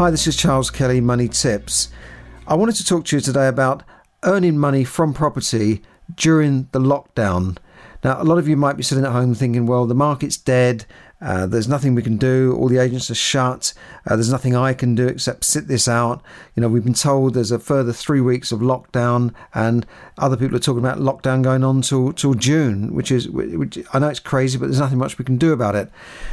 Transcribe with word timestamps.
Hi, 0.00 0.10
this 0.10 0.26
is 0.26 0.34
Charles 0.34 0.70
Kelly, 0.70 1.02
Money 1.02 1.28
Tips. 1.28 1.90
I 2.46 2.54
wanted 2.54 2.76
to 2.76 2.86
talk 2.86 3.04
to 3.04 3.16
you 3.16 3.20
today 3.20 3.46
about 3.48 3.82
earning 4.22 4.56
money 4.56 4.82
from 4.82 5.12
property 5.12 5.82
during 6.16 6.70
the 6.72 6.78
lockdown. 6.78 7.58
Now, 8.02 8.18
a 8.18 8.24
lot 8.24 8.38
of 8.38 8.48
you 8.48 8.56
might 8.56 8.78
be 8.78 8.82
sitting 8.82 9.04
at 9.04 9.12
home 9.12 9.34
thinking, 9.34 9.66
well, 9.66 9.84
the 9.84 9.94
market's 9.94 10.38
dead. 10.38 10.86
Uh, 11.20 11.46
there's 11.46 11.68
nothing 11.68 11.94
we 11.94 12.02
can 12.02 12.16
do. 12.16 12.56
All 12.58 12.68
the 12.68 12.78
agents 12.78 13.10
are 13.10 13.14
shut. 13.14 13.74
Uh, 14.06 14.16
there's 14.16 14.30
nothing 14.30 14.56
I 14.56 14.72
can 14.72 14.94
do 14.94 15.06
except 15.06 15.44
sit 15.44 15.68
this 15.68 15.86
out. 15.86 16.22
You 16.54 16.62
know, 16.62 16.68
we've 16.68 16.84
been 16.84 16.94
told 16.94 17.34
there's 17.34 17.50
a 17.50 17.58
further 17.58 17.92
three 17.92 18.20
weeks 18.20 18.52
of 18.52 18.60
lockdown, 18.60 19.34
and 19.52 19.86
other 20.16 20.36
people 20.36 20.56
are 20.56 20.60
talking 20.60 20.78
about 20.78 20.98
lockdown 20.98 21.42
going 21.42 21.62
on 21.62 21.82
till 21.82 22.12
till 22.12 22.34
June, 22.34 22.94
which 22.94 23.12
is 23.12 23.28
which, 23.28 23.78
I 23.92 23.98
know 23.98 24.08
it's 24.08 24.20
crazy, 24.20 24.58
but 24.58 24.66
there's 24.66 24.80
nothing 24.80 24.98
much 24.98 25.18
we 25.18 25.24
can 25.24 25.36
do 25.36 25.52
about 25.52 25.74
it. 25.74 25.90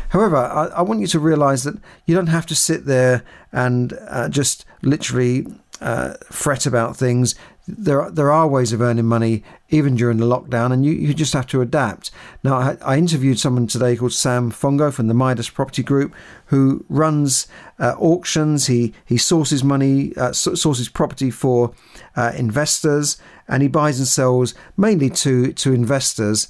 However, 0.09 0.38
I, 0.38 0.68
I 0.68 0.81
want 0.81 1.02
you 1.02 1.08
to 1.08 1.20
realise 1.20 1.64
that 1.64 1.75
you 2.06 2.16
don't 2.16 2.28
have 2.28 2.45
to 2.47 2.56
sit 2.56 2.86
there 2.86 3.23
and 3.52 3.97
uh, 4.08 4.30
just 4.30 4.66
literally 4.81 5.47
uh, 5.81 6.14
fret 6.31 6.66
about 6.66 6.97
things 6.97 7.36
there 7.67 8.09
there 8.09 8.31
are 8.31 8.47
ways 8.47 8.72
of 8.72 8.81
earning 8.81 9.06
money 9.06 9.44
even 9.70 9.95
during 9.95 10.17
the 10.17 10.25
lockdown, 10.25 10.72
and 10.72 10.86
you, 10.86 10.94
you 10.94 11.14
just 11.14 11.34
have 11.34 11.47
to 11.47 11.61
adapt. 11.61 12.09
Now, 12.42 12.56
I, 12.56 12.78
I 12.81 12.97
interviewed 12.97 13.39
someone 13.39 13.67
today 13.67 13.97
called 13.97 14.14
Sam 14.14 14.50
Fongo 14.52 14.92
from 14.92 15.08
the 15.08 15.14
Midas 15.14 15.50
Property 15.50 15.84
Group, 15.84 16.14
who 16.45 16.86
runs 16.88 17.47
uh, 17.80 17.95
auctions. 18.00 18.67
He 18.67 18.94
he 19.06 19.17
sources 19.17 19.64
money, 19.64 20.16
uh, 20.16 20.31
sources 20.31 20.88
property 20.88 21.30
for 21.30 21.73
uh, 22.16 22.31
investors, 22.36 23.17
and 23.47 23.62
he 23.62 23.67
buys 23.67 24.00
and 24.00 24.08
sells 24.08 24.56
mainly 24.78 25.09
to 25.09 25.52
to 25.53 25.73
investors, 25.73 26.47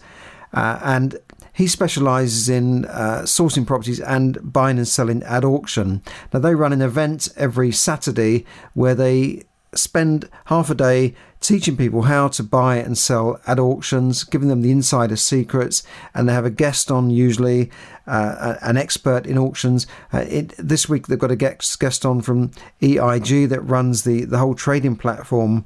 uh, 0.53 0.80
and. 0.84 1.17
He 1.58 1.66
specialises 1.66 2.50
in 2.50 2.86
uh, 2.86 3.23
sourcing 3.23 3.66
properties 3.66 4.00
and 4.00 4.38
buying 4.44 4.77
and 4.77 4.88
selling 4.88 5.23
at 5.23 5.44
auction. 5.44 6.03
Now, 6.31 6.39
they 6.39 6.53
run 6.53 6.72
an 6.72 6.83
event 6.83 7.30
every 7.36 7.72
Saturday 7.72 8.45
where 8.75 8.94
they 8.94 9.41
spend 9.73 10.30
half 10.45 10.69
a 10.69 10.75
day 10.75 11.16
teaching 11.39 11.75
people 11.75 12.03
how 12.03 12.28
to 12.28 12.44
buy 12.44 12.75
and 12.78 12.95
sell 12.95 13.41
at 13.47 13.58
auctions, 13.58 14.23
giving 14.23 14.50
them 14.50 14.61
the 14.61 14.69
insider 14.69 15.16
secrets, 15.16 15.81
and 16.13 16.30
they 16.30 16.33
have 16.33 16.45
a 16.45 16.52
guest 16.52 16.91
on 16.91 17.09
usually, 17.09 17.72
uh, 18.05 18.58
an 18.61 18.78
expert 18.78 19.25
in 19.25 19.39
auctions. 19.39 19.88
Uh, 20.13 20.25
it, 20.30 20.53
this 20.59 20.88
week 20.88 21.08
they've 21.08 21.17
got 21.17 21.31
a 21.31 21.35
guest 21.35 22.05
on 22.05 22.22
from 22.22 22.52
EIG 22.83 23.50
that 23.50 23.61
runs 23.61 24.03
the, 24.03 24.25
the 24.25 24.38
whole 24.38 24.53
trading 24.53 24.95
platform 24.95 25.66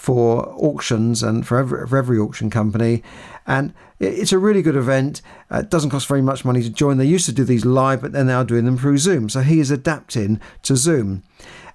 for 0.00 0.48
auctions 0.56 1.22
and 1.22 1.46
for 1.46 1.58
every, 1.58 1.86
for 1.86 1.98
every 1.98 2.18
auction 2.18 2.48
company. 2.48 3.02
And 3.46 3.74
it's 3.98 4.32
a 4.32 4.38
really 4.38 4.62
good 4.62 4.74
event. 4.74 5.20
Uh, 5.52 5.58
it 5.58 5.68
doesn't 5.68 5.90
cost 5.90 6.08
very 6.08 6.22
much 6.22 6.42
money 6.42 6.62
to 6.62 6.70
join. 6.70 6.96
They 6.96 7.04
used 7.04 7.26
to 7.26 7.32
do 7.32 7.44
these 7.44 7.66
live, 7.66 8.00
but 8.00 8.12
they're 8.12 8.24
now 8.24 8.42
doing 8.42 8.64
them 8.64 8.78
through 8.78 8.96
Zoom. 8.96 9.28
So 9.28 9.42
he 9.42 9.60
is 9.60 9.70
adapting 9.70 10.40
to 10.62 10.74
Zoom. 10.74 11.22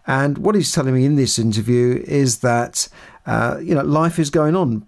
And 0.07 0.39
what 0.39 0.55
he's 0.55 0.71
telling 0.71 0.95
me 0.95 1.05
in 1.05 1.17
this 1.17 1.37
interview 1.37 2.03
is 2.07 2.39
that, 2.39 2.87
uh, 3.27 3.59
you 3.61 3.75
know, 3.75 3.83
life 3.83 4.17
is 4.17 4.31
going 4.31 4.55
on. 4.55 4.87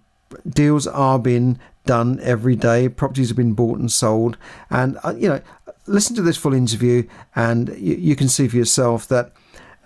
Deals 0.50 0.88
are 0.88 1.19
being 1.19 1.59
done 1.85 2.19
every 2.23 2.56
day. 2.56 2.89
Properties 2.89 3.28
have 3.28 3.38
been 3.38 3.53
bought 3.53 3.78
and 3.78 3.91
sold. 3.91 4.35
And, 4.72 4.97
uh, 5.03 5.13
you 5.16 5.29
know, 5.29 5.41
listen 5.85 6.16
to 6.16 6.23
this 6.23 6.38
full 6.38 6.56
interview 6.56 7.07
and 7.35 7.69
you, 7.78 7.94
you 7.97 8.16
can 8.16 8.29
see 8.29 8.47
for 8.47 8.57
yourself 8.57 9.07
that 9.09 9.31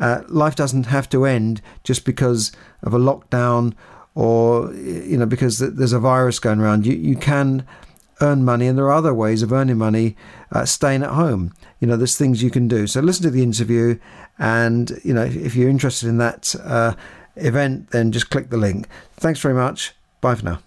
uh, 0.02 0.24
life 0.28 0.56
doesn't 0.56 0.88
have 0.88 1.08
to 1.10 1.26
end 1.26 1.62
just 1.84 2.04
because 2.04 2.52
of 2.82 2.94
a 2.94 3.00
lockdown 3.00 3.74
or, 4.16 4.74
you 4.74 5.16
know, 5.16 5.26
because 5.26 5.60
there's 5.60 5.94
a 5.94 6.00
virus 6.00 6.40
going 6.40 6.60
around. 6.60 6.86
You, 6.86 6.96
you 6.98 7.16
can 7.16 7.66
earn 8.20 8.44
money, 8.44 8.68
and 8.68 8.78
there 8.78 8.86
are 8.86 8.92
other 8.92 9.14
ways 9.14 9.42
of 9.42 9.54
earning 9.54 9.78
money 9.78 10.18
uh, 10.52 10.66
staying 10.66 11.04
at 11.04 11.12
home. 11.12 11.54
You 11.80 11.88
know, 11.88 11.98
there's 11.98 12.18
things 12.18 12.44
you 12.44 12.50
can 12.50 12.68
do. 12.68 12.88
So 12.88 13.00
listen 13.00 13.24
to 13.24 13.32
the 13.32 13.44
interview, 13.44 14.00
and 14.38 15.00
you 15.04 15.14
know, 15.14 15.24
if 15.24 15.56
you're 15.56 15.70
interested 15.70 16.10
in 16.10 16.18
that 16.18 16.56
uh, 16.64 16.96
event, 17.36 17.92
then 17.92 18.12
just 18.12 18.30
click 18.30 18.50
the 18.50 18.58
link. 18.58 18.88
Thanks 19.16 19.40
very 19.40 19.56
much. 19.56 19.94
Bye 20.20 20.36
for 20.36 20.46
now. 20.46 20.60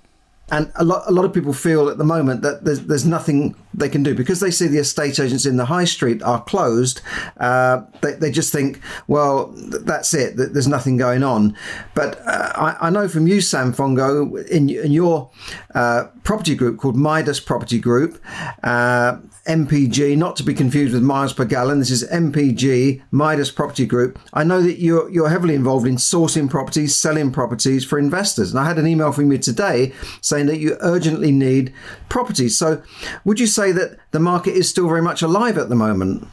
And 0.50 0.70
a 0.74 0.84
lot, 0.84 1.04
a 1.06 1.10
lot 1.10 1.24
of 1.24 1.32
people 1.32 1.54
feel 1.54 1.88
at 1.88 1.96
the 1.96 2.04
moment 2.04 2.42
that 2.42 2.64
there's, 2.64 2.80
there's 2.80 3.06
nothing 3.06 3.56
they 3.72 3.88
can 3.88 4.02
do 4.02 4.14
because 4.14 4.40
they 4.40 4.50
see 4.50 4.66
the 4.66 4.78
estate 4.78 5.18
agents 5.18 5.46
in 5.46 5.56
the 5.56 5.64
high 5.64 5.84
street 5.84 6.22
are 6.22 6.42
closed. 6.44 7.00
Uh, 7.38 7.82
they, 8.02 8.12
they 8.12 8.30
just 8.30 8.52
think, 8.52 8.80
well, 9.08 9.52
that's 9.56 10.12
it. 10.12 10.36
There's 10.36 10.68
nothing 10.68 10.98
going 10.98 11.22
on. 11.22 11.56
But 11.94 12.20
uh, 12.26 12.52
I, 12.54 12.88
I, 12.88 12.90
know 12.90 13.08
from 13.08 13.26
you, 13.26 13.40
Sam 13.40 13.72
Fongo, 13.72 14.36
in, 14.48 14.68
in 14.68 14.92
your 14.92 15.30
uh, 15.74 16.08
property 16.24 16.54
group 16.54 16.78
called 16.78 16.96
Midas 16.96 17.40
Property 17.40 17.78
Group, 17.78 18.22
uh, 18.62 19.16
MPG, 19.46 20.16
not 20.16 20.36
to 20.36 20.42
be 20.42 20.54
confused 20.54 20.94
with 20.94 21.02
miles 21.02 21.32
per 21.32 21.44
gallon. 21.44 21.78
This 21.78 21.90
is 21.90 22.08
MPG, 22.10 23.02
Midas 23.10 23.50
Property 23.50 23.84
Group. 23.84 24.18
I 24.32 24.42
know 24.44 24.62
that 24.62 24.80
you're, 24.80 25.08
you're 25.10 25.28
heavily 25.28 25.54
involved 25.54 25.86
in 25.86 25.96
sourcing 25.96 26.48
properties, 26.48 26.94
selling 26.94 27.30
properties 27.30 27.84
for 27.84 27.98
investors. 27.98 28.50
And 28.50 28.58
I 28.58 28.66
had 28.66 28.78
an 28.78 28.86
email 28.86 29.12
from 29.12 29.30
you 29.30 29.38
today 29.38 29.92
saying 30.20 30.46
that 30.46 30.58
you 30.58 30.76
urgently 30.80 31.30
need 31.30 31.74
properties. 32.08 32.56
So 32.56 32.82
would 33.24 33.38
you 33.38 33.46
say 33.46 33.72
that 33.72 33.98
the 34.12 34.20
market 34.20 34.54
is 34.54 34.68
still 34.68 34.88
very 34.88 35.02
much 35.02 35.20
alive 35.20 35.58
at 35.58 35.68
the 35.68 35.76
moment? 35.76 36.26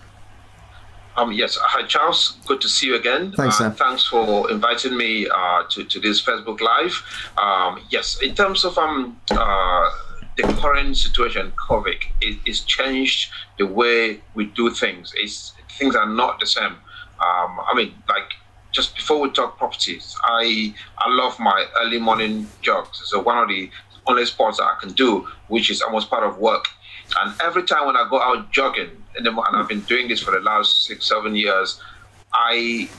Um, 1.17 1.33
yes. 1.33 1.57
Hi, 1.61 1.85
Charles. 1.85 2.37
Good 2.47 2.61
to 2.61 2.69
see 2.69 2.87
you 2.87 2.95
again. 2.95 3.33
Thanks, 3.33 3.59
uh, 3.59 3.71
thanks 3.71 4.05
for 4.07 4.49
inviting 4.49 4.95
me 4.95 5.27
uh, 5.27 5.63
to, 5.69 5.83
to 5.83 5.99
this 5.99 6.21
Facebook 6.23 6.61
Live. 6.61 7.03
Um, 7.37 7.81
yes, 7.89 8.21
in 8.21 8.33
terms 8.33 8.63
of 8.63 8.77
um, 8.77 9.19
uh, 9.29 9.89
the 10.47 10.53
current 10.61 10.97
situation, 10.97 11.51
COVID, 11.69 12.03
it, 12.21 12.39
it's 12.45 12.61
changed 12.61 13.31
the 13.57 13.65
way 13.65 14.21
we 14.33 14.45
do 14.45 14.69
things. 14.69 15.13
It's, 15.15 15.53
things 15.77 15.95
are 15.95 16.07
not 16.07 16.39
the 16.39 16.45
same. 16.45 16.73
Um, 16.73 17.59
I 17.69 17.73
mean, 17.75 17.93
like 18.09 18.33
just 18.71 18.95
before 18.95 19.19
we 19.19 19.29
talk 19.31 19.57
properties, 19.57 20.15
I 20.23 20.73
I 20.97 21.09
love 21.09 21.39
my 21.39 21.65
early 21.81 21.99
morning 21.99 22.47
jogs. 22.61 23.01
So 23.05 23.21
one 23.21 23.37
of 23.37 23.47
the 23.49 23.69
only 24.07 24.25
sports 24.25 24.57
that 24.57 24.63
I 24.63 24.77
can 24.79 24.93
do, 24.93 25.27
which 25.47 25.69
is 25.69 25.81
almost 25.81 26.09
part 26.09 26.23
of 26.23 26.37
work. 26.37 26.65
And 27.19 27.33
every 27.41 27.63
time 27.63 27.85
when 27.85 27.95
I 27.95 28.07
go 28.09 28.21
out 28.21 28.51
jogging, 28.51 28.89
and 29.15 29.27
I've 29.27 29.67
been 29.67 29.81
doing 29.81 30.07
this 30.07 30.21
for 30.21 30.31
the 30.31 30.39
last 30.39 30.85
six, 30.85 31.05
seven 31.05 31.35
years, 31.35 31.79
I 32.33 32.89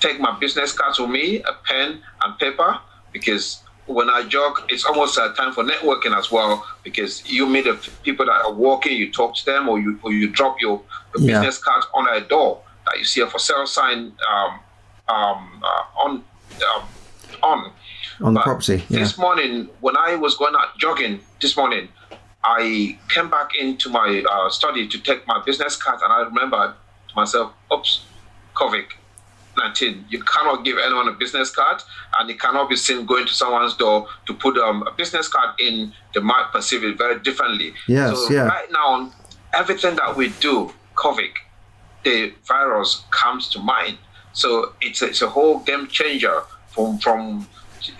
take 0.00 0.20
my 0.20 0.38
business 0.38 0.72
cards 0.72 0.98
with 0.98 1.10
me, 1.10 1.42
a 1.42 1.52
pen 1.64 2.00
and 2.24 2.38
paper, 2.38 2.78
because 3.12 3.62
when 3.86 4.08
I 4.08 4.22
jog, 4.24 4.60
it's 4.68 4.84
almost 4.84 5.18
a 5.18 5.34
time 5.36 5.52
for 5.52 5.64
networking 5.64 6.16
as 6.16 6.30
well 6.30 6.64
because 6.84 7.28
you 7.28 7.46
meet 7.46 7.64
the 7.64 7.74
people 8.02 8.26
that 8.26 8.44
are 8.44 8.52
walking, 8.52 8.96
you 8.96 9.10
talk 9.10 9.34
to 9.36 9.44
them, 9.44 9.68
or 9.68 9.78
you 9.78 9.98
or 10.02 10.12
you 10.12 10.28
drop 10.28 10.60
your, 10.60 10.80
your 11.16 11.24
yeah. 11.24 11.40
business 11.40 11.58
cards 11.58 11.86
on 11.94 12.08
a 12.08 12.20
door 12.20 12.60
that 12.86 12.98
you 12.98 13.04
see 13.04 13.20
a 13.20 13.26
for 13.26 13.38
sale 13.38 13.66
sign 13.66 14.12
um, 14.30 14.60
um, 15.08 15.62
uh, 15.64 16.00
on 16.04 16.10
um, 16.74 16.88
on 17.42 17.72
on 18.20 18.34
the 18.34 18.40
property. 18.40 18.84
Yeah. 18.88 19.00
This 19.00 19.18
morning, 19.18 19.68
when 19.80 19.96
I 19.96 20.14
was 20.14 20.36
going 20.36 20.54
out 20.54 20.78
jogging 20.78 21.20
this 21.40 21.56
morning, 21.56 21.88
I 22.44 22.98
came 23.08 23.30
back 23.30 23.50
into 23.58 23.90
my 23.90 24.24
uh, 24.30 24.48
study 24.48 24.86
to 24.86 24.98
take 25.00 25.26
my 25.26 25.42
business 25.44 25.76
cards, 25.76 26.02
and 26.02 26.12
I 26.12 26.20
remember 26.20 26.74
to 27.08 27.14
myself, 27.16 27.52
"Oops, 27.72 28.04
COVID." 28.54 28.84
19. 29.56 30.06
You 30.08 30.22
cannot 30.22 30.64
give 30.64 30.78
anyone 30.78 31.08
a 31.08 31.12
business 31.12 31.50
card, 31.50 31.82
and 32.18 32.30
it 32.30 32.40
cannot 32.40 32.68
be 32.68 32.76
seen 32.76 33.06
going 33.06 33.26
to 33.26 33.34
someone's 33.34 33.76
door 33.76 34.08
to 34.26 34.34
put 34.34 34.56
um, 34.56 34.82
a 34.86 34.92
business 34.92 35.28
card 35.28 35.60
in. 35.60 35.92
They 36.14 36.20
might 36.20 36.50
perceive 36.52 36.84
it 36.84 36.98
very 36.98 37.18
differently. 37.20 37.74
Yes, 37.88 38.16
so 38.16 38.30
yeah. 38.30 38.46
right 38.46 38.70
now, 38.70 39.12
everything 39.54 39.96
that 39.96 40.16
we 40.16 40.28
do, 40.40 40.72
COVID, 40.94 41.30
the 42.04 42.32
virus 42.46 43.04
comes 43.10 43.48
to 43.50 43.58
mind. 43.58 43.98
So 44.32 44.72
it's 44.80 45.02
a, 45.02 45.06
it's 45.06 45.22
a 45.22 45.28
whole 45.28 45.58
game 45.60 45.86
changer 45.88 46.42
from 46.68 46.98
from 46.98 47.46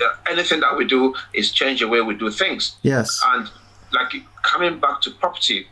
uh, 0.01 0.31
anything 0.31 0.61
that 0.61 0.77
we 0.77 0.87
do 0.87 1.15
is 1.35 1.53
change 1.53 1.81
the 1.81 1.89
way 1.89 2.01
we 2.01 2.15
do 2.15 2.31
things. 2.31 2.77
Yes. 2.83 3.21
And 3.29 3.51
like 3.93 4.15
coming 4.43 4.79
back 4.79 5.03
to 5.03 5.11
property, 5.11 5.67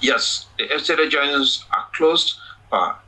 yes, 0.00 0.46
the 0.58 0.74
estate 0.74 0.98
agents 0.98 1.64
are 1.70 1.86
closed, 1.94 2.34
but 2.70 3.00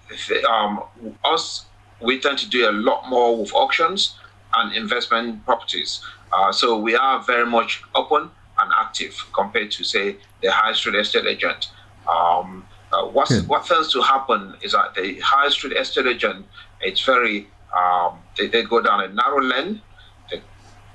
um, 0.49 0.83
us 1.25 1.67
we 2.01 2.21
tend 2.21 2.39
to 2.39 2.49
do 2.49 2.69
a 2.69 2.73
lot 2.73 3.09
more 3.09 3.37
with 3.37 3.53
auctions 3.55 4.15
and 4.57 4.75
investment 4.75 5.45
properties. 5.45 6.01
Uh, 6.33 6.53
so 6.53 6.79
we 6.79 6.95
are 6.95 7.23
very 7.23 7.47
much 7.47 7.83
open 7.95 8.31
and 8.61 8.73
active 8.79 9.15
compared 9.33 9.71
to, 9.73 9.85
say, 9.85 10.17
the 10.43 10.51
high 10.51 10.73
street 10.73 10.97
estate 10.97 11.27
agent. 11.27 11.71
Um, 12.09 12.67
uh, 12.93 13.05
what's, 13.05 13.31
yeah. 13.31 13.41
what 13.43 13.67
tends 13.67 13.93
to 13.93 14.01
happen 14.01 14.55
is 14.63 14.73
that 14.73 14.95
the 14.95 15.19
high 15.21 15.49
street 15.51 15.77
estate 15.77 16.07
agent, 16.07 16.47
it's 16.81 17.05
very, 17.05 17.49
um, 17.77 18.19
they, 18.37 18.47
they 18.47 18.65
go 18.65 18.81
down 18.81 19.03
a 19.03 19.09
narrow 19.09 19.43
lane, 19.43 19.83
they, 20.31 20.41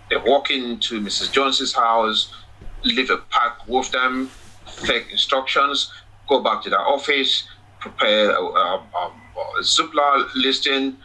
they 0.09 0.17
walk 0.17 0.49
into 0.49 0.99
Mrs. 0.99 1.31
Jones's 1.31 1.73
house, 1.73 2.33
leave 2.83 3.09
a 3.09 3.17
pack 3.17 3.67
with 3.67 3.91
them, 3.91 4.29
take 4.83 5.11
instructions, 5.11 5.91
go 6.27 6.41
back 6.41 6.63
to 6.63 6.69
their 6.69 6.81
office, 6.81 7.47
prepare 7.79 8.31
a, 8.31 8.41
a, 8.41 8.75
a 8.95 9.11
Zoopla 9.61 10.29
listing, 10.35 10.97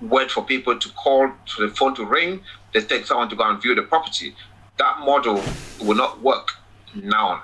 wait 0.00 0.30
for 0.30 0.44
people 0.44 0.78
to 0.78 0.88
call, 0.90 1.32
for 1.46 1.66
the 1.66 1.74
phone 1.74 1.94
to 1.94 2.04
ring, 2.04 2.40
they 2.72 2.80
take 2.80 3.06
someone 3.06 3.28
to 3.28 3.36
go 3.36 3.48
and 3.48 3.60
view 3.62 3.74
the 3.74 3.82
property. 3.82 4.34
That 4.78 5.00
model 5.00 5.42
will 5.80 5.96
not 5.96 6.22
work 6.22 6.48
now. 6.94 7.42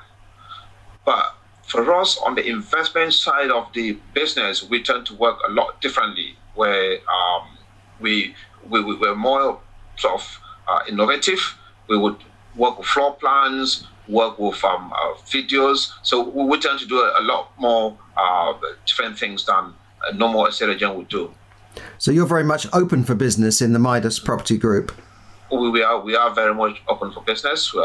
But 1.04 1.34
for 1.66 1.94
us 1.94 2.18
on 2.18 2.34
the 2.34 2.46
investment 2.46 3.14
side 3.14 3.50
of 3.50 3.72
the 3.74 3.98
business, 4.14 4.62
we 4.62 4.82
tend 4.82 5.06
to 5.06 5.14
work 5.14 5.38
a 5.46 5.52
lot 5.52 5.80
differently, 5.80 6.36
where 6.54 6.92
um, 6.92 7.58
we, 8.00 8.34
we, 8.68 8.82
we 8.82 9.06
are 9.06 9.14
more 9.14 9.60
sort 9.96 10.14
of 10.14 10.40
uh, 10.66 10.80
innovative. 10.88 11.56
We 11.88 11.96
would 11.98 12.16
work 12.56 12.78
with 12.78 12.86
floor 12.86 13.14
plans, 13.14 13.86
work 14.08 14.38
with 14.38 14.62
um, 14.64 14.92
uh, 14.92 15.14
videos. 15.26 15.92
So 16.02 16.22
we 16.28 16.44
would 16.44 16.62
tend 16.62 16.78
to 16.80 16.86
do 16.86 16.98
a, 17.00 17.20
a 17.20 17.22
lot 17.22 17.52
more 17.58 17.96
uh, 18.16 18.54
different 18.86 19.18
things 19.18 19.44
than 19.44 19.74
a 20.08 20.14
normal 20.14 20.46
estate 20.46 20.70
agent 20.70 20.96
would 20.96 21.08
do. 21.08 21.32
So 21.98 22.10
you're 22.10 22.26
very 22.26 22.44
much 22.44 22.66
open 22.72 23.04
for 23.04 23.14
business 23.14 23.60
in 23.60 23.72
the 23.72 23.78
Midas 23.78 24.18
Property 24.18 24.58
Group. 24.58 24.92
We 25.50 25.82
are 25.82 26.00
we 26.00 26.14
are 26.14 26.30
very 26.34 26.54
much 26.54 26.82
open 26.88 27.12
for 27.12 27.22
business, 27.22 27.72
uh, 27.74 27.80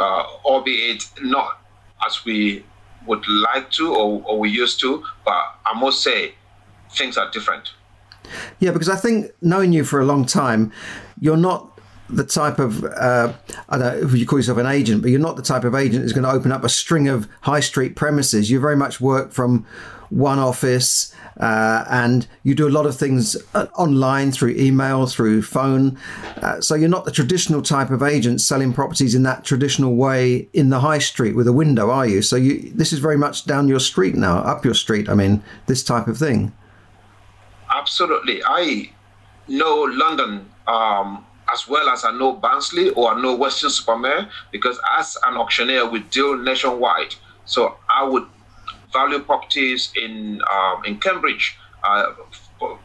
albeit 0.45 1.05
not 1.21 1.61
as 2.05 2.25
we 2.25 2.65
would 3.05 3.25
like 3.27 3.69
to 3.71 3.93
or, 3.93 4.21
or 4.25 4.39
we 4.39 4.49
used 4.49 4.79
to. 4.81 5.03
But 5.23 5.43
I 5.65 5.79
must 5.79 6.01
say, 6.01 6.33
things 6.91 7.17
are 7.17 7.29
different. 7.31 7.73
Yeah, 8.59 8.71
because 8.71 8.89
I 8.89 8.95
think 8.95 9.31
knowing 9.41 9.73
you 9.73 9.83
for 9.83 9.99
a 9.99 10.05
long 10.05 10.25
time, 10.25 10.71
you're 11.19 11.37
not 11.37 11.69
the 12.09 12.23
type 12.23 12.59
of 12.59 12.83
uh, 12.83 13.33
I 13.69 13.77
don't 13.77 14.01
know 14.01 14.07
if 14.07 14.17
you 14.17 14.25
call 14.25 14.39
yourself 14.39 14.57
an 14.57 14.65
agent, 14.65 15.01
but 15.01 15.11
you're 15.11 15.19
not 15.19 15.35
the 15.35 15.41
type 15.41 15.63
of 15.63 15.75
agent 15.75 16.03
who's 16.03 16.13
going 16.13 16.25
to 16.25 16.31
open 16.31 16.51
up 16.51 16.63
a 16.63 16.69
string 16.69 17.07
of 17.07 17.27
high 17.41 17.61
street 17.61 17.95
premises. 17.95 18.51
You 18.51 18.59
very 18.59 18.75
much 18.75 18.99
work 18.99 19.31
from 19.31 19.65
one 20.13 20.37
office, 20.37 21.13
uh, 21.39 21.85
and 21.89 22.27
you 22.43 22.53
do 22.53 22.67
a 22.67 22.69
lot 22.69 22.85
of 22.85 22.95
things 22.95 23.35
uh, 23.55 23.65
online 23.75 24.31
through 24.31 24.51
email, 24.51 25.07
through 25.07 25.41
phone. 25.41 25.97
Uh, 26.37 26.61
so 26.61 26.75
you're 26.75 26.87
not 26.89 27.05
the 27.05 27.11
traditional 27.11 27.61
type 27.61 27.89
of 27.89 28.03
agent 28.03 28.39
selling 28.39 28.73
properties 28.73 29.15
in 29.15 29.23
that 29.23 29.43
traditional 29.43 29.95
way 29.95 30.47
in 30.53 30.69
the 30.69 30.79
high 30.79 30.99
street 30.99 31.35
with 31.35 31.47
a 31.47 31.53
window, 31.53 31.89
are 31.89 32.07
you? 32.07 32.21
So 32.21 32.35
you 32.35 32.71
this 32.75 32.93
is 32.93 32.99
very 32.99 33.17
much 33.17 33.45
down 33.45 33.67
your 33.67 33.79
street 33.79 34.15
now, 34.15 34.37
up 34.37 34.63
your 34.63 34.75
street. 34.75 35.09
I 35.09 35.15
mean, 35.15 35.43
this 35.65 35.83
type 35.83 36.07
of 36.07 36.17
thing. 36.17 36.53
Absolutely, 37.69 38.43
I 38.45 38.91
know 39.47 39.83
London. 39.83 40.49
Um, 40.67 41.25
as 41.51 41.67
well 41.67 41.89
as 41.89 42.05
I 42.05 42.11
know 42.11 42.31
Barnsley 42.31 42.89
or 42.91 43.13
I 43.13 43.21
know 43.21 43.35
Weston-super-Mare 43.35 44.29
because 44.51 44.79
as 44.97 45.17
an 45.27 45.35
auctioneer 45.35 45.85
we 45.85 45.99
deal 45.99 46.37
nationwide. 46.37 47.15
So 47.45 47.77
I 47.89 48.03
would 48.05 48.25
value 48.93 49.19
properties 49.19 49.91
in 49.95 50.41
um, 50.51 50.85
in 50.85 50.99
Cambridge. 50.99 51.57
Uh, 51.83 52.13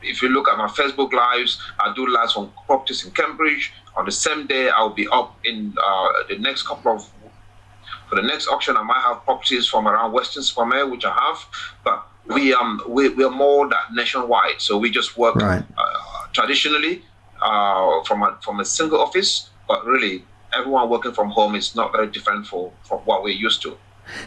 if 0.03 0.23
you 0.23 0.29
look 0.29 0.49
at 0.49 0.59
my 0.59 0.67
Facebook 0.67 1.13
lives, 1.13 1.61
I 1.79 1.93
do 1.95 2.09
lives 2.09 2.35
on 2.37 2.51
properties 2.67 3.05
in 3.05 3.13
Cambridge. 3.13 3.73
On 3.97 4.05
the 4.05 4.13
same 4.13 4.47
day, 4.47 4.69
I'll 4.71 4.91
be 4.91 5.07
up 5.09 5.37
in 5.45 5.75
uh, 5.83 6.09
the 6.29 6.39
next 6.39 6.67
couple 6.67 6.93
of 6.97 7.09
for 8.09 8.17
the 8.17 8.23
next 8.23 8.49
auction. 8.49 8.77
I 8.77 8.83
might 8.83 9.03
have 9.03 9.25
properties 9.25 9.69
from 9.69 9.87
around 9.87 10.13
Weston-super-Mare, 10.13 10.87
which 10.89 11.05
I 11.05 11.13
have, 11.13 11.39
but 11.85 12.07
we 12.27 12.53
um 12.55 12.83
we 12.89 13.09
we're 13.11 13.31
more 13.31 13.69
that 13.69 13.93
nationwide. 13.93 14.61
So 14.61 14.79
we 14.79 14.91
just 14.91 15.17
work 15.17 15.37
right. 15.37 15.63
uh, 15.77 16.27
traditionally 16.33 17.03
uh, 17.43 18.03
from 18.05 18.23
a 18.23 18.39
from 18.43 18.61
a 18.61 18.65
single 18.65 19.01
office, 19.01 19.51
but 19.67 19.85
really 19.85 20.25
everyone 20.55 20.89
working 20.89 21.13
from 21.13 21.31
home 21.31 21.55
is 21.55 21.75
not 21.75 21.93
very 21.93 22.07
different 22.07 22.47
for, 22.47 22.73
from 22.83 22.99
what 23.01 23.23
we're 23.23 23.35
used 23.35 23.63
to. 23.63 23.77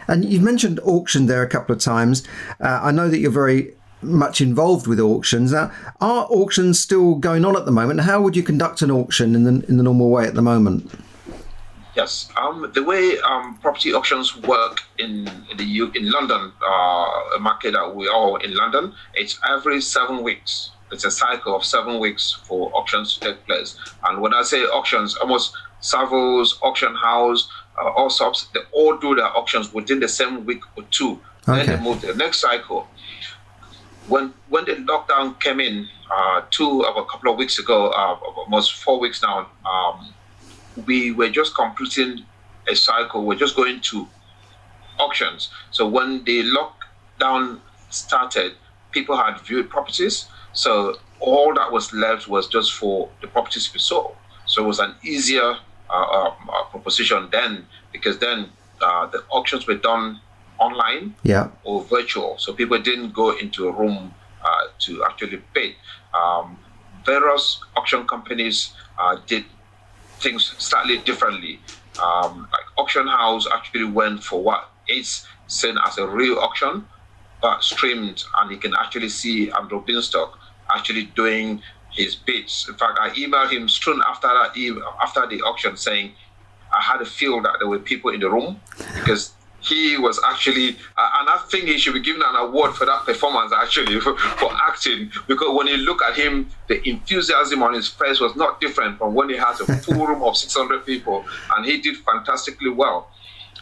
And 0.08 0.24
you've 0.24 0.42
mentioned 0.42 0.80
auction 0.84 1.26
there 1.26 1.42
a 1.42 1.48
couple 1.48 1.74
of 1.74 1.80
times. 1.80 2.22
Uh, 2.60 2.80
I 2.82 2.90
know 2.90 3.08
that 3.08 3.18
you're 3.18 3.30
very 3.30 3.74
much 4.02 4.40
involved 4.40 4.86
with 4.86 4.98
auctions. 4.98 5.52
Now, 5.52 5.70
are 6.00 6.26
auctions 6.30 6.80
still 6.80 7.14
going 7.14 7.44
on 7.44 7.56
at 7.56 7.66
the 7.66 7.72
moment? 7.72 8.00
How 8.00 8.20
would 8.20 8.36
you 8.36 8.42
conduct 8.42 8.82
an 8.82 8.90
auction 8.90 9.34
in 9.34 9.44
the 9.44 9.64
in 9.68 9.76
the 9.76 9.82
normal 9.82 10.10
way 10.10 10.26
at 10.26 10.34
the 10.34 10.42
moment? 10.42 10.90
Yes, 11.94 12.30
um, 12.38 12.70
the 12.74 12.82
way 12.82 13.18
um, 13.18 13.58
property 13.58 13.92
auctions 13.92 14.34
work 14.34 14.80
in, 14.98 15.28
in 15.50 15.56
the 15.58 15.64
U- 15.64 15.92
in 15.94 16.10
London, 16.10 16.50
uh, 16.66 17.36
a 17.36 17.38
market 17.38 17.72
that 17.72 17.94
we 17.94 18.08
are 18.08 18.40
in 18.40 18.54
London, 18.54 18.94
it's 19.14 19.38
every 19.46 19.80
seven 19.82 20.22
weeks. 20.22 20.70
It's 20.90 21.04
a 21.04 21.10
cycle 21.10 21.54
of 21.54 21.64
seven 21.64 21.98
weeks 21.98 22.32
for 22.44 22.70
auctions 22.74 23.14
to 23.14 23.20
take 23.20 23.46
place. 23.46 23.76
And 24.04 24.22
when 24.22 24.32
I 24.32 24.42
say 24.42 24.62
auctions, 24.62 25.16
almost 25.16 25.54
Savills, 25.82 26.54
Auction 26.62 26.94
House, 26.94 27.48
uh, 27.82 27.90
all 27.90 28.10
sorts, 28.10 28.46
they 28.54 28.60
all 28.72 28.96
do 28.98 29.14
their 29.14 29.26
auctions 29.36 29.72
within 29.72 30.00
the 30.00 30.08
same 30.08 30.44
week 30.44 30.62
or 30.76 30.84
two. 30.90 31.20
Okay. 31.48 31.66
Then 31.66 31.66
they 31.66 31.84
move 31.84 32.00
to 32.00 32.06
the 32.08 32.14
next 32.14 32.40
cycle. 32.40 32.86
When 34.08 34.34
when 34.48 34.64
the 34.64 34.76
lockdown 34.76 35.38
came 35.40 35.60
in, 35.60 35.88
uh, 36.10 36.42
two 36.50 36.84
of 36.84 36.96
a 36.96 37.04
couple 37.04 37.32
of 37.32 37.38
weeks 37.38 37.58
ago, 37.58 37.88
uh, 37.88 38.16
almost 38.36 38.74
four 38.74 38.98
weeks 39.00 39.22
now, 39.22 39.48
um, 39.64 40.12
we 40.86 41.12
were 41.12 41.28
just 41.28 41.54
completing 41.54 42.24
a 42.68 42.74
cycle. 42.74 43.24
We're 43.24 43.38
just 43.38 43.56
going 43.56 43.80
to 43.80 44.08
auctions. 44.98 45.50
So 45.70 45.88
when 45.88 46.24
the 46.24 46.44
lockdown 46.44 47.60
started, 47.90 48.52
people 48.90 49.16
had 49.16 49.40
viewed 49.40 49.70
properties. 49.70 50.26
So 50.52 50.98
all 51.20 51.54
that 51.54 51.72
was 51.72 51.92
left 51.92 52.28
was 52.28 52.46
just 52.48 52.74
for 52.74 53.08
the 53.20 53.28
properties 53.28 53.66
to 53.68 53.72
be 53.72 53.78
sold. 53.78 54.16
So 54.46 54.64
it 54.64 54.66
was 54.66 54.80
an 54.80 54.94
easier 55.02 55.56
uh, 55.92 56.34
uh, 56.48 56.64
proposition 56.70 57.28
then 57.30 57.66
because 57.92 58.18
then 58.18 58.48
uh, 58.80 59.06
the 59.06 59.22
auctions 59.30 59.66
were 59.66 59.76
done 59.76 60.20
online 60.58 61.14
yeah. 61.22 61.48
or 61.64 61.82
virtual. 61.84 62.38
So 62.38 62.52
people 62.52 62.80
didn't 62.80 63.12
go 63.12 63.36
into 63.36 63.68
a 63.68 63.72
room 63.72 64.14
uh, 64.44 64.66
to 64.80 65.04
actually 65.04 65.42
bid. 65.52 65.74
Um, 66.14 66.58
various 67.04 67.60
auction 67.76 68.06
companies 68.06 68.74
uh, 68.98 69.16
did 69.26 69.44
things 70.20 70.54
slightly 70.58 70.98
differently. 70.98 71.60
Um, 72.02 72.48
like 72.52 72.64
Auction 72.78 73.06
House 73.06 73.46
actually 73.52 73.84
went 73.84 74.22
for 74.22 74.42
what 74.42 74.70
is 74.88 75.26
seen 75.46 75.76
as 75.86 75.98
a 75.98 76.06
real 76.06 76.38
auction, 76.38 76.86
but 77.40 77.62
streamed, 77.62 78.24
and 78.38 78.50
you 78.50 78.56
can 78.56 78.72
actually 78.74 79.08
see 79.08 79.50
Andrew 79.50 79.84
Binstock 79.84 80.32
actually 80.74 81.06
doing 81.16 81.60
his 81.92 82.14
bids. 82.14 82.66
In 82.68 82.74
fact, 82.74 82.98
I 83.00 83.10
emailed 83.10 83.50
him 83.50 83.68
soon 83.68 84.00
after 84.06 84.28
that, 84.28 84.56
after 85.02 85.26
the 85.26 85.42
auction, 85.42 85.76
saying 85.76 86.12
I 86.74 86.80
had 86.80 87.00
a 87.00 87.04
feel 87.04 87.40
that 87.42 87.56
there 87.58 87.68
were 87.68 87.78
people 87.78 88.10
in 88.10 88.20
the 88.20 88.30
room 88.30 88.60
because 88.94 89.32
he 89.60 89.96
was 89.96 90.20
actually, 90.26 90.70
uh, 90.98 91.10
and 91.20 91.28
I 91.28 91.40
think 91.48 91.66
he 91.66 91.78
should 91.78 91.94
be 91.94 92.00
given 92.00 92.22
an 92.24 92.34
award 92.34 92.74
for 92.74 92.84
that 92.84 93.04
performance 93.04 93.52
actually 93.52 94.00
for, 94.00 94.16
for, 94.38 94.50
acting 94.54 95.10
because 95.28 95.56
when 95.56 95.68
you 95.68 95.76
look 95.76 96.02
at 96.02 96.16
him, 96.16 96.50
the 96.66 96.86
enthusiasm 96.88 97.62
on 97.62 97.74
his 97.74 97.86
face 97.86 98.20
was 98.20 98.34
not 98.34 98.60
different 98.60 98.98
from 98.98 99.14
when 99.14 99.28
he 99.28 99.36
has 99.36 99.60
a 99.60 99.76
full 99.82 100.06
room 100.06 100.22
of 100.22 100.36
600 100.36 100.84
people, 100.84 101.24
and 101.56 101.64
he 101.64 101.80
did 101.80 101.96
fantastically 101.98 102.70
well. 102.70 103.08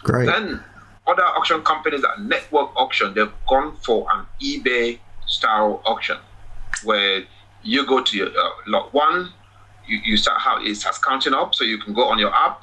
Great. 0.03 0.27
Then 0.27 0.65
other 1.07 1.25
auction 1.25 1.63
companies 1.63 2.03
that 2.03 2.23
network 2.23 2.75
auction, 2.77 3.13
they've 3.13 3.33
gone 3.49 3.77
for 3.77 4.07
an 4.15 4.27
eBay 4.41 4.99
style 5.27 5.83
auction 5.85 6.17
where 6.85 7.25
you 7.63 7.87
go 7.87 8.03
to 8.03 8.17
your 8.17 8.29
uh, 8.29 8.51
lot 8.67 8.93
one, 8.93 9.33
you, 9.87 10.01
you 10.05 10.17
start 10.17 10.41
how 10.41 10.63
it 10.63 10.75
starts 10.77 10.99
counting 10.99 11.35
up, 11.35 11.55
so 11.55 11.65
you 11.65 11.79
can 11.79 11.93
go 11.93 12.05
on 12.05 12.19
your 12.19 12.35
app 12.35 12.63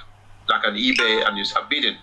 like 0.49 0.63
an 0.65 0.75
eBay 0.75 1.27
and 1.27 1.37
you 1.37 1.45
start 1.45 1.69
bidding. 1.69 1.97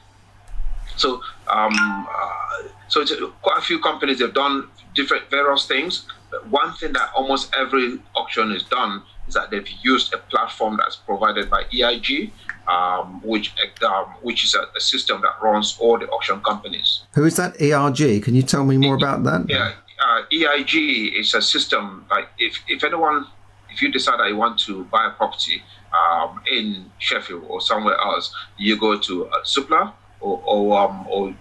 So, 0.96 1.22
um, 1.48 2.06
uh, 2.08 2.68
so 2.88 3.00
it's 3.00 3.12
quite 3.42 3.58
a 3.58 3.62
few 3.62 3.80
companies 3.80 4.20
have 4.20 4.34
done 4.34 4.68
different 4.94 5.28
various 5.30 5.66
things. 5.66 6.06
But 6.30 6.46
one 6.48 6.72
thing 6.74 6.92
that 6.92 7.10
almost 7.16 7.54
every 7.56 7.98
auction 8.14 8.52
is 8.52 8.62
done 8.64 9.02
is 9.26 9.34
that 9.34 9.50
they've 9.50 9.68
used 9.82 10.12
a 10.12 10.18
platform 10.18 10.76
that's 10.76 10.96
provided 10.96 11.50
by 11.50 11.64
EIG, 11.72 12.30
um, 12.68 13.20
which 13.22 13.54
um, 13.82 14.04
which 14.22 14.44
is 14.44 14.54
a, 14.54 14.66
a, 14.76 14.80
system 14.80 15.20
that 15.22 15.34
runs 15.42 15.76
all 15.80 15.98
the 15.98 16.06
auction 16.08 16.40
companies. 16.40 17.04
Who 17.14 17.24
is 17.24 17.36
that 17.36 17.60
ERG? 17.60 18.22
Can 18.22 18.34
you 18.34 18.42
tell 18.42 18.64
me 18.64 18.76
more 18.76 18.96
about 18.96 19.24
that? 19.24 19.46
Yeah, 19.48 19.72
uh, 20.02 20.22
EIG 20.32 21.14
is 21.18 21.34
a 21.34 21.42
system 21.42 22.06
like 22.10 22.28
if, 22.38 22.58
if 22.68 22.84
anyone, 22.84 23.26
if 23.70 23.82
you 23.82 23.90
decide 23.90 24.20
that 24.20 24.28
you 24.28 24.36
want 24.36 24.58
to 24.60 24.84
buy 24.84 25.06
a 25.06 25.10
property 25.10 25.62
um, 25.92 26.40
in 26.50 26.90
Sheffield 26.98 27.44
or 27.48 27.60
somewhere 27.60 27.96
else, 27.96 28.34
you 28.58 28.78
go 28.78 28.98
to 28.98 29.26
uh, 29.26 29.42
Zoopla 29.44 29.92
or 30.20 30.42
or, 30.44 30.78
um, 30.78 31.06
or 31.08 31.34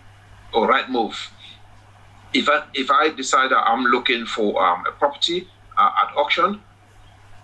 or. 0.53 1.11
If 2.33 2.49
I 2.49 2.63
if 2.73 2.89
I 2.89 3.09
decide 3.09 3.51
that 3.51 3.59
I'm 3.59 3.85
looking 3.85 4.25
for 4.25 4.63
um, 4.63 4.85
a 4.87 4.91
property 4.91 5.47
uh, 5.77 5.91
at 6.03 6.17
auction, 6.17 6.61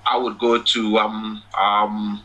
I 0.06 0.18
would 0.18 0.40
go 0.40 0.62
to 0.62 0.98
um, 0.98 1.44
um, 1.60 2.24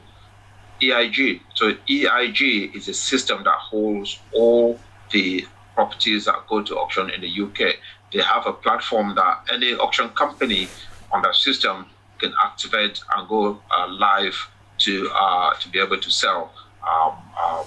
EIG. 0.82 1.42
So 1.54 1.76
EIG 1.88 2.74
is 2.74 2.88
a 2.88 2.94
system 2.94 3.44
that 3.44 3.56
holds 3.56 4.18
all 4.32 4.78
the 5.10 5.46
properties 5.74 6.24
that 6.24 6.46
go 6.48 6.62
to 6.62 6.76
auction 6.76 7.10
in 7.10 7.20
the 7.20 7.42
UK 7.42 7.76
they 8.14 8.22
have 8.22 8.46
a 8.46 8.52
platform 8.52 9.14
that 9.16 9.44
any 9.52 9.74
auction 9.74 10.08
company 10.10 10.68
on 11.12 11.22
their 11.22 11.34
system 11.34 11.86
can 12.18 12.32
activate 12.42 13.00
and 13.14 13.28
go 13.28 13.60
uh, 13.76 13.88
live 13.88 14.48
to 14.78 15.10
uh, 15.12 15.54
to 15.54 15.68
be 15.68 15.80
able 15.80 15.98
to 15.98 16.10
sell 16.10 16.52
um, 16.88 17.16
um, 17.44 17.66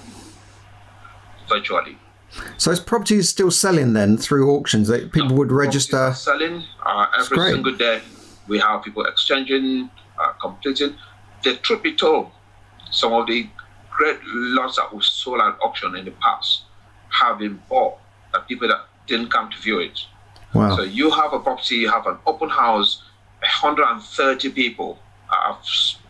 virtually. 1.49 1.97
So 2.57 2.71
is 2.71 2.79
property 2.79 3.21
still 3.21 3.51
selling 3.51 3.93
then 3.93 4.17
through 4.17 4.49
auctions 4.55 4.87
that 4.87 5.11
people 5.11 5.35
would 5.35 5.51
register? 5.51 6.13
Selling 6.13 6.63
uh, 6.85 7.07
every 7.19 7.51
single 7.51 7.75
day. 7.75 8.01
We 8.47 8.59
have 8.59 8.83
people 8.83 9.03
exchanging, 9.03 9.89
uh, 10.17 10.31
completing. 10.33 10.95
The 11.43 11.55
truth 11.57 11.83
be 11.83 11.93
told, 11.93 12.31
some 12.91 13.11
of 13.13 13.27
the 13.27 13.49
great 13.89 14.19
lots 14.23 14.77
that 14.77 14.93
we 14.93 15.01
sold 15.01 15.41
at 15.41 15.57
auction 15.61 15.95
in 15.95 16.05
the 16.05 16.11
past 16.11 16.63
have 17.09 17.39
been 17.39 17.61
bought 17.69 17.97
by 18.31 18.39
people 18.39 18.67
that 18.69 18.87
didn't 19.07 19.29
come 19.29 19.49
to 19.49 19.57
view 19.59 19.79
it. 19.79 19.99
Wow. 20.53 20.75
So 20.75 20.83
you 20.83 21.11
have 21.11 21.33
a 21.33 21.39
property, 21.39 21.75
you 21.75 21.89
have 21.89 22.07
an 22.07 22.17
open 22.25 22.49
house, 22.49 23.03
130 23.39 24.49
people. 24.51 24.99
I've 25.29 25.57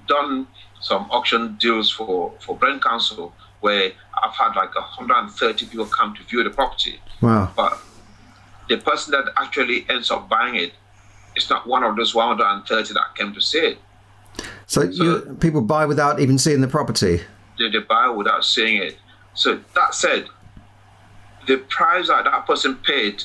done 0.08 0.48
some 0.80 1.10
auction 1.12 1.58
deals 1.60 1.92
for, 1.92 2.34
for 2.40 2.56
Brent 2.56 2.84
Council 2.84 3.34
where 3.62 3.92
I've 4.24 4.36
had 4.36 4.56
like 4.56 4.74
130 4.76 5.66
people 5.66 5.86
come 5.88 6.16
to 6.16 6.24
view 6.24 6.44
the 6.44 6.50
property. 6.50 7.00
Wow. 7.22 7.52
But 7.56 7.80
the 8.70 8.78
person 8.78 9.12
that 9.12 9.32
actually 9.38 9.86
ends 9.90 10.12
up 10.12 10.30
buying 10.30 10.56
it, 10.56 10.74
it 11.36 11.44
is 11.44 11.50
not 11.50 11.68
one 11.68 11.84
of 11.84 11.96
those 11.96 12.14
130 12.14 12.94
that 12.94 13.16
came 13.16 13.34
to 13.34 13.42
see 13.42 13.60
it. 13.60 13.78
So, 14.68 14.92
so 14.92 15.04
you, 15.04 15.38
people 15.40 15.62
buy 15.62 15.86
without 15.86 16.20
even 16.20 16.38
seeing 16.38 16.62
the 16.62 16.68
property? 16.68 17.22
They, 17.58 17.70
they 17.70 17.80
buy 17.80 18.10
without 18.10 18.46
seeing 18.46 18.82
it. 18.82 18.98
So 19.34 19.60
that 19.76 19.96
said, 19.96 20.28
the 21.48 21.58
price 21.58 22.08
that 22.08 22.26
that 22.26 22.46
person 22.46 22.76
paid 22.76 23.24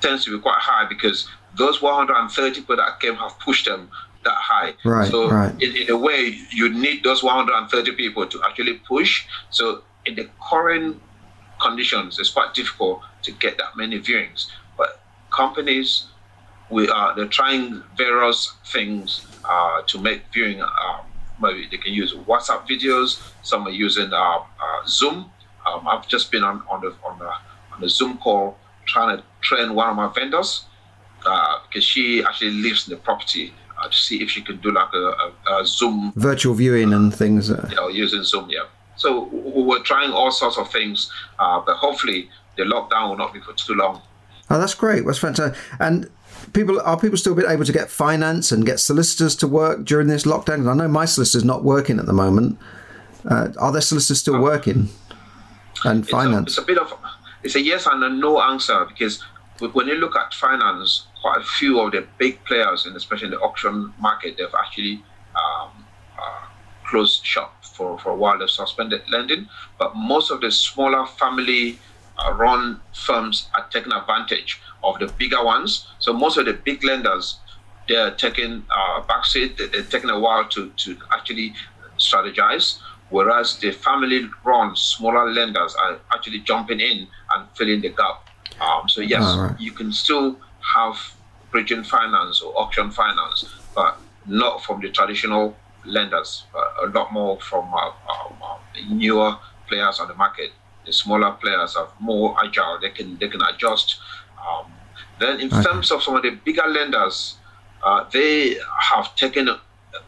tends 0.00 0.24
to 0.24 0.36
be 0.36 0.40
quite 0.40 0.58
high 0.58 0.88
because 0.88 1.28
those 1.56 1.82
130 1.82 2.60
people 2.60 2.76
that 2.76 3.00
came 3.00 3.14
have 3.16 3.38
pushed 3.38 3.66
them 3.66 3.90
that 4.24 4.34
high. 4.34 4.74
Right. 4.84 5.10
So 5.10 5.30
right. 5.30 5.52
In, 5.62 5.76
in 5.76 5.90
a 5.90 5.96
way, 5.96 6.38
you 6.50 6.68
need 6.68 7.02
those 7.02 7.22
130 7.22 7.92
people 7.92 8.26
to 8.26 8.42
actually 8.44 8.74
push. 8.86 9.24
So 9.50 9.82
in 10.06 10.14
the 10.14 10.28
current 10.50 11.00
conditions, 11.60 12.18
it's 12.18 12.30
quite 12.30 12.54
difficult 12.54 13.02
to 13.22 13.32
get 13.32 13.58
that 13.58 13.76
many 13.76 14.00
viewings. 14.00 14.50
But 14.76 15.00
companies, 15.30 16.06
we 16.70 16.88
are 16.88 17.14
they're 17.14 17.26
trying 17.26 17.82
various 17.96 18.54
things 18.66 19.26
uh, 19.44 19.82
to 19.86 19.98
make 19.98 20.22
viewing. 20.32 20.60
Uh, 20.60 21.02
maybe 21.40 21.66
they 21.70 21.78
can 21.78 21.92
use 21.92 22.14
WhatsApp 22.14 22.68
videos. 22.68 23.20
Some 23.42 23.66
are 23.66 23.70
using 23.70 24.12
uh, 24.12 24.16
uh, 24.16 24.86
Zoom. 24.86 25.30
Um, 25.66 25.86
I've 25.86 26.08
just 26.08 26.30
been 26.30 26.44
on, 26.44 26.62
on 26.68 26.80
the 26.80 26.94
on 27.04 27.18
the 27.18 27.30
on 27.72 27.80
the 27.80 27.88
Zoom 27.88 28.18
call 28.18 28.58
trying 28.90 29.16
to 29.16 29.24
train 29.40 29.74
one 29.74 29.88
of 29.88 29.96
my 29.96 30.08
vendors 30.12 30.64
uh, 31.26 31.58
because 31.66 31.84
she 31.84 32.22
actually 32.24 32.50
lives 32.50 32.88
in 32.88 32.94
the 32.94 33.00
property 33.00 33.52
uh, 33.80 33.88
to 33.88 33.96
see 33.96 34.22
if 34.22 34.30
she 34.30 34.42
could 34.42 34.60
do 34.60 34.70
like 34.70 34.92
a, 34.92 34.98
a, 34.98 35.60
a 35.60 35.66
Zoom 35.66 36.12
virtual 36.16 36.54
viewing 36.54 36.92
and 36.92 37.14
things. 37.14 37.50
Uh, 37.50 37.66
you 37.70 37.76
know, 37.76 37.88
using 37.88 38.22
Zoom, 38.22 38.48
yeah. 38.50 38.64
So 38.96 39.28
we're 39.32 39.82
trying 39.82 40.12
all 40.12 40.30
sorts 40.30 40.58
of 40.58 40.70
things, 40.70 41.10
uh, 41.38 41.60
but 41.64 41.76
hopefully 41.76 42.28
the 42.56 42.64
lockdown 42.64 43.08
will 43.08 43.16
not 43.16 43.32
be 43.32 43.40
for 43.40 43.54
too 43.54 43.74
long. 43.74 44.02
Oh, 44.50 44.58
that's 44.58 44.74
great. 44.74 45.06
That's 45.06 45.18
fantastic. 45.18 45.58
And 45.78 46.10
people 46.52 46.80
are 46.80 46.98
people 46.98 47.16
still 47.16 47.38
able 47.48 47.64
to 47.64 47.72
get 47.72 47.90
finance 47.90 48.52
and 48.52 48.66
get 48.66 48.80
solicitors 48.80 49.36
to 49.36 49.48
work 49.48 49.84
during 49.84 50.08
this 50.08 50.24
lockdown? 50.24 50.68
I 50.68 50.74
know 50.74 50.88
my 50.88 51.04
solicitor's 51.04 51.44
not 51.44 51.64
working 51.64 51.98
at 51.98 52.06
the 52.06 52.12
moment. 52.12 52.58
Uh, 53.24 53.48
are 53.58 53.72
their 53.72 53.80
solicitors 53.80 54.20
still 54.20 54.36
uh, 54.36 54.40
working? 54.40 54.88
And 55.84 56.06
finance? 56.06 56.58
It's 56.58 56.58
a, 56.58 56.60
it's 56.60 56.64
a 56.64 56.66
bit 56.66 56.78
of 56.78 56.99
it's 57.42 57.54
a 57.54 57.62
yes 57.62 57.86
and 57.86 58.02
a 58.02 58.10
no 58.10 58.40
answer 58.40 58.84
because 58.84 59.22
when 59.72 59.86
you 59.86 59.94
look 59.94 60.16
at 60.16 60.32
finance, 60.32 61.06
quite 61.20 61.38
a 61.38 61.44
few 61.44 61.80
of 61.80 61.92
the 61.92 62.06
big 62.18 62.42
players, 62.44 62.86
and 62.86 62.96
especially 62.96 63.26
in 63.26 63.32
the 63.32 63.40
auction 63.40 63.92
market, 63.98 64.36
they've 64.38 64.54
actually 64.58 65.02
um, 65.34 65.84
uh, 66.18 66.46
closed 66.84 67.24
shop 67.24 67.62
for, 67.62 67.98
for 67.98 68.10
a 68.10 68.16
while. 68.16 68.38
They've 68.38 68.48
suspended 68.48 69.02
lending, 69.10 69.48
but 69.78 69.94
most 69.94 70.30
of 70.30 70.40
the 70.40 70.50
smaller 70.50 71.06
family 71.06 71.78
uh, 72.18 72.32
run 72.32 72.80
firms 72.94 73.48
are 73.54 73.66
taking 73.70 73.92
advantage 73.92 74.60
of 74.82 74.98
the 74.98 75.06
bigger 75.18 75.44
ones. 75.44 75.86
So 75.98 76.12
most 76.12 76.38
of 76.38 76.46
the 76.46 76.54
big 76.54 76.82
lenders, 76.84 77.38
they're 77.88 78.12
taking 78.12 78.64
uh, 78.74 79.02
backseat. 79.02 79.58
They're 79.58 79.82
taking 79.82 80.10
a 80.10 80.18
while 80.18 80.48
to, 80.48 80.70
to 80.70 80.96
actually 81.12 81.54
strategize. 81.98 82.78
Whereas 83.10 83.58
the 83.58 83.72
family-run 83.72 84.76
smaller 84.76 85.30
lenders 85.30 85.74
are 85.74 85.98
actually 86.12 86.40
jumping 86.40 86.80
in 86.80 87.08
and 87.34 87.48
filling 87.56 87.80
the 87.80 87.90
gap. 87.90 88.28
Um, 88.60 88.88
so 88.88 89.00
yes, 89.00 89.36
right. 89.36 89.60
you 89.60 89.72
can 89.72 89.92
still 89.92 90.36
have 90.74 90.96
bridging 91.50 91.82
finance 91.82 92.40
or 92.40 92.56
auction 92.58 92.90
finance, 92.90 93.44
but 93.74 93.98
not 94.26 94.62
from 94.64 94.80
the 94.80 94.90
traditional 94.90 95.56
lenders, 95.84 96.44
a 96.82 96.86
lot 96.88 97.12
more 97.12 97.40
from 97.40 97.72
uh, 97.74 97.90
uh, 98.08 98.58
newer 98.90 99.36
players 99.66 99.98
on 99.98 100.08
the 100.08 100.14
market. 100.14 100.50
The 100.86 100.92
smaller 100.92 101.32
players 101.32 101.76
are 101.76 101.88
more 101.98 102.36
agile; 102.42 102.78
they 102.80 102.90
can 102.90 103.18
they 103.18 103.28
can 103.28 103.42
adjust. 103.42 103.98
Um, 104.38 104.72
then, 105.18 105.40
in 105.40 105.52
okay. 105.52 105.62
terms 105.62 105.90
of 105.90 106.02
some 106.02 106.16
of 106.16 106.22
the 106.22 106.30
bigger 106.30 106.66
lenders, 106.66 107.36
uh, 107.82 108.04
they 108.10 108.56
have 108.80 109.14
taken, 109.16 109.48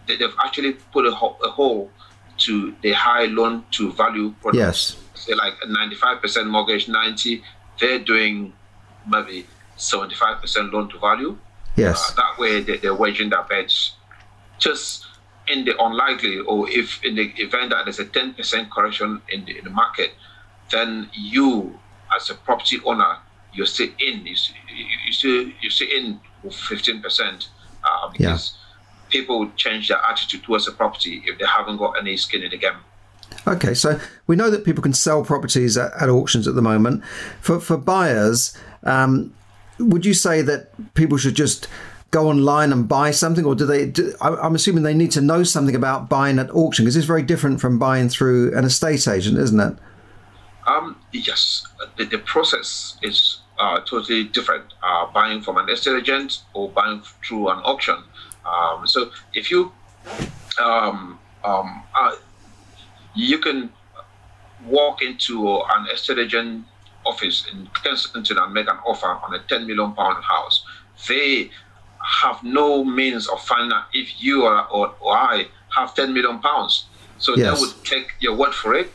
they've 0.06 0.34
actually 0.42 0.74
put 0.92 1.04
a, 1.04 1.10
a 1.10 1.50
hole 1.50 1.90
to 2.38 2.74
the 2.82 2.92
high 2.92 3.26
loan 3.26 3.64
to 3.72 3.92
value 3.92 4.34
products. 4.40 4.96
Yes. 5.14 5.26
Say 5.26 5.34
like 5.34 5.54
a 5.62 5.66
95% 5.66 6.46
mortgage, 6.48 6.88
90, 6.88 7.42
they're 7.80 7.98
doing 7.98 8.52
maybe 9.06 9.46
75% 9.78 10.72
loan 10.72 10.88
to 10.90 10.98
value. 10.98 11.38
Yes. 11.76 12.10
Uh, 12.10 12.14
that 12.16 12.40
way 12.40 12.60
they, 12.60 12.78
they're 12.78 12.94
wedging 12.94 13.30
their 13.30 13.42
bets. 13.42 13.96
Just 14.58 15.06
in 15.48 15.64
the 15.64 15.80
unlikely, 15.82 16.40
or 16.40 16.68
if 16.70 17.02
in 17.04 17.16
the 17.16 17.32
event 17.36 17.70
that 17.70 17.84
there's 17.84 17.98
a 17.98 18.04
10% 18.04 18.70
correction 18.70 19.20
in 19.30 19.44
the, 19.44 19.58
in 19.58 19.64
the 19.64 19.70
market, 19.70 20.12
then 20.70 21.10
you, 21.12 21.78
as 22.14 22.30
a 22.30 22.34
property 22.34 22.78
owner, 22.84 23.18
you're 23.52 23.66
still 23.66 23.88
in. 23.98 24.26
You, 24.26 24.36
you, 25.06 25.12
still, 25.12 25.50
you're 25.60 25.70
still 25.70 25.88
in 25.90 26.20
with 26.42 26.54
15% 26.54 27.48
uh, 27.84 28.08
because 28.10 28.54
yeah. 28.54 28.71
People 29.12 29.48
change 29.56 29.88
their 29.88 29.98
attitude 29.98 30.42
towards 30.42 30.66
a 30.66 30.72
property 30.72 31.22
if 31.26 31.38
they 31.38 31.46
haven't 31.46 31.76
got 31.76 31.92
any 32.00 32.16
skin 32.16 32.42
in 32.42 32.50
the 32.50 32.58
game. 32.58 32.76
Okay, 33.46 33.74
so 33.74 34.00
we 34.26 34.36
know 34.36 34.50
that 34.50 34.64
people 34.64 34.82
can 34.82 34.92
sell 34.92 35.24
properties 35.24 35.76
at, 35.76 35.92
at 36.00 36.08
auctions 36.08 36.48
at 36.48 36.54
the 36.54 36.62
moment. 36.62 37.04
For 37.40 37.60
for 37.60 37.76
buyers, 37.76 38.56
um, 38.82 39.32
would 39.78 40.04
you 40.04 40.14
say 40.14 40.42
that 40.42 40.94
people 40.94 41.18
should 41.18 41.34
just 41.34 41.68
go 42.10 42.28
online 42.28 42.72
and 42.72 42.86
buy 42.86 43.10
something, 43.10 43.44
or 43.44 43.54
do 43.54 43.66
they? 43.66 43.86
Do, 43.86 44.14
I'm 44.20 44.54
assuming 44.54 44.82
they 44.82 44.94
need 44.94 45.10
to 45.12 45.20
know 45.20 45.42
something 45.42 45.74
about 45.74 46.08
buying 46.08 46.38
at 46.38 46.50
auction 46.50 46.84
because 46.84 46.96
it's 46.96 47.06
very 47.06 47.22
different 47.22 47.60
from 47.60 47.78
buying 47.78 48.08
through 48.08 48.56
an 48.56 48.64
estate 48.64 49.08
agent, 49.08 49.38
isn't 49.38 49.60
it? 49.60 49.76
Um, 50.66 50.96
yes, 51.12 51.66
the, 51.96 52.04
the 52.04 52.18
process 52.18 52.96
is 53.02 53.40
uh, 53.58 53.80
totally 53.80 54.24
different. 54.24 54.64
Uh, 54.82 55.06
buying 55.12 55.40
from 55.40 55.56
an 55.56 55.68
estate 55.68 55.96
agent 55.96 56.42
or 56.54 56.68
buying 56.68 57.02
through 57.26 57.48
an 57.48 57.58
auction. 57.64 57.96
Um, 58.44 58.86
so 58.86 59.10
if 59.34 59.50
you 59.50 59.72
um, 60.60 61.18
um 61.44 61.82
uh, 61.94 62.16
you 63.14 63.38
can 63.38 63.70
walk 64.66 65.02
into 65.02 65.60
an 65.70 65.86
estate 65.92 66.18
agent 66.18 66.64
office 67.04 67.46
in 67.52 67.68
Kensington 67.82 68.38
and 68.38 68.54
make 68.54 68.68
an 68.68 68.78
offer 68.86 69.06
on 69.06 69.34
a 69.34 69.40
10 69.40 69.66
million 69.66 69.92
pound 69.92 70.22
house. 70.22 70.64
They 71.08 71.50
have 72.04 72.42
no 72.42 72.84
means 72.84 73.28
of 73.28 73.40
finding 73.42 73.72
out 73.72 73.86
if 73.92 74.22
you 74.22 74.44
or, 74.44 74.66
or, 74.68 74.94
or 75.00 75.16
I 75.16 75.46
have 75.76 75.94
10 75.94 76.12
million 76.12 76.38
pounds. 76.40 76.86
So 77.18 77.36
yes. 77.36 77.60
they 77.60 77.66
would 77.66 77.84
take 77.84 78.12
your 78.20 78.34
word 78.36 78.54
for 78.54 78.74
it. 78.74 78.90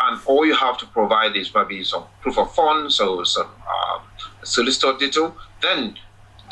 And 0.00 0.20
all 0.26 0.46
you 0.46 0.54
have 0.54 0.78
to 0.78 0.86
provide 0.86 1.36
is 1.36 1.52
maybe 1.54 1.82
some 1.84 2.04
proof 2.20 2.38
of 2.38 2.54
funds 2.54 3.00
or 3.00 3.24
some 3.24 3.46
um, 3.46 4.02
solicitor 4.44 4.96
detail. 4.98 5.36
Then 5.60 5.96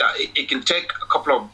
it 0.00 0.48
can 0.48 0.62
take 0.62 0.90
a 1.02 1.06
couple 1.06 1.36
of 1.36 1.50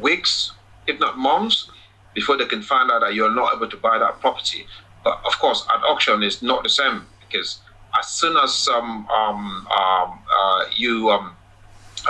weeks, 0.00 0.52
if 0.86 0.98
not 1.00 1.18
months, 1.18 1.70
before 2.14 2.36
they 2.36 2.46
can 2.46 2.62
find 2.62 2.90
out 2.90 3.00
that 3.00 3.14
you're 3.14 3.34
not 3.34 3.54
able 3.54 3.68
to 3.68 3.76
buy 3.76 3.98
that 3.98 4.20
property. 4.20 4.66
But 5.04 5.20
of 5.24 5.38
course, 5.38 5.66
at 5.72 5.82
auction, 5.84 6.22
is 6.22 6.42
not 6.42 6.62
the 6.62 6.68
same 6.68 7.06
because 7.20 7.60
as 7.98 8.08
soon 8.08 8.36
as 8.36 8.68
um, 8.68 9.06
um, 9.08 9.66
um, 9.68 10.18
uh, 10.36 10.64
you 10.76 11.10
um, 11.10 11.36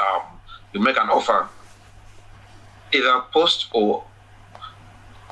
um, 0.01 0.23
you 0.73 0.81
make 0.81 0.97
an 0.97 1.09
offer, 1.09 1.49
either 2.93 3.21
post 3.33 3.67
or 3.73 4.05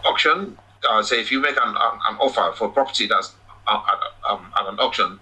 auction. 0.05 0.59
Uh, 0.89 1.03
say 1.03 1.19
if 1.19 1.33
you 1.33 1.41
make 1.41 1.57
an, 1.57 1.69
an 1.69 2.17
offer 2.21 2.53
for 2.57 2.69
property 2.69 3.07
that's 3.07 3.35
uh, 3.67 3.81
at, 3.91 4.31
um, 4.31 4.53
at 4.61 4.67
an 4.67 4.79
auction, 4.79 5.19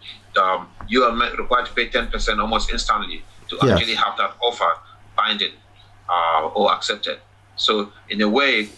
you 0.88 1.04
are 1.04 1.14
required 1.36 1.66
to 1.66 1.72
pay 1.72 1.88
ten 1.88 2.08
percent 2.08 2.40
almost 2.40 2.70
instantly 2.72 3.22
to 3.48 3.56
yes. 3.62 3.70
actually 3.70 3.94
have 3.94 4.16
that 4.16 4.34
offer 4.42 4.72
binding 5.16 5.52
uh, 6.08 6.48
or 6.48 6.72
accepted. 6.72 7.18
So 7.56 7.92
in 8.08 8.20
a 8.20 8.28
way, 8.28 8.68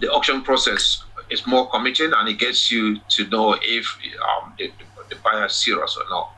the 0.00 0.10
auction 0.12 0.42
process 0.42 1.04
is 1.30 1.46
more 1.46 1.68
committing 1.70 2.12
and 2.14 2.28
it 2.28 2.38
gets 2.38 2.70
you 2.70 2.98
to 3.08 3.26
know 3.28 3.56
if 3.62 3.98
um, 4.42 4.52
the, 4.58 4.70
the 5.08 5.16
buyer 5.16 5.46
is 5.46 5.54
serious 5.54 5.96
or 5.96 6.04
not. 6.10 6.30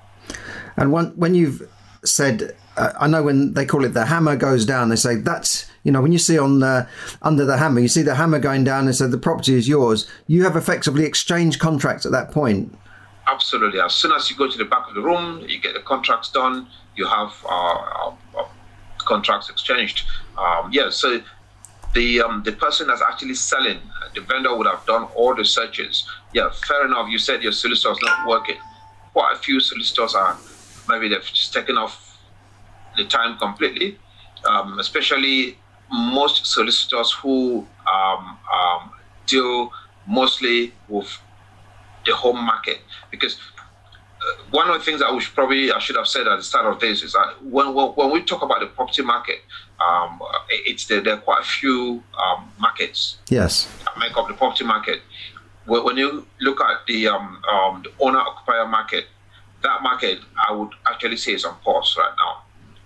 And 0.77 0.93
when, 0.93 1.07
when 1.17 1.35
you've 1.35 1.69
said, 2.05 2.55
uh, 2.77 2.93
I 3.01 3.07
know 3.07 3.23
when 3.23 3.55
they 3.55 3.67
call 3.67 3.85
it 3.85 3.95
the 3.95 4.07
hammer 4.07 4.37
goes 4.37 4.65
down, 4.65 4.89
they 4.89 4.97
say 4.97 5.17
that's, 5.17 5.71
you 5.83 5.93
know, 5.93 6.03
when 6.03 6.13
you 6.13 6.19
see 6.19 6.39
on 6.39 6.63
uh, 6.63 6.87
under 7.23 7.45
the 7.45 7.57
hammer, 7.57 7.81
you 7.81 7.89
see 7.89 8.03
the 8.03 8.15
hammer 8.15 8.39
going 8.39 8.65
down 8.65 8.87
and 8.87 8.95
say 8.95 9.07
the 9.07 9.19
property 9.19 9.55
is 9.55 9.69
yours. 9.69 10.09
You 10.27 10.45
have 10.45 10.57
effectively 10.57 11.05
exchanged 11.05 11.61
contracts 11.61 12.05
at 12.05 12.13
that 12.13 12.31
point. 12.31 12.77
Absolutely. 13.29 13.81
As 13.81 13.95
soon 13.95 14.13
as 14.13 14.31
you 14.31 14.37
go 14.37 14.49
to 14.49 14.59
the 14.59 14.65
back 14.65 14.89
of 14.89 14.95
the 14.95 15.01
room, 15.01 15.45
you 15.49 15.59
get 15.59 15.75
the 15.75 15.81
contracts 15.81 16.31
done, 16.31 16.69
you 16.95 17.07
have 17.07 17.35
uh, 17.49 18.11
uh 18.37 18.45
contracts 19.07 19.49
exchanged. 19.49 20.03
Um, 20.37 20.71
yeah, 20.73 20.91
so 20.91 21.23
the 21.95 22.21
um, 22.21 22.43
the 22.45 22.53
person 22.53 22.89
that's 22.89 23.03
actually 23.03 23.35
selling, 23.35 23.81
the 24.15 24.21
vendor 24.21 24.57
would 24.57 24.67
have 24.67 24.85
done 24.87 25.05
all 25.15 25.35
the 25.35 25.45
searches. 25.45 26.07
Yeah, 26.35 26.51
fair 26.69 26.85
enough. 26.87 27.09
You 27.09 27.19
said 27.19 27.43
your 27.43 27.53
solicitor 27.53 27.93
is 27.93 27.99
not 28.03 28.29
working. 28.29 28.57
Quite 29.13 29.35
a 29.35 29.39
few 29.39 29.61
solicitors 29.61 30.15
are 30.15 30.37
maybe 30.89 31.09
they've 31.09 31.25
just 31.25 31.55
taken 31.55 31.79
off 31.79 32.19
the 32.97 33.05
time 33.05 33.39
completely. 33.39 33.99
Um, 34.45 34.79
especially 34.79 35.59
most 35.91 36.47
solicitors 36.47 37.13
who 37.13 37.67
um, 37.93 38.39
um, 38.53 38.91
deal 39.27 39.73
mostly 40.07 40.73
with 40.89 41.09
the 42.05 42.15
home 42.15 42.45
market 42.45 42.79
because 43.11 43.39
one 44.51 44.69
of 44.69 44.79
the 44.79 44.85
things 44.85 45.01
that 45.01 45.13
we 45.13 45.21
should 45.21 45.35
probably 45.35 45.71
I 45.73 45.79
should 45.79 45.97
have 45.97 46.07
said 46.07 46.27
at 46.27 46.37
the 46.37 46.43
start 46.43 46.67
of 46.67 46.81
this 46.81 47.03
is 47.03 47.13
that 47.13 47.43
when 47.43 47.75
when 47.75 48.11
we 48.11 48.23
talk 48.23 48.43
about 48.43 48.61
the 48.61 48.67
property 48.67 49.03
market, 49.03 49.41
um, 49.81 50.21
it's 50.51 50.87
there, 50.87 51.01
there 51.01 51.15
are 51.15 51.21
quite 51.21 51.43
a 51.43 51.45
few 51.45 52.03
um, 52.25 52.51
markets. 52.59 53.19
Yes. 53.29 53.69
That 53.85 53.99
make 53.99 54.17
up 54.17 54.29
the 54.29 54.35
property 54.35 54.65
market. 54.65 55.01
When 55.67 55.97
you 55.97 56.27
look 56.41 56.61
at 56.61 56.87
the, 56.87 57.09
um, 57.09 57.43
um, 57.51 57.83
the 57.83 57.93
owner 57.99 58.21
occupier 58.21 58.69
market, 58.69 59.07
that 59.63 59.83
market 59.83 60.21
I 60.49 60.53
would 60.53 60.71
actually 60.87 61.17
say 61.17 61.33
is 61.33 61.45
on 61.45 61.57
pause 61.65 61.97
right 61.99 62.15
now 62.17 62.43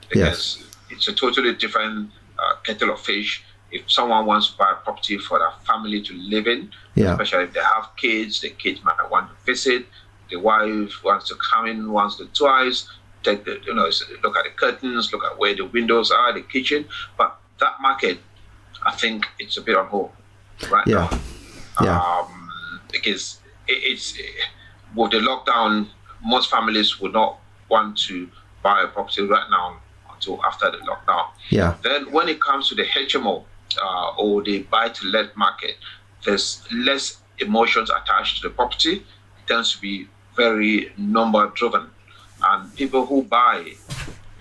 because 0.09 0.59
yes. 0.59 0.77
it's 0.89 1.09
a 1.09 1.13
totally 1.13 1.55
different 1.55 2.11
uh, 2.39 2.57
kettle 2.65 2.91
of 2.91 3.01
fish. 3.01 3.45
If 3.71 3.91
someone 3.91 4.25
wants 4.25 4.51
to 4.51 4.57
buy 4.57 4.73
a 4.73 4.77
property 4.83 5.19
for 5.19 5.39
their 5.39 5.53
family 5.67 6.01
to 6.03 6.15
live 6.15 6.47
in, 6.47 6.71
yeah. 6.95 7.13
especially 7.13 7.45
if 7.45 7.53
they 7.53 7.61
have 7.61 7.91
kids, 7.97 8.41
the 8.41 8.51
kids 8.51 8.83
might 8.83 8.97
want 9.11 9.29
to 9.29 9.45
visit 9.45 9.87
the 10.31 10.37
wife 10.37 11.03
wants 11.05 11.29
to 11.29 11.35
come 11.37 11.67
in 11.67 11.91
once 11.91 12.21
or 12.21 12.27
twice, 12.27 12.89
take 13.23 13.45
the, 13.45 13.61
you 13.67 13.75
know, 13.75 13.91
look 14.23 14.37
at 14.37 14.45
the 14.45 14.51
curtains, 14.57 15.13
look 15.13 15.25
at 15.25 15.39
where 15.39 15.55
the 15.55 15.67
windows 15.67 16.11
are, 16.11 16.33
the 16.33 16.43
kitchen. 16.43 16.87
But 17.17 17.39
that 17.59 17.81
market, 17.81 18.19
I 18.85 18.93
think 18.93 19.27
it's 19.39 19.57
a 19.57 19.61
bit 19.61 19.77
on 19.77 19.87
hold 19.87 20.11
right 20.71 20.87
yeah. 20.87 21.09
now. 21.11 21.21
Yeah. 21.83 22.01
Um, 22.01 22.81
because 22.91 23.39
it, 23.69 23.79
it's 23.83 24.19
with 24.95 25.13
the 25.13 25.19
lockdown, 25.19 25.89
most 26.25 26.51
families 26.51 27.01
would 27.01 27.13
not 27.13 27.39
want 27.69 27.97
to 27.99 28.29
buy 28.63 28.83
a 28.83 28.89
property 28.89 29.23
right 29.23 29.49
now 29.51 29.79
until 30.13 30.45
after 30.45 30.71
the 30.71 30.79
lockdown. 30.79 31.29
Yeah. 31.51 31.77
Then 31.83 32.13
when 32.13 32.29
it 32.29 32.41
comes 32.41 32.69
to 32.69 32.75
the 32.75 32.85
HMO 32.85 33.45
uh, 33.83 34.11
or 34.17 34.43
the 34.43 34.63
buy 34.65 34.89
to 34.89 35.07
let 35.07 35.37
market, 35.37 35.77
there's 36.25 36.63
less 36.73 37.21
emotions 37.39 37.91
attached 37.91 38.43
to 38.43 38.49
the 38.49 38.55
property. 38.55 38.97
It 38.97 39.47
tends 39.47 39.73
to 39.75 39.81
be 39.81 40.09
very 40.41 40.93
number 40.97 41.53
driven. 41.55 41.85
And 42.43 42.75
people 42.75 43.05
who 43.05 43.23
buy 43.23 43.57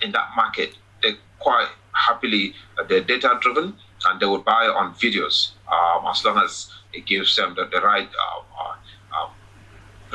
in 0.02 0.12
that 0.12 0.28
market, 0.34 0.70
they 1.02 1.12
quite 1.38 1.68
happily, 1.92 2.54
uh, 2.78 2.84
they're 2.88 3.02
data 3.02 3.38
driven 3.40 3.74
and 4.06 4.20
they 4.20 4.26
would 4.26 4.44
buy 4.44 4.64
on 4.80 4.94
videos 4.94 5.36
um, 5.70 6.06
as 6.10 6.24
long 6.24 6.38
as 6.38 6.72
it 6.94 7.04
gives 7.06 7.36
them 7.36 7.54
the, 7.54 7.64
the 7.66 7.80
right 7.80 8.08
uh, 8.24 8.40
uh, 8.62 9.28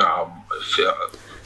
um, 0.03 0.05
um 0.05 0.43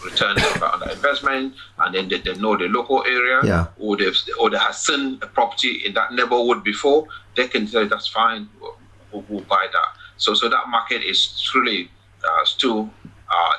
return 0.06 0.38
on 0.64 0.80
the 0.80 0.92
investment, 0.94 1.54
and 1.80 1.94
then 1.94 2.08
they, 2.08 2.20
they, 2.20 2.34
know 2.36 2.56
the 2.56 2.70
local 2.70 3.04
area, 3.04 3.42
yeah. 3.44 3.66
or 3.78 3.98
they've 3.98 4.18
or 4.40 4.50
they 4.50 4.58
have 4.58 4.76
seen 4.76 5.20
a 5.22 5.28
property 5.28 5.82
in 5.86 5.94
that 5.94 6.14
neighborhood 6.14 6.64
before, 6.64 7.06
they 7.36 7.48
can 7.50 7.68
say 7.68 7.86
that's 7.86 8.08
fine. 8.08 8.48
We'll, 8.62 9.26
we'll 9.28 9.42
buy 9.42 9.68
that. 9.72 9.90
So 10.16 10.34
so 10.34 10.48
that 10.48 10.70
market 10.70 11.04
is 11.04 11.42
truly 11.42 11.92
uh, 12.24 12.46
still 12.46 12.80
uh, 12.82 12.99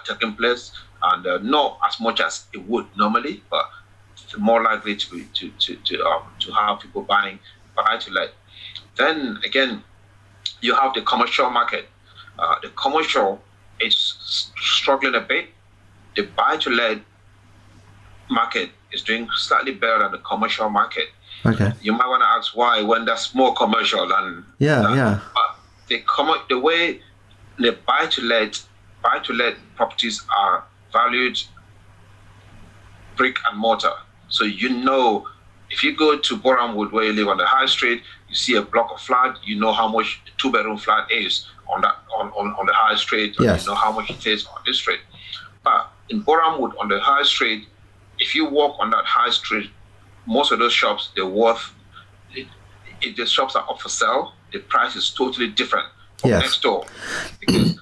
taking 0.04 0.34
place, 0.34 0.72
and 1.02 1.26
uh, 1.26 1.38
not 1.38 1.78
as 1.86 2.00
much 2.00 2.20
as 2.20 2.46
it 2.52 2.66
would 2.68 2.86
normally, 2.96 3.42
but 3.50 3.66
more 4.38 4.62
likely 4.62 4.96
to 4.96 5.10
be, 5.10 5.24
to 5.34 5.50
to 5.58 5.76
to, 5.76 6.04
um, 6.04 6.22
to 6.38 6.52
have 6.52 6.80
people 6.80 7.02
buying 7.02 7.38
buy 7.76 7.96
to 7.98 8.10
let. 8.12 8.30
Then 8.96 9.38
again, 9.44 9.82
you 10.60 10.74
have 10.74 10.94
the 10.94 11.02
commercial 11.02 11.50
market. 11.50 11.88
Uh, 12.38 12.56
the 12.62 12.68
commercial 12.70 13.40
is 13.80 14.50
struggling 14.56 15.14
a 15.14 15.20
bit. 15.20 15.48
The 16.16 16.22
buy 16.22 16.56
to 16.58 16.70
let 16.70 16.98
market 18.30 18.70
is 18.92 19.02
doing 19.02 19.28
slightly 19.36 19.72
better 19.72 20.00
than 20.00 20.12
the 20.12 20.18
commercial 20.18 20.68
market. 20.70 21.08
Okay. 21.44 21.72
You 21.80 21.92
might 21.92 22.06
want 22.06 22.22
to 22.22 22.26
ask 22.28 22.56
why 22.56 22.82
when 22.82 23.04
there's 23.04 23.34
more 23.34 23.54
commercial 23.54 24.06
than 24.06 24.44
yeah 24.58 24.94
yeah. 24.94 25.20
But 25.34 25.56
the 25.88 26.00
com- 26.00 26.42
the 26.48 26.58
way 26.58 27.00
the 27.58 27.72
buy 27.86 28.06
to 28.06 28.22
let 28.22 28.62
buy 29.02 29.18
to 29.20 29.32
let 29.32 29.56
properties 29.76 30.22
are 30.36 30.64
valued 30.92 31.40
brick 33.16 33.36
and 33.50 33.58
mortar. 33.58 33.92
So 34.28 34.44
you 34.44 34.70
know, 34.70 35.28
if 35.70 35.82
you 35.82 35.96
go 35.96 36.18
to 36.18 36.36
Borehamwood 36.36 36.92
where 36.92 37.04
you 37.04 37.12
live 37.12 37.28
on 37.28 37.38
the 37.38 37.46
high 37.46 37.66
street, 37.66 38.02
you 38.28 38.34
see 38.34 38.54
a 38.56 38.62
block 38.62 38.90
of 38.92 39.00
flat, 39.00 39.38
you 39.44 39.58
know 39.58 39.72
how 39.72 39.88
much 39.88 40.20
a 40.26 40.40
two 40.40 40.50
bedroom 40.52 40.78
flat 40.78 41.10
is 41.10 41.46
on 41.68 41.80
that 41.82 41.96
on, 42.16 42.28
on, 42.30 42.54
on 42.58 42.66
the 42.66 42.72
high 42.72 42.96
street, 42.96 43.36
yes. 43.38 43.64
you 43.64 43.70
know 43.70 43.76
how 43.76 43.92
much 43.92 44.10
it 44.10 44.26
is 44.26 44.46
on 44.46 44.60
this 44.66 44.78
street. 44.78 45.00
But 45.62 45.90
in 46.08 46.22
Borehamwood 46.22 46.72
on 46.78 46.88
the 46.88 47.00
high 47.00 47.22
street, 47.22 47.68
if 48.18 48.34
you 48.34 48.48
walk 48.48 48.76
on 48.80 48.90
that 48.90 49.04
high 49.04 49.30
street, 49.30 49.70
most 50.26 50.52
of 50.52 50.58
those 50.58 50.72
shops 50.72 51.10
they're 51.14 51.26
worth 51.26 51.72
if 53.02 53.16
the 53.16 53.26
shops 53.26 53.56
are 53.56 53.68
up 53.68 53.80
for 53.80 53.88
sale, 53.88 54.32
the 54.52 54.58
price 54.58 54.96
is 54.96 55.10
totally 55.10 55.48
different 55.48 55.86
from 56.18 56.30
yes. 56.30 56.42
next 56.42 56.62
door 56.62 56.84
because 57.40 57.78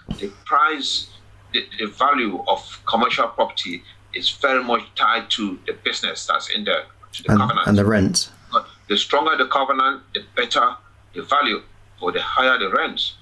price, 0.48 1.10
the, 1.52 1.64
the 1.78 1.86
value 1.86 2.42
of 2.48 2.82
commercial 2.86 3.28
property 3.28 3.82
is 4.14 4.30
very 4.30 4.64
much 4.64 4.82
tied 4.96 5.30
to 5.30 5.58
the 5.66 5.74
business 5.84 6.26
that's 6.26 6.48
in 6.50 6.64
there, 6.64 6.84
to 7.12 7.22
the 7.22 7.30
and, 7.30 7.40
covenant. 7.40 7.68
And 7.68 7.78
the 7.78 7.84
rent. 7.84 8.30
The 8.88 8.96
stronger 8.96 9.36
the 9.36 9.46
covenant, 9.46 10.02
the 10.14 10.24
better 10.34 10.74
the 11.14 11.22
value, 11.22 11.60
or 12.00 12.10
the 12.10 12.22
higher 12.22 12.58
the 12.58 12.70
rent. 12.70 13.12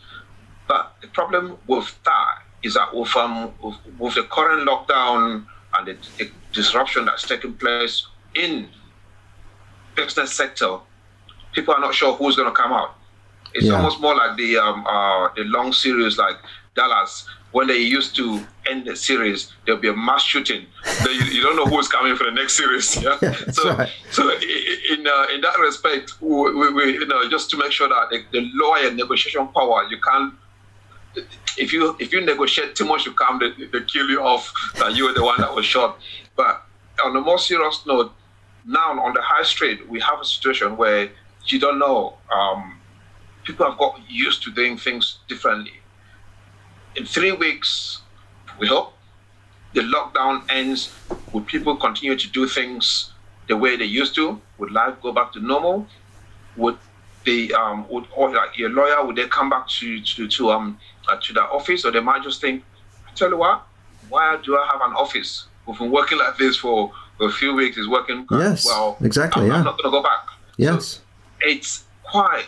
But 0.69 0.95
the 1.03 1.09
problem 1.09 1.59
with 1.67 1.99
that 2.05 2.43
is 2.63 2.75
that 2.75 2.95
with, 2.95 3.15
um, 3.17 3.53
with, 3.63 3.75
with 3.99 4.15
the 4.15 4.23
current 4.25 4.69
lockdown 4.69 5.45
and 5.77 5.87
the, 5.89 5.97
the 6.19 6.31
disruption 6.53 7.05
that's 7.05 7.27
taking 7.27 7.55
place 7.55 8.07
in 8.35 8.69
business 9.97 10.33
sector, 10.33 10.79
people 11.53 11.75
are 11.75 11.81
not 11.81 11.95
sure 11.95 12.15
who's 12.15 12.37
going 12.37 12.49
to 12.49 12.55
come 12.55 12.73
out. 12.73 12.95
It's 13.55 13.67
yeah. 13.67 13.75
almost 13.75 14.01
more 14.01 14.15
like 14.15 14.37
the 14.37 14.59
um, 14.59 14.87
uh, 14.87 15.29
the 15.35 15.45
long 15.45 15.73
series 15.73 16.19
like 16.19 16.37
Dallas 16.77 17.27
when 17.57 17.69
they 17.69 17.79
used 17.79 18.15
to 18.15 18.47
end 18.69 18.87
the 18.87 18.95
series, 18.95 19.51
there'll 19.65 19.81
be 19.81 19.89
a 19.89 19.97
mass 19.97 20.23
shooting. 20.23 20.67
you, 21.05 21.11
you, 21.11 21.43
don't 21.43 21.57
know 21.57 21.65
who's 21.65 21.89
coming 21.89 22.15
for 22.15 22.25
the 22.25 22.31
next 22.31 22.55
series. 22.55 23.01
Yeah. 23.01 23.17
yeah 23.23 23.33
so, 23.51 23.75
right. 23.75 23.91
so 24.11 24.31
in 24.91 25.07
uh, 25.07 25.27
in 25.35 25.41
that 25.41 25.59
respect, 25.59 26.21
we, 26.21 26.71
we, 26.73 26.93
you 26.93 27.07
know 27.07 27.27
just 27.31 27.49
to 27.51 27.57
make 27.57 27.73
sure 27.73 27.89
that 27.89 28.11
the, 28.11 28.25
the 28.31 28.51
lawyer 28.53 28.91
negotiation 28.93 29.49
power, 29.49 29.85
you 29.89 29.99
can't. 30.01 30.35
If 31.57 31.73
you 31.73 31.97
if 31.99 32.13
you 32.13 32.21
negotiate 32.21 32.75
too 32.75 32.85
much, 32.85 33.07
you 33.07 33.15
come 33.15 33.39
they, 33.39 33.53
they 33.73 33.83
kill 33.87 34.11
you 34.11 34.21
off 34.21 34.53
that 34.79 34.95
you 34.95 35.05
were 35.07 35.15
the 35.15 35.25
one 35.25 35.41
that 35.41 35.55
was 35.55 35.65
shot. 35.65 35.99
But 36.37 36.63
on 37.03 37.17
a 37.17 37.23
more 37.23 37.39
serious 37.39 37.87
note, 37.87 38.13
now 38.67 39.03
on 39.03 39.15
the 39.15 39.23
high 39.23 39.45
street, 39.45 39.89
we 39.89 39.99
have 40.01 40.21
a 40.21 40.27
situation 40.27 40.77
where 40.77 41.09
you 41.47 41.59
don't 41.59 41.79
know. 41.79 42.19
Um, 42.31 42.79
people 43.45 43.65
have 43.65 43.79
got 43.79 43.99
used 44.11 44.43
to 44.43 44.53
doing 44.53 44.77
things 44.77 45.21
differently. 45.27 45.73
In 46.97 47.05
three 47.05 47.33
weeks, 47.33 48.01
we 48.59 48.67
hope 48.67 48.95
the 49.75 49.83
lockdown 49.83 50.43
ends. 50.49 50.91
Would 51.33 51.47
people 51.47 51.77
continue 51.77 52.17
to 52.17 52.29
do 52.29 52.47
things 52.49 53.13
the 53.49 53.57
way 53.57 53.77
they 53.77 53.85
used 53.85 54.15
to? 54.15 54.41
Would 54.59 54.73
life 54.73 54.95
go 55.03 55.13
back 55.13 55.33
to 55.33 55.41
normal? 55.41 55.87
Would 56.57 56.79
the 57.25 57.53
um, 57.55 57.87
would 57.91 58.07
or 58.17 58.35
like 58.35 58.57
your 58.57 58.71
lawyer 58.71 59.05
would 59.05 59.17
they 59.17 59.27
come 59.27 59.51
back 59.51 59.69
to 59.69 60.01
to 60.01 60.29
to 60.29 60.51
um 60.51 60.79
uh, 61.09 61.17
to 61.17 61.33
the 61.33 61.43
office, 61.43 61.85
or 61.85 61.91
they 61.91 62.01
might 62.01 62.23
just 62.23 62.41
think, 62.41 62.65
I 63.07 63.13
tell 63.15 63.31
you 63.31 63.37
what, 63.37 63.67
why 64.09 64.39
do 64.43 64.57
I 64.57 64.67
have 64.73 64.81
an 64.81 64.97
office? 64.97 65.47
We've 65.67 65.79
been 65.79 65.91
working 65.91 66.19
like 66.19 66.39
this 66.39 66.57
for 66.57 66.93
a 67.21 67.31
few 67.31 67.55
weeks. 67.55 67.77
It's 67.77 67.89
working 67.89 68.27
yes, 68.31 68.65
well. 68.65 68.97
Exactly. 69.03 69.43
I'm, 69.43 69.49
yeah. 69.49 69.55
I'm 69.57 69.65
not 69.65 69.77
going 69.83 69.93
to 69.93 69.99
go 69.99 70.03
back. 70.03 70.29
Yes. 70.57 70.87
So 70.87 71.01
it's 71.41 71.85
quite 72.05 72.47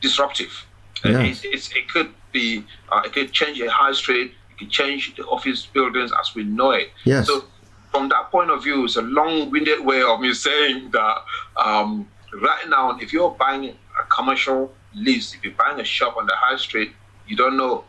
disruptive. 0.00 0.66
Yes. 1.04 1.42
It, 1.44 1.76
it, 1.76 1.88
could 1.88 2.12
be, 2.32 2.64
uh, 2.90 3.02
it 3.04 3.12
could 3.12 3.32
change 3.32 3.60
a 3.60 3.70
high 3.70 3.92
street, 3.92 4.32
it 4.50 4.58
could 4.58 4.70
change 4.70 5.14
the 5.16 5.24
office 5.26 5.66
buildings 5.66 6.12
as 6.18 6.34
we 6.34 6.44
know 6.44 6.72
it. 6.72 6.90
Yes. 7.04 7.26
So, 7.26 7.44
from 7.90 8.08
that 8.10 8.30
point 8.30 8.50
of 8.50 8.62
view, 8.62 8.84
it's 8.84 8.96
a 8.96 9.02
long-winded 9.02 9.84
way 9.84 10.02
of 10.02 10.20
me 10.20 10.32
saying 10.46 10.90
that 10.92 11.16
um, 11.56 12.08
right 12.40 12.68
now, 12.68 12.96
if 12.98 13.12
you're 13.12 13.30
buying 13.30 13.64
a 13.64 14.04
commercial 14.08 14.72
lease, 14.94 15.34
if 15.34 15.44
you're 15.44 15.54
buying 15.54 15.80
a 15.80 15.84
shop 15.84 16.16
on 16.16 16.26
the 16.26 16.34
high 16.36 16.56
street, 16.56 16.92
you 17.26 17.36
don't 17.36 17.56
know 17.56 17.84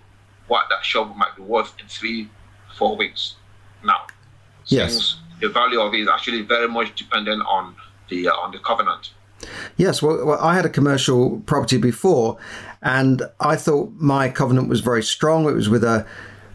what 0.48 0.66
that 0.70 0.84
shop 0.84 1.16
might 1.16 1.36
be 1.36 1.42
worth 1.42 1.74
in 1.80 1.88
three, 1.88 2.30
four 2.78 2.98
weeks. 2.98 3.36
Now, 3.84 4.08
yes. 4.66 5.18
the 5.40 5.50
value 5.50 5.80
of 5.80 5.94
it 5.94 6.02
is 6.02 6.10
actually 6.10 6.42
very 6.42 6.68
much 6.68 6.96
dependent 6.96 7.44
on 7.48 7.76
the 8.10 8.28
uh, 8.28 8.34
on 8.34 8.52
the 8.52 8.60
covenant. 8.60 9.12
Yes, 9.78 10.02
well, 10.02 10.26
well, 10.26 10.40
I 10.40 10.54
had 10.54 10.66
a 10.66 10.70
commercial 10.70 11.40
property 11.42 11.78
before, 11.78 12.38
and 12.82 13.24
I 13.40 13.56
thought 13.56 13.94
my 13.98 14.30
covenant 14.30 14.70
was 14.70 14.82
very 14.82 15.04
strong. 15.04 15.48
It 15.48 15.54
was 15.54 15.70
with 15.70 15.84
a 15.84 16.06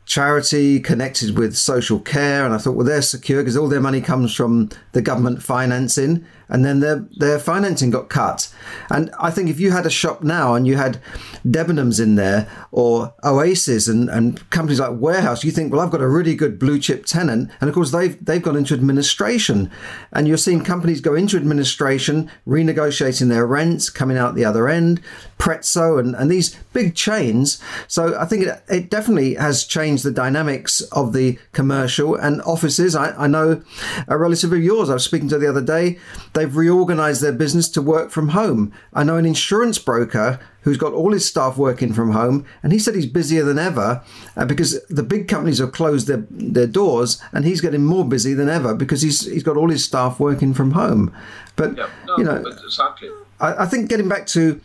charity 0.06 0.80
connected 0.80 1.36
with 1.36 1.56
social 1.56 1.98
care, 2.00 2.44
and 2.44 2.54
I 2.54 2.58
thought, 2.58 2.76
well, 2.76 2.86
they're 2.86 3.02
secure 3.02 3.42
because 3.42 3.56
all 3.56 3.68
their 3.68 3.80
money 3.80 4.00
comes 4.00 4.34
from 4.34 4.70
the 4.92 5.02
government 5.02 5.42
financing 5.42 6.24
and 6.48 6.64
then 6.64 6.80
their 6.80 7.06
their 7.16 7.38
financing 7.38 7.90
got 7.90 8.08
cut. 8.08 8.52
And 8.90 9.10
I 9.18 9.30
think 9.30 9.48
if 9.48 9.60
you 9.60 9.70
had 9.72 9.86
a 9.86 9.90
shop 9.90 10.22
now 10.22 10.54
and 10.54 10.66
you 10.66 10.76
had 10.76 11.00
Debenhams 11.46 12.02
in 12.02 12.16
there 12.16 12.48
or 12.70 13.14
Oasis 13.24 13.88
and, 13.88 14.08
and 14.08 14.48
companies 14.50 14.80
like 14.80 14.98
Warehouse, 14.98 15.44
you 15.44 15.50
think, 15.50 15.72
well, 15.72 15.80
I've 15.80 15.90
got 15.90 16.00
a 16.00 16.08
really 16.08 16.34
good 16.34 16.58
blue 16.58 16.78
chip 16.78 17.06
tenant, 17.06 17.50
and 17.60 17.68
of 17.68 17.74
course 17.74 17.90
they've 17.90 18.22
they've 18.24 18.42
gone 18.42 18.56
into 18.56 18.74
administration, 18.74 19.70
and 20.12 20.28
you're 20.28 20.36
seeing 20.36 20.64
companies 20.64 21.00
go 21.00 21.14
into 21.14 21.36
administration, 21.36 22.30
renegotiating 22.46 23.28
their 23.28 23.46
rents, 23.46 23.90
coming 23.90 24.16
out 24.16 24.34
the 24.34 24.44
other 24.44 24.68
end, 24.68 25.00
Prezzo 25.38 25.98
and, 25.98 26.14
and 26.14 26.30
these 26.30 26.54
big 26.72 26.94
chains. 26.94 27.62
So 27.88 28.18
I 28.18 28.24
think 28.24 28.44
it, 28.44 28.62
it 28.68 28.90
definitely 28.90 29.34
has 29.34 29.64
changed 29.64 30.04
the 30.04 30.10
dynamics 30.10 30.80
of 30.92 31.12
the 31.12 31.38
commercial 31.52 32.14
and 32.14 32.40
offices. 32.42 32.96
I, 32.96 33.10
I 33.12 33.26
know 33.26 33.62
a 34.08 34.16
relative 34.16 34.52
of 34.52 34.62
yours 34.62 34.90
I 34.90 34.94
was 34.94 35.04
speaking 35.04 35.28
to 35.28 35.38
the 35.38 35.48
other 35.48 35.62
day 35.62 35.98
they've 36.36 36.54
reorganized 36.54 37.22
their 37.22 37.32
business 37.32 37.68
to 37.70 37.80
work 37.80 38.10
from 38.10 38.28
home. 38.28 38.72
I 38.92 39.04
know 39.04 39.16
an 39.16 39.24
insurance 39.24 39.78
broker 39.78 40.38
who's 40.60 40.76
got 40.76 40.92
all 40.92 41.12
his 41.12 41.26
staff 41.26 41.56
working 41.56 41.94
from 41.94 42.12
home, 42.12 42.44
and 42.62 42.72
he 42.72 42.78
said 42.78 42.94
he's 42.94 43.06
busier 43.06 43.42
than 43.42 43.58
ever 43.58 44.02
uh, 44.36 44.44
because 44.44 44.84
the 44.88 45.02
big 45.02 45.28
companies 45.28 45.58
have 45.58 45.72
closed 45.72 46.06
their, 46.06 46.26
their 46.30 46.66
doors, 46.66 47.22
and 47.32 47.46
he's 47.46 47.62
getting 47.62 47.84
more 47.84 48.04
busy 48.04 48.34
than 48.34 48.50
ever 48.50 48.74
because 48.74 49.00
he's 49.00 49.24
he's 49.24 49.42
got 49.42 49.56
all 49.56 49.70
his 49.70 49.84
staff 49.84 50.20
working 50.20 50.52
from 50.52 50.72
home. 50.72 51.14
But 51.56 51.76
yeah, 51.76 51.88
no, 52.06 52.18
you 52.18 52.24
know, 52.24 52.36
exactly. 52.36 53.08
I, 53.40 53.64
I, 53.64 53.66
think 53.66 53.88
getting 53.88 54.08
back 54.08 54.26
to 54.28 54.60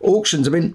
auctions, 0.00 0.48
I 0.48 0.50
mean, 0.50 0.74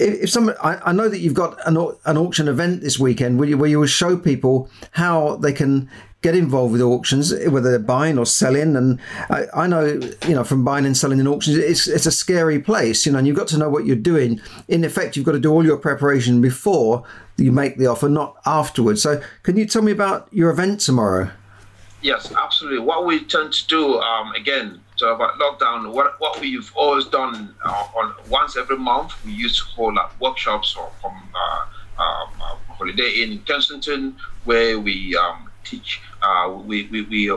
if, 0.00 0.24
if 0.24 0.30
someone, 0.30 0.54
I, 0.62 0.76
I, 0.90 0.92
know 0.92 1.08
that 1.08 1.18
you've 1.18 1.34
got 1.34 1.56
an, 1.66 1.76
an 2.04 2.16
auction 2.16 2.48
event 2.48 2.82
this 2.82 2.98
weekend 2.98 3.38
where 3.38 3.48
you, 3.48 3.58
where 3.58 3.68
you 3.68 3.78
will 3.80 3.86
show 3.86 4.16
people 4.16 4.70
how 4.92 5.36
they 5.36 5.52
can 5.52 5.88
get 6.22 6.36
involved 6.36 6.72
with 6.72 6.80
auctions, 6.80 7.34
whether 7.48 7.70
they're 7.70 7.78
buying 7.78 8.16
or 8.16 8.24
selling. 8.24 8.76
And 8.76 9.00
I, 9.28 9.46
I, 9.54 9.66
know, 9.66 9.84
you 10.26 10.34
know, 10.34 10.44
from 10.44 10.64
buying 10.64 10.86
and 10.86 10.96
selling 10.96 11.18
in 11.18 11.26
auctions, 11.26 11.58
it's, 11.58 11.88
it's 11.88 12.06
a 12.06 12.12
scary 12.12 12.60
place, 12.60 13.04
you 13.04 13.12
know, 13.12 13.18
and 13.18 13.26
you've 13.26 13.36
got 13.36 13.48
to 13.48 13.58
know 13.58 13.68
what 13.68 13.86
you're 13.86 13.96
doing. 13.96 14.40
In 14.68 14.84
effect, 14.84 15.16
you've 15.16 15.26
got 15.26 15.32
to 15.32 15.40
do 15.40 15.50
all 15.52 15.64
your 15.64 15.76
preparation 15.76 16.40
before 16.40 17.04
you 17.36 17.50
make 17.50 17.76
the 17.76 17.86
offer, 17.86 18.08
not 18.08 18.36
afterwards. 18.46 19.02
So, 19.02 19.20
can 19.42 19.56
you 19.56 19.66
tell 19.66 19.82
me 19.82 19.92
about 19.92 20.28
your 20.32 20.50
event 20.50 20.80
tomorrow? 20.80 21.30
Yes, 22.02 22.32
absolutely. 22.32 22.80
What 22.80 23.06
we 23.06 23.24
tend 23.24 23.52
to 23.52 23.66
do, 23.68 24.00
um, 24.00 24.32
again, 24.32 24.80
so 24.96 25.14
about 25.14 25.38
lockdown, 25.38 25.92
what, 25.92 26.20
what 26.20 26.40
we've 26.40 26.70
always 26.74 27.06
done 27.06 27.54
uh, 27.64 27.86
on 27.96 28.14
once 28.28 28.56
every 28.56 28.76
month, 28.76 29.12
we 29.24 29.32
used 29.32 29.58
to 29.58 29.64
hold 29.64 29.94
like 29.94 30.20
workshops 30.20 30.76
or 30.76 30.90
from 31.00 31.12
uh, 31.34 32.02
um, 32.02 32.28
uh, 32.40 32.56
Holiday 32.74 33.22
Inn 33.22 33.32
in 33.32 33.38
Kensington, 33.40 34.16
where 34.44 34.78
we 34.80 35.16
um, 35.16 35.48
teach 35.64 36.00
uh, 36.22 36.52
we, 36.64 36.86
we, 36.86 37.02
we 37.02 37.30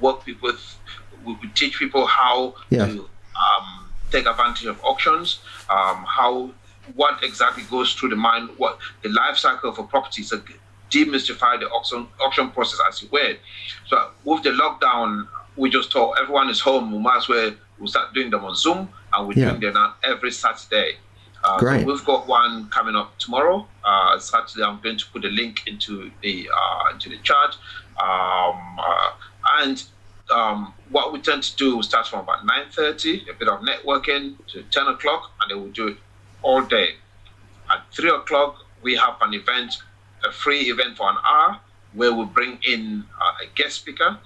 work 0.00 0.24
with, 0.26 0.78
we, 1.24 1.36
we 1.42 1.48
teach 1.54 1.78
people 1.78 2.06
how 2.06 2.54
yeah. 2.70 2.86
to 2.86 3.00
um, 3.00 3.88
take 4.10 4.26
advantage 4.26 4.66
of 4.66 4.82
auctions, 4.84 5.40
um, 5.70 6.04
how 6.06 6.50
what 6.94 7.22
exactly 7.22 7.64
goes 7.64 7.92
through 7.92 8.08
the 8.08 8.16
mind, 8.16 8.50
what 8.56 8.78
the 9.02 9.08
life 9.10 9.36
cycle 9.36 9.70
of 9.70 9.78
a 9.78 9.82
property. 9.82 10.22
So 10.22 10.40
demystify 10.90 11.60
the 11.60 11.68
auction 11.68 12.06
auction 12.20 12.50
process 12.50 12.80
as 12.88 13.02
it 13.02 13.12
were. 13.12 13.34
So 13.88 14.10
with 14.24 14.42
the 14.42 14.50
lockdown, 14.50 15.28
we 15.56 15.68
just 15.70 15.92
told 15.92 16.16
everyone 16.20 16.48
is 16.48 16.60
home. 16.60 16.92
We 16.92 16.98
might 16.98 17.18
as 17.18 17.28
well 17.28 17.52
we 17.78 17.86
start 17.86 18.12
doing 18.14 18.30
them 18.30 18.44
on 18.44 18.54
Zoom, 18.54 18.88
and 19.12 19.28
we're 19.28 19.34
yeah. 19.34 19.50
doing 19.54 19.74
them 19.74 19.92
every 20.02 20.30
Saturday. 20.30 20.96
Uh, 21.44 21.58
Great. 21.58 21.82
So 21.82 21.86
we've 21.86 22.04
got 22.04 22.26
one 22.26 22.68
coming 22.70 22.96
up 22.96 23.16
tomorrow, 23.18 23.66
uh, 23.84 24.18
Saturday. 24.18 24.64
I'm 24.64 24.80
going 24.80 24.98
to 24.98 25.06
put 25.12 25.24
a 25.24 25.28
link 25.28 25.66
into 25.66 26.10
the 26.22 26.50
uh, 26.52 26.92
into 26.92 27.08
the 27.10 27.18
chat. 27.18 27.56
Um, 28.00 28.78
uh, 28.78 29.10
and 29.60 29.82
um, 30.30 30.74
what 30.90 31.12
we 31.12 31.20
tend 31.20 31.42
to 31.42 31.56
do 31.56 31.82
starts 31.82 32.08
from 32.08 32.20
about 32.20 32.46
9.30, 32.46 33.28
a 33.28 33.34
bit 33.34 33.48
of 33.48 33.60
networking 33.60 34.36
to 34.48 34.62
10 34.62 34.86
o'clock, 34.88 35.32
and 35.40 35.50
then 35.50 35.64
we 35.64 35.70
do 35.70 35.88
it 35.88 35.96
all 36.42 36.62
day. 36.62 36.94
At 37.70 37.84
3 37.92 38.10
o'clock, 38.10 38.64
we 38.82 38.94
have 38.96 39.16
an 39.20 39.34
event, 39.34 39.78
a 40.24 40.32
free 40.32 40.70
event 40.70 40.96
for 40.96 41.10
an 41.10 41.16
hour, 41.26 41.60
where 41.94 42.12
we 42.12 42.24
bring 42.24 42.58
in 42.66 43.04
uh, 43.20 43.44
a 43.44 43.46
guest 43.54 43.76
speaker. 43.76 44.18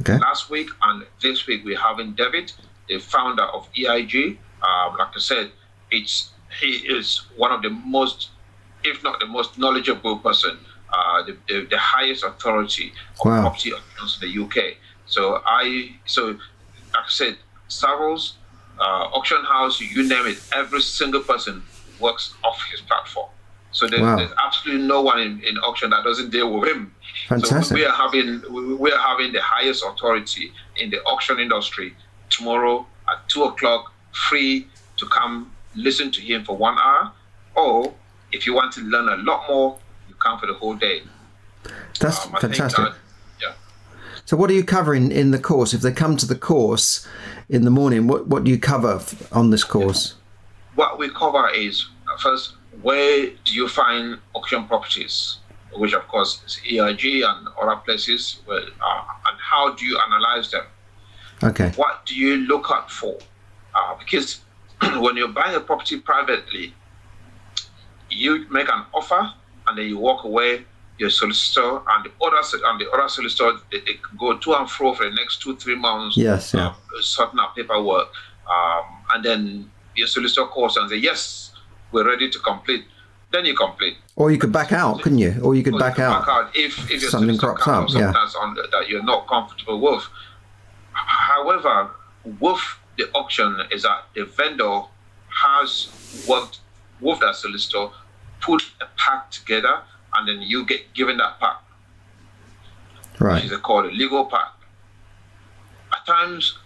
Okay. 0.00 0.18
Last 0.18 0.50
week 0.50 0.70
and 0.82 1.04
this 1.20 1.46
week, 1.46 1.64
we're 1.64 1.78
having 1.78 2.12
David, 2.12 2.52
the 2.88 2.98
founder 2.98 3.44
of 3.44 3.68
EIG. 3.76 4.38
Um, 4.62 4.96
like 4.96 5.14
I 5.14 5.18
said, 5.18 5.52
it's 5.90 6.30
he 6.60 6.76
is 6.76 7.22
one 7.36 7.52
of 7.52 7.62
the 7.62 7.70
most, 7.70 8.30
if 8.84 9.02
not 9.02 9.20
the 9.20 9.26
most 9.26 9.58
knowledgeable 9.58 10.18
person 10.18 10.58
uh, 10.92 11.22
the, 11.24 11.36
the, 11.48 11.66
the, 11.70 11.78
highest 11.78 12.24
authority 12.24 12.92
on 13.24 13.30
wow. 13.30 13.40
property 13.42 13.70
in 13.70 13.76
the 14.20 14.42
UK. 14.44 14.76
So 15.06 15.40
I, 15.44 15.96
so 16.04 16.28
like 16.28 16.38
I 16.94 17.08
said, 17.08 17.36
Savills, 17.68 18.34
uh, 18.78 19.08
auction 19.14 19.42
house, 19.44 19.80
you 19.80 20.06
name 20.08 20.26
it, 20.26 20.38
every 20.54 20.82
single 20.82 21.22
person 21.22 21.62
works 22.00 22.34
off 22.44 22.60
his 22.70 22.80
platform. 22.80 23.28
So 23.70 23.86
there's, 23.86 24.02
wow. 24.02 24.16
there's 24.16 24.32
absolutely 24.44 24.86
no 24.86 25.00
one 25.00 25.18
in, 25.18 25.40
in, 25.42 25.56
auction 25.58 25.90
that 25.90 26.04
doesn't 26.04 26.30
deal 26.30 26.52
with 26.52 26.68
him. 26.68 26.94
Fantastic. 27.28 27.64
So 27.64 27.74
we 27.74 27.86
are 27.86 27.92
having 27.92 28.78
we 28.78 28.92
are 28.92 28.98
having 28.98 29.32
the 29.32 29.40
highest 29.40 29.82
authority 29.86 30.52
in 30.76 30.90
the 30.90 31.02
auction 31.04 31.40
industry 31.40 31.96
tomorrow 32.28 32.86
at 33.10 33.26
two 33.28 33.44
o'clock, 33.44 33.92
free 34.12 34.66
to 34.98 35.06
come 35.06 35.50
listen 35.74 36.10
to 36.12 36.20
him 36.20 36.44
for 36.44 36.54
one 36.54 36.78
hour. 36.78 37.12
Or 37.56 37.94
if 38.30 38.46
you 38.46 38.54
want 38.54 38.72
to 38.74 38.82
learn 38.82 39.08
a 39.08 39.16
lot 39.22 39.48
more, 39.48 39.78
come 40.22 40.38
for 40.38 40.46
the 40.46 40.54
whole 40.54 40.74
day. 40.74 41.02
That's 42.00 42.26
um, 42.26 42.32
fantastic. 42.40 42.84
That, 42.84 42.94
yeah. 43.40 43.52
So, 44.24 44.36
what 44.36 44.50
are 44.50 44.54
you 44.54 44.64
covering 44.64 45.10
in 45.10 45.30
the 45.30 45.38
course? 45.38 45.74
If 45.74 45.82
they 45.82 45.92
come 45.92 46.16
to 46.16 46.26
the 46.26 46.34
course 46.34 47.06
in 47.48 47.64
the 47.64 47.70
morning, 47.70 48.06
what, 48.06 48.26
what 48.26 48.44
do 48.44 48.50
you 48.50 48.58
cover 48.58 49.00
on 49.30 49.50
this 49.50 49.64
course? 49.64 50.14
What 50.74 50.98
we 50.98 51.10
cover 51.10 51.50
is 51.50 51.86
uh, 52.10 52.16
first, 52.18 52.54
where 52.82 53.26
do 53.44 53.54
you 53.54 53.68
find 53.68 54.18
auction 54.34 54.66
properties, 54.66 55.38
which 55.74 55.92
of 55.92 56.06
course 56.08 56.42
is 56.46 56.60
EIG 56.66 57.22
and 57.22 57.48
other 57.60 57.76
places, 57.76 58.40
where, 58.46 58.60
uh, 58.60 59.04
and 59.26 59.38
how 59.38 59.74
do 59.74 59.84
you 59.84 59.98
analyze 59.98 60.50
them? 60.50 60.64
Okay. 61.42 61.70
What 61.76 62.06
do 62.06 62.14
you 62.14 62.36
look 62.36 62.66
out 62.70 62.90
for? 62.90 63.18
Uh, 63.74 63.96
because 63.98 64.40
when 64.96 65.16
you're 65.16 65.28
buying 65.28 65.56
a 65.56 65.60
property 65.60 66.00
privately, 66.00 66.74
you 68.10 68.46
make 68.50 68.68
an 68.68 68.84
offer 68.92 69.32
and 69.66 69.78
then 69.78 69.86
you 69.86 69.98
walk 69.98 70.24
away. 70.24 70.64
Your 70.98 71.10
solicitor 71.10 71.80
and 71.88 72.04
the 72.04 72.12
other 72.24 72.66
and 72.66 72.80
the 72.80 72.88
other 72.90 73.08
solicitor 73.08 73.58
they, 73.72 73.80
they 73.80 73.98
go 74.18 74.36
to 74.36 74.54
and 74.54 74.70
fro 74.70 74.94
for 74.94 75.04
the 75.04 75.10
next 75.10 75.40
two 75.40 75.56
three 75.56 75.74
months. 75.74 76.16
Yes, 76.16 76.54
yeah. 76.54 76.68
Um, 76.68 76.74
sorting 77.00 77.40
out 77.40 77.56
paperwork, 77.56 78.08
um, 78.48 78.84
and 79.14 79.24
then 79.24 79.70
your 79.96 80.06
solicitor 80.06 80.46
calls 80.46 80.76
and 80.76 80.88
say, 80.90 80.96
"Yes, 80.96 81.52
we're 81.90 82.06
ready 82.06 82.30
to 82.30 82.38
complete." 82.38 82.84
Then 83.32 83.46
you 83.46 83.56
complete. 83.56 83.96
Or 84.14 84.30
you 84.30 84.36
could 84.36 84.52
back 84.52 84.72
out, 84.72 85.00
couldn't 85.00 85.18
you? 85.18 85.40
Or 85.42 85.54
you 85.54 85.62
could, 85.62 85.74
or 85.74 85.80
back, 85.80 85.96
you 85.96 86.04
could 86.04 86.10
out. 86.10 86.26
back, 86.26 86.28
out. 86.28 86.50
if 86.54 86.90
if 86.90 87.02
something 87.02 87.38
crops 87.38 87.66
up, 87.66 87.88
yeah. 87.88 88.12
on 88.40 88.54
the, 88.54 88.68
that 88.70 88.88
you're 88.88 89.02
not 89.02 89.26
comfortable 89.26 89.80
with. 89.80 90.06
However, 90.92 91.90
with 92.38 92.60
the 92.98 93.10
auction 93.14 93.58
is 93.70 93.82
that 93.82 94.04
the 94.14 94.26
vendor 94.26 94.82
has 95.30 96.24
worked 96.28 96.60
with 97.00 97.20
that 97.20 97.34
solicitor 97.36 97.88
put 98.42 98.62
a 98.80 98.86
pack 98.96 99.30
together 99.30 99.80
and 100.14 100.28
then 100.28 100.42
you 100.42 100.66
get 100.66 100.92
given 100.94 101.16
that 101.16 101.40
pack. 101.40 101.62
Right. 103.18 103.42
Which 103.42 103.52
is 103.52 103.58
called 103.58 103.86
a 103.86 103.88
legal 103.88 104.26
pack. 104.26 104.52
At 105.92 106.04
times, 106.06 106.58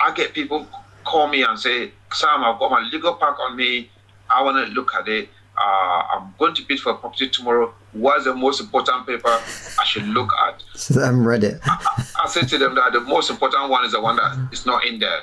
I 0.00 0.12
get 0.14 0.34
people 0.34 0.66
call 1.04 1.28
me 1.28 1.42
and 1.42 1.58
say, 1.58 1.92
Sam, 2.12 2.44
I've 2.44 2.58
got 2.58 2.70
my 2.70 2.80
legal 2.92 3.14
pack 3.14 3.38
on 3.40 3.56
me. 3.56 3.90
I 4.30 4.42
want 4.42 4.66
to 4.66 4.72
look 4.72 4.94
at 4.94 5.08
it. 5.08 5.28
Uh, 5.56 6.02
I'm 6.14 6.34
going 6.38 6.54
to 6.54 6.62
bid 6.66 6.80
for 6.80 6.92
a 6.92 6.94
property 6.96 7.28
tomorrow. 7.28 7.74
What's 7.92 8.24
the 8.24 8.34
most 8.34 8.60
important 8.60 9.06
paper 9.06 9.28
I 9.28 9.84
should 9.84 10.04
look 10.04 10.30
at? 10.46 10.62
So 10.74 11.00
I 11.00 11.06
haven't 11.06 11.24
read 11.24 11.44
it. 11.44 11.60
I, 11.64 11.78
I, 11.96 12.24
I 12.24 12.28
said 12.28 12.48
to 12.48 12.58
them 12.58 12.74
that 12.74 12.92
the 12.92 13.00
most 13.00 13.30
important 13.30 13.68
one 13.68 13.84
is 13.84 13.92
the 13.92 14.00
one 14.00 14.16
that 14.16 14.48
is 14.52 14.66
not 14.66 14.84
in 14.86 14.98
there. 14.98 15.22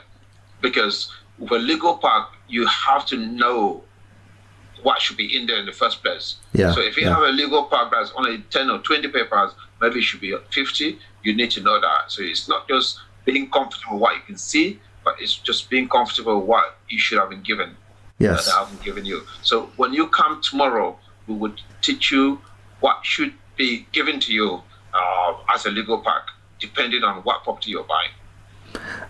Because 0.61 1.11
with 1.37 1.51
a 1.51 1.57
legal 1.57 1.97
pack, 1.97 2.29
you 2.47 2.65
have 2.67 3.05
to 3.07 3.17
know 3.17 3.83
what 4.83 5.01
should 5.01 5.17
be 5.17 5.35
in 5.35 5.47
there 5.47 5.57
in 5.57 5.65
the 5.65 5.71
first 5.71 6.01
place. 6.03 6.35
Yeah, 6.53 6.71
so 6.73 6.81
if 6.81 6.97
you 6.97 7.03
yeah. 7.03 7.15
have 7.15 7.23
a 7.23 7.31
legal 7.31 7.65
pack 7.65 7.91
that's 7.91 8.11
only 8.15 8.43
10 8.49 8.69
or 8.69 8.79
20 8.79 9.07
papers, 9.09 9.51
maybe 9.81 9.99
it 9.99 10.03
should 10.03 10.21
be 10.21 10.35
50, 10.51 10.99
you 11.23 11.35
need 11.35 11.51
to 11.51 11.61
know 11.61 11.79
that. 11.79 12.11
So 12.11 12.21
it's 12.23 12.47
not 12.47 12.67
just 12.67 12.99
being 13.25 13.49
comfortable 13.49 13.93
with 13.93 14.01
what 14.01 14.15
you 14.15 14.21
can 14.21 14.37
see, 14.37 14.79
but 15.03 15.15
it's 15.19 15.35
just 15.35 15.69
being 15.69 15.87
comfortable 15.87 16.39
with 16.39 16.47
what 16.47 16.77
you 16.89 16.99
should 16.99 17.19
have 17.19 17.29
been 17.29 17.43
given. 17.43 17.75
Yes. 18.19 18.45
That 18.45 18.55
I 18.55 18.59
haven't 18.65 18.83
given 18.83 19.05
you. 19.05 19.21
So 19.43 19.69
when 19.77 19.93
you 19.93 20.07
come 20.07 20.41
tomorrow, 20.41 20.97
we 21.27 21.35
would 21.35 21.61
teach 21.81 22.11
you 22.11 22.41
what 22.81 23.05
should 23.05 23.33
be 23.55 23.87
given 23.91 24.19
to 24.21 24.33
you 24.33 24.61
uh, 24.93 25.33
as 25.53 25.65
a 25.65 25.71
legal 25.71 25.99
pack. 25.99 26.23
depending 26.59 27.03
on 27.03 27.21
what 27.23 27.43
property 27.43 27.71
you're 27.71 27.85
buying. 27.85 28.11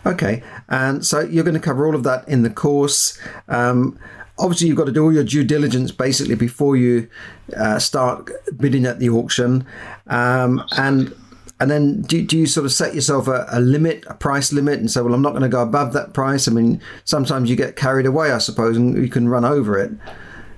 Okay, 0.05 0.41
and 0.69 1.05
so 1.05 1.19
you're 1.19 1.43
going 1.43 1.55
to 1.55 1.60
cover 1.60 1.86
all 1.86 1.95
of 1.95 2.03
that 2.03 2.27
in 2.29 2.43
the 2.43 2.49
course. 2.49 3.19
Um, 3.47 3.99
obviously, 4.39 4.67
you've 4.67 4.78
got 4.78 4.86
to 4.86 4.91
do 4.91 5.04
all 5.04 5.13
your 5.13 5.23
due 5.23 5.43
diligence 5.43 5.91
basically 5.91 6.36
before 6.36 6.75
you 6.75 7.10
uh, 7.56 7.80
start 7.80 8.30
bidding 8.58 8.86
at 8.86 8.99
the 8.99 9.10
auction, 9.10 9.65
um, 10.08 10.63
and 10.78 11.13
and 11.60 11.69
then 11.69 12.02
do, 12.02 12.25
do 12.25 12.38
you 12.38 12.45
sort 12.45 12.65
of 12.65 12.71
set 12.71 12.95
yourself 12.95 13.28
a, 13.28 13.45
a, 13.52 13.60
limit, 13.60 14.06
a 14.08 14.13
price 14.13 14.54
limit, 14.54 14.80
and 14.80 14.89
say, 14.89 15.02
well, 15.02 15.13
I'm 15.13 15.21
not 15.21 15.32
going 15.32 15.43
to 15.43 15.49
go 15.49 15.62
above 15.62 15.91
that 15.93 16.13
price. 16.13 16.47
I 16.47 16.52
mean, 16.52 16.82
sometimes 17.04 17.49
you 17.49 17.58
get 17.58 17.75
carried 17.75 18.06
away, 18.06 18.32
I 18.32 18.38
suppose, 18.38 18.78
and 18.78 18.97
you 18.97 19.10
can 19.10 19.28
run 19.28 19.43
over 19.43 19.78
it. 19.78 19.91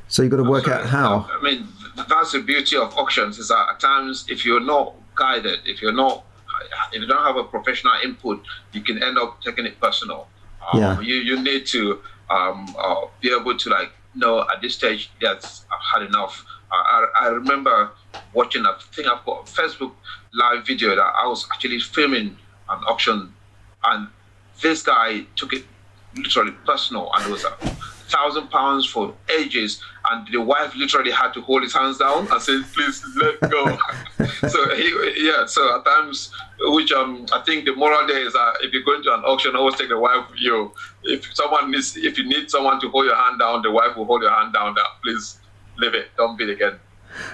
So 0.08 0.22
you've 0.22 0.32
got 0.32 0.38
to 0.38 0.50
work 0.50 0.67
out 0.67 0.86
how. 0.86 1.28
I 1.32 1.41
mean, 1.41 1.67
that's 2.08 2.34
the 2.34 2.41
beauty 2.41 2.78
of 2.78 2.94
auctions 2.96 3.39
is 3.39 3.48
that 3.48 3.67
at 3.72 3.80
times, 3.80 4.26
if 4.30 4.46
you're 4.46 4.60
not 4.60 4.94
guided, 5.15 5.60
if 5.65 5.82
you're 5.82 5.94
not 5.94 6.26
if 6.91 7.02
you 7.02 7.08
don't 7.08 7.24
have 7.26 7.38
a 7.38 7.44
professional 7.44 7.94
input, 8.04 8.44
you 8.72 8.82
can 8.82 9.02
end 9.02 9.17
up 9.17 9.41
taking 9.41 9.65
it 9.65 9.80
personal. 9.80 10.28
Um, 10.74 10.80
yeah. 10.80 11.00
You 11.00 11.15
you 11.15 11.41
need 11.41 11.65
to 11.67 12.02
um, 12.32 12.76
uh, 12.80 13.06
be 13.22 13.36
able 13.38 13.58
to 13.58 13.70
like 13.70 13.91
know 14.15 14.41
at 14.41 14.62
this 14.62 14.76
stage, 14.76 15.12
yes, 15.22 15.65
I've 15.72 16.02
had 16.02 16.08
enough. 16.08 16.44
Uh, 16.72 16.76
I, 16.76 17.08
I 17.22 17.28
remember 17.28 17.91
watching 18.34 18.65
a 18.65 18.78
thing 18.94 19.06
I've 19.06 19.26
got 19.26 19.48
a 19.48 19.52
Facebook 19.52 19.91
live 20.34 20.65
video 20.65 20.96
that 20.96 21.13
I 21.17 21.28
was 21.28 21.48
actually 21.52 21.80
filming 21.80 22.38
an 22.70 22.84
auction, 22.88 23.34
and 23.86 24.08
this 24.62 24.84
guy 24.84 25.26
took 25.36 25.54
it 25.54 25.65
literally 26.15 26.52
personal, 26.65 27.12
and 27.13 27.32
was 27.32 27.44
a 27.44 27.52
thousand 28.12 28.50
pounds 28.50 28.86
for 28.86 29.13
ages, 29.39 29.82
and 30.12 30.28
the 30.32 30.41
wife 30.41 30.76
literally 30.76 31.12
had 31.12 31.34
to 31.34 31.41
hold 31.41 31.63
his 31.63 31.74
hands 31.74 31.97
down 31.97 32.28
and 32.32 32.41
say, 32.41 32.62
"Please 32.74 33.04
let 33.15 33.39
go." 33.50 33.78
so 34.47 34.76
he, 34.76 35.26
yeah, 35.26 35.45
so 35.45 35.78
at 35.78 35.86
times, 35.86 36.32
which 36.60 36.91
um, 36.91 37.26
I 37.34 37.41
think 37.41 37.65
the 37.65 37.76
moral 37.76 38.06
there 38.08 38.26
is 38.26 38.34
that 38.34 38.58
if 38.62 38.74
you're 38.74 38.84
going 38.84 39.04
to 39.04 39.13
an 39.13 39.21
auction, 39.21 39.56
always 39.56 39.76
take 39.76 39.89
the 39.89 40.00
wife 40.00 40.30
with 40.30 40.39
you. 40.39 40.71
If 41.04 41.34
someone 41.36 41.71
needs, 41.71 41.95
if 41.97 42.17
you 42.17 42.26
need 42.26 42.52
someone 42.52 42.80
to 42.82 42.89
hold 42.89 43.06
your 43.06 43.15
hand 43.15 43.39
down, 43.39 43.62
the 43.62 43.71
wife 43.71 43.95
will 43.95 44.06
hold 44.06 44.21
your 44.21 44.32
hand 44.32 44.54
down. 44.54 44.76
That 44.76 44.88
please 45.04 45.39
leave 45.78 45.95
it, 45.95 46.10
don't 46.17 46.38
bid 46.38 46.50
again. 46.50 46.80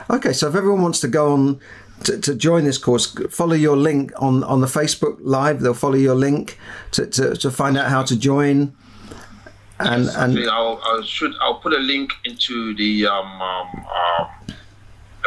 Okay, 0.09 0.33
so 0.33 0.47
if 0.47 0.55
everyone 0.55 0.81
wants 0.81 0.99
to 1.01 1.07
go 1.07 1.33
on 1.33 1.59
to, 2.03 2.19
to, 2.19 2.35
join 2.35 2.63
this 2.63 2.77
course, 2.77 3.15
follow 3.29 3.53
your 3.53 3.75
link 3.75 4.11
on, 4.17 4.43
on 4.43 4.61
the 4.61 4.67
Facebook 4.67 5.17
Live. 5.21 5.61
They'll 5.61 5.73
follow 5.73 5.95
your 5.95 6.15
link 6.15 6.57
to, 6.91 7.05
to, 7.07 7.35
to 7.35 7.51
find 7.51 7.77
out 7.77 7.89
how 7.89 8.03
to 8.03 8.17
join. 8.17 8.75
And, 9.79 10.09
and 10.09 10.49
I'll, 10.49 10.81
I'll, 10.83 11.03
should 11.03 11.35
I'll 11.39 11.59
put 11.59 11.73
a 11.73 11.77
link 11.77 12.11
into 12.25 12.75
the 12.75 13.05
um, 13.07 13.41
um 13.41 13.85
uh, 13.87 14.27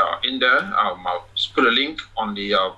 uh, 0.01 0.19
in 0.25 0.39
there. 0.39 0.59
Um, 0.59 1.07
I'll 1.07 1.27
put 1.55 1.67
a 1.67 1.71
link 1.71 2.01
on 2.17 2.35
the 2.35 2.55
uh, 2.55 2.71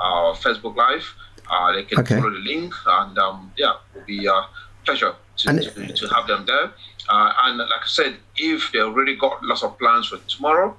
uh, 0.00 0.34
Facebook 0.34 0.76
Live. 0.76 1.06
Uh, 1.50 1.72
they 1.72 1.84
can 1.84 2.00
okay. 2.00 2.16
follow 2.16 2.30
the 2.30 2.38
link, 2.38 2.72
and 2.86 3.18
um, 3.18 3.52
yeah, 3.56 3.74
it 3.94 3.98
will 3.98 4.06
be 4.06 4.26
a 4.26 4.46
pleasure 4.84 5.14
to, 5.38 5.60
to, 5.60 5.92
to, 5.92 6.08
have 6.08 6.26
them 6.26 6.44
there. 6.46 6.72
Uh, 7.08 7.32
and 7.44 7.58
like 7.58 7.82
I 7.82 7.86
said, 7.86 8.16
if 8.36 8.70
they 8.72 8.80
already 8.80 9.16
got 9.16 9.42
lots 9.42 9.62
of 9.62 9.78
plans 9.78 10.08
for 10.08 10.18
tomorrow, 10.28 10.76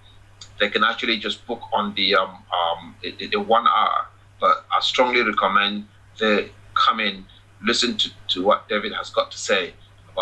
they 0.59 0.69
can 0.69 0.83
actually 0.83 1.17
just 1.17 1.45
book 1.47 1.61
on 1.73 1.93
the 1.95 2.15
um, 2.15 2.37
um 2.53 2.95
the, 3.01 3.27
the 3.27 3.39
one 3.39 3.67
hour. 3.67 4.07
But 4.39 4.65
I 4.71 4.79
strongly 4.81 5.21
recommend 5.21 5.87
they 6.19 6.51
come 6.75 6.99
in, 6.99 7.25
listen 7.61 7.97
to, 7.97 8.09
to 8.29 8.43
what 8.43 8.69
David 8.69 8.93
has 8.93 9.09
got 9.09 9.31
to 9.31 9.37
say 9.37 9.73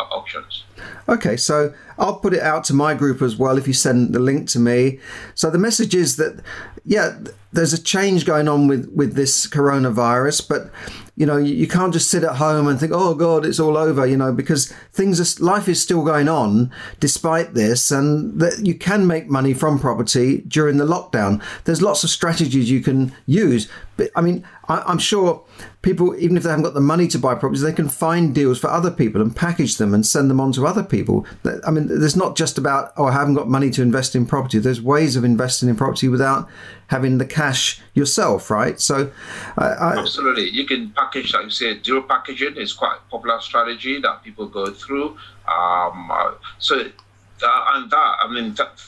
auctions. 0.02 0.64
Okay, 1.10 1.38
so 1.38 1.74
I'll 1.98 2.20
put 2.20 2.34
it 2.34 2.42
out 2.42 2.64
to 2.66 2.74
my 2.74 2.94
group 2.94 3.22
as 3.22 3.36
well 3.36 3.58
if 3.58 3.68
you 3.68 3.74
send 3.74 4.14
the 4.14 4.20
link 4.20 4.48
to 4.50 4.60
me. 4.60 5.00
So 5.36 5.50
the 5.50 5.58
message 5.58 5.96
is 5.96 6.18
that, 6.18 6.42
yeah, 6.86 7.18
there's 7.52 7.74
a 7.74 7.82
change 7.82 8.26
going 8.26 8.48
on 8.48 8.68
with, 8.68 8.92
with 8.94 9.16
this 9.16 9.48
coronavirus, 9.48 10.48
but 10.48 10.70
you 11.16 11.26
know 11.26 11.38
you, 11.38 11.56
you 11.56 11.68
can't 11.68 11.94
just 11.94 12.12
sit 12.12 12.24
at 12.24 12.36
home 12.36 12.68
and 12.68 12.80
think, 12.80 12.92
oh 12.94 13.16
God, 13.16 13.46
it's 13.46 13.60
all 13.60 13.78
over, 13.78 14.06
you 14.06 14.18
know, 14.18 14.32
because 14.32 14.72
things 14.92 15.20
are, 15.20 15.44
life 15.44 15.68
is 15.68 15.82
still 15.82 16.04
going 16.04 16.30
on 16.30 16.72
despite 17.00 17.54
this, 17.54 17.90
and 17.90 18.40
that 18.40 18.66
you 18.66 18.76
can 18.76 19.08
make 19.08 19.28
money 19.28 19.54
from 19.54 19.80
property 19.80 20.42
during 20.42 20.78
the 20.78 20.86
lockdown. 20.86 21.42
There's 21.64 21.82
lots 21.82 22.04
of 22.04 22.10
strategies 22.12 22.70
you 22.70 22.82
can 22.82 23.14
use. 23.26 23.68
But 23.98 24.12
I 24.16 24.22
mean, 24.22 24.48
I, 24.70 24.84
I'm 24.86 25.00
sure 25.00 25.44
people, 25.82 26.16
even 26.18 26.38
if 26.38 26.44
they 26.44 26.50
haven't 26.50 26.64
got 26.64 26.74
the 26.74 26.82
money 26.82 27.08
to 27.08 27.20
buy 27.20 27.34
properties, 27.34 27.62
they 27.62 27.74
can 27.74 27.90
find 27.90 28.34
deals 28.34 28.60
for 28.60 28.70
other 28.70 28.92
people 28.92 29.22
and 29.22 29.36
package 29.36 29.78
them 29.78 29.94
and 29.94 30.06
send 30.06 30.30
them 30.30 30.40
on 30.40 30.52
to 30.54 30.66
other 30.66 30.84
people. 30.84 31.26
I 31.66 31.72
mean, 31.72 31.88
there's 31.88 32.16
not 32.16 32.38
just 32.38 32.58
about, 32.58 32.94
oh, 32.98 33.06
I 33.06 33.14
haven't 33.14 33.34
got 33.34 33.50
money 33.50 33.70
to 33.72 33.82
invest 33.82 34.16
in 34.16 34.26
property. 34.26 34.60
There's 34.60 34.82
ways 34.82 35.16
of 35.16 35.24
investing 35.24 35.68
in 35.68 35.76
property 35.76 36.08
without 36.08 36.48
having 36.88 37.18
the 37.18 37.26
cash 37.26 37.82
yourself, 37.94 38.50
right? 38.50 38.80
So, 38.80 39.12
I, 39.58 39.98
absolutely, 39.98 40.50
you 40.50 40.66
can 40.66 40.92
package, 40.92 41.34
like 41.34 41.46
you 41.46 41.50
said, 41.50 41.82
deal 41.82 42.02
packaging 42.02 42.56
is 42.56 42.74
quite 42.74 42.98
a 42.98 43.12
popular 43.12 43.42
strategy 43.42 44.00
that 44.02 44.24
people 44.24 44.48
go 44.48 44.68
through. 44.68 45.18
Um, 45.48 46.12
uh, 46.12 46.34
so, 46.60 46.80
uh, 46.80 47.66
and 47.74 47.90
that, 47.92 48.16
I 48.22 48.28
mean, 48.32 48.54
that, 48.56 48.82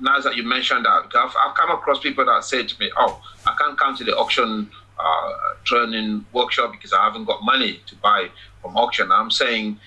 nice 0.00 0.24
that 0.24 0.36
you 0.36 0.42
mentioned 0.42 0.84
that. 0.84 1.04
I've, 1.14 1.34
I've 1.44 1.54
come 1.54 1.70
across 1.70 2.00
people 2.00 2.24
that 2.26 2.44
say 2.44 2.64
to 2.64 2.80
me, 2.80 2.90
"Oh, 2.96 3.20
I 3.46 3.54
can't 3.58 3.78
come 3.78 3.96
to 3.96 4.04
the 4.04 4.16
auction 4.16 4.70
uh, 4.98 5.32
training 5.64 6.26
workshop 6.32 6.72
because 6.72 6.92
I 6.92 7.04
haven't 7.04 7.24
got 7.24 7.42
money 7.42 7.80
to 7.86 7.96
buy 7.96 8.28
from 8.62 8.76
auction." 8.76 9.10
I'm 9.12 9.30
saying 9.30 9.78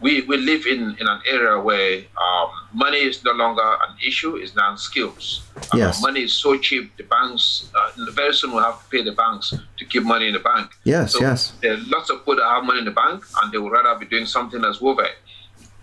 we, 0.00 0.22
we 0.22 0.36
live 0.36 0.66
in, 0.66 0.96
in 1.00 1.06
an 1.06 1.20
era 1.26 1.60
where 1.60 1.98
um, 2.20 2.50
money 2.72 2.98
is 2.98 3.24
no 3.24 3.32
longer 3.32 3.62
an 3.62 3.96
issue, 4.06 4.36
it's 4.36 4.54
now 4.54 4.76
skills. 4.76 5.46
Uh, 5.56 5.78
yes. 5.78 6.02
money 6.02 6.22
is 6.24 6.32
so 6.34 6.58
cheap, 6.58 6.94
the 6.96 7.02
banks, 7.04 7.70
uh, 7.74 7.90
very 8.12 8.34
soon 8.34 8.52
we'll 8.52 8.62
have 8.62 8.82
to 8.82 8.90
pay 8.90 9.02
the 9.02 9.12
banks 9.12 9.54
to 9.78 9.84
keep 9.84 10.02
money 10.02 10.26
in 10.26 10.34
the 10.34 10.40
bank. 10.40 10.70
Yes, 10.84 11.12
so 11.12 11.20
yes. 11.20 11.52
There 11.62 11.74
are 11.74 11.80
lots 11.86 12.10
of 12.10 12.18
people 12.18 12.36
that 12.36 12.44
have 12.44 12.64
money 12.64 12.80
in 12.80 12.84
the 12.84 12.90
bank 12.90 13.24
and 13.42 13.52
they 13.52 13.58
would 13.58 13.72
rather 13.72 13.98
be 13.98 14.06
doing 14.06 14.26
something 14.26 14.62
as 14.64 14.80
worth 14.80 14.98
it. 15.00 15.16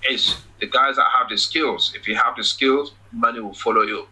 It's 0.10 0.38
the 0.60 0.68
guys 0.68 0.96
that 0.98 1.08
have 1.18 1.30
the 1.30 1.38
skills. 1.38 1.94
If 1.96 2.08
you 2.08 2.16
have 2.16 2.36
the 2.36 2.44
skills, 2.44 2.94
money 3.12 3.40
will 3.40 3.54
follow 3.54 3.82
you. 3.82 4.08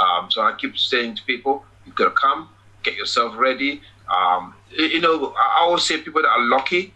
Um, 0.00 0.30
so 0.30 0.42
I 0.42 0.54
keep 0.58 0.76
saying 0.76 1.16
to 1.16 1.22
people, 1.24 1.64
you 1.86 1.92
gotta 1.92 2.10
come, 2.10 2.48
get 2.82 2.94
yourself 2.94 3.36
ready. 3.36 3.80
Um, 4.14 4.54
you 4.70 5.00
know, 5.00 5.34
I 5.38 5.60
always 5.60 5.84
say 5.84 5.98
people 6.00 6.22
that 6.22 6.28
are 6.28 6.42
lucky 6.42 6.92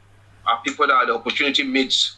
are 0.46 0.60
people 0.62 0.86
that 0.86 1.06
the 1.06 1.14
opportunity 1.14 1.62
meets 1.62 2.16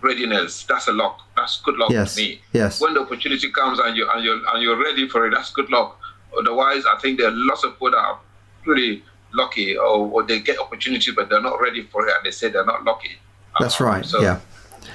readiness. 0.00 0.64
That's 0.64 0.88
a 0.88 0.92
luck. 0.92 1.20
That's 1.36 1.60
good 1.62 1.76
luck 1.76 1.90
yes. 1.90 2.14
to 2.14 2.22
me. 2.22 2.40
Yes. 2.52 2.80
When 2.80 2.94
the 2.94 3.00
opportunity 3.00 3.50
comes 3.50 3.78
and 3.78 3.96
you 3.96 4.08
and 4.10 4.24
you 4.24 4.42
and 4.48 4.62
you're 4.62 4.76
ready 4.76 5.08
for 5.08 5.26
it, 5.26 5.30
that's 5.30 5.50
good 5.52 5.70
luck. 5.70 5.98
Otherwise, 6.38 6.84
I 6.86 6.98
think 7.00 7.18
there 7.18 7.28
are 7.28 7.34
lots 7.34 7.64
of 7.64 7.72
people 7.72 7.92
that 7.92 7.98
are 7.98 8.20
pretty 8.62 9.02
lucky, 9.32 9.76
or, 9.76 10.08
or 10.10 10.22
they 10.22 10.40
get 10.40 10.58
opportunity 10.58 11.10
but 11.12 11.28
they're 11.28 11.42
not 11.42 11.60
ready 11.60 11.82
for 11.82 12.06
it, 12.06 12.14
and 12.16 12.24
they 12.24 12.30
say 12.30 12.48
they're 12.48 12.64
not 12.64 12.84
lucky. 12.84 13.18
That's 13.58 13.80
um, 13.80 13.86
right. 13.86 14.04
So 14.04 14.20
yeah. 14.20 14.40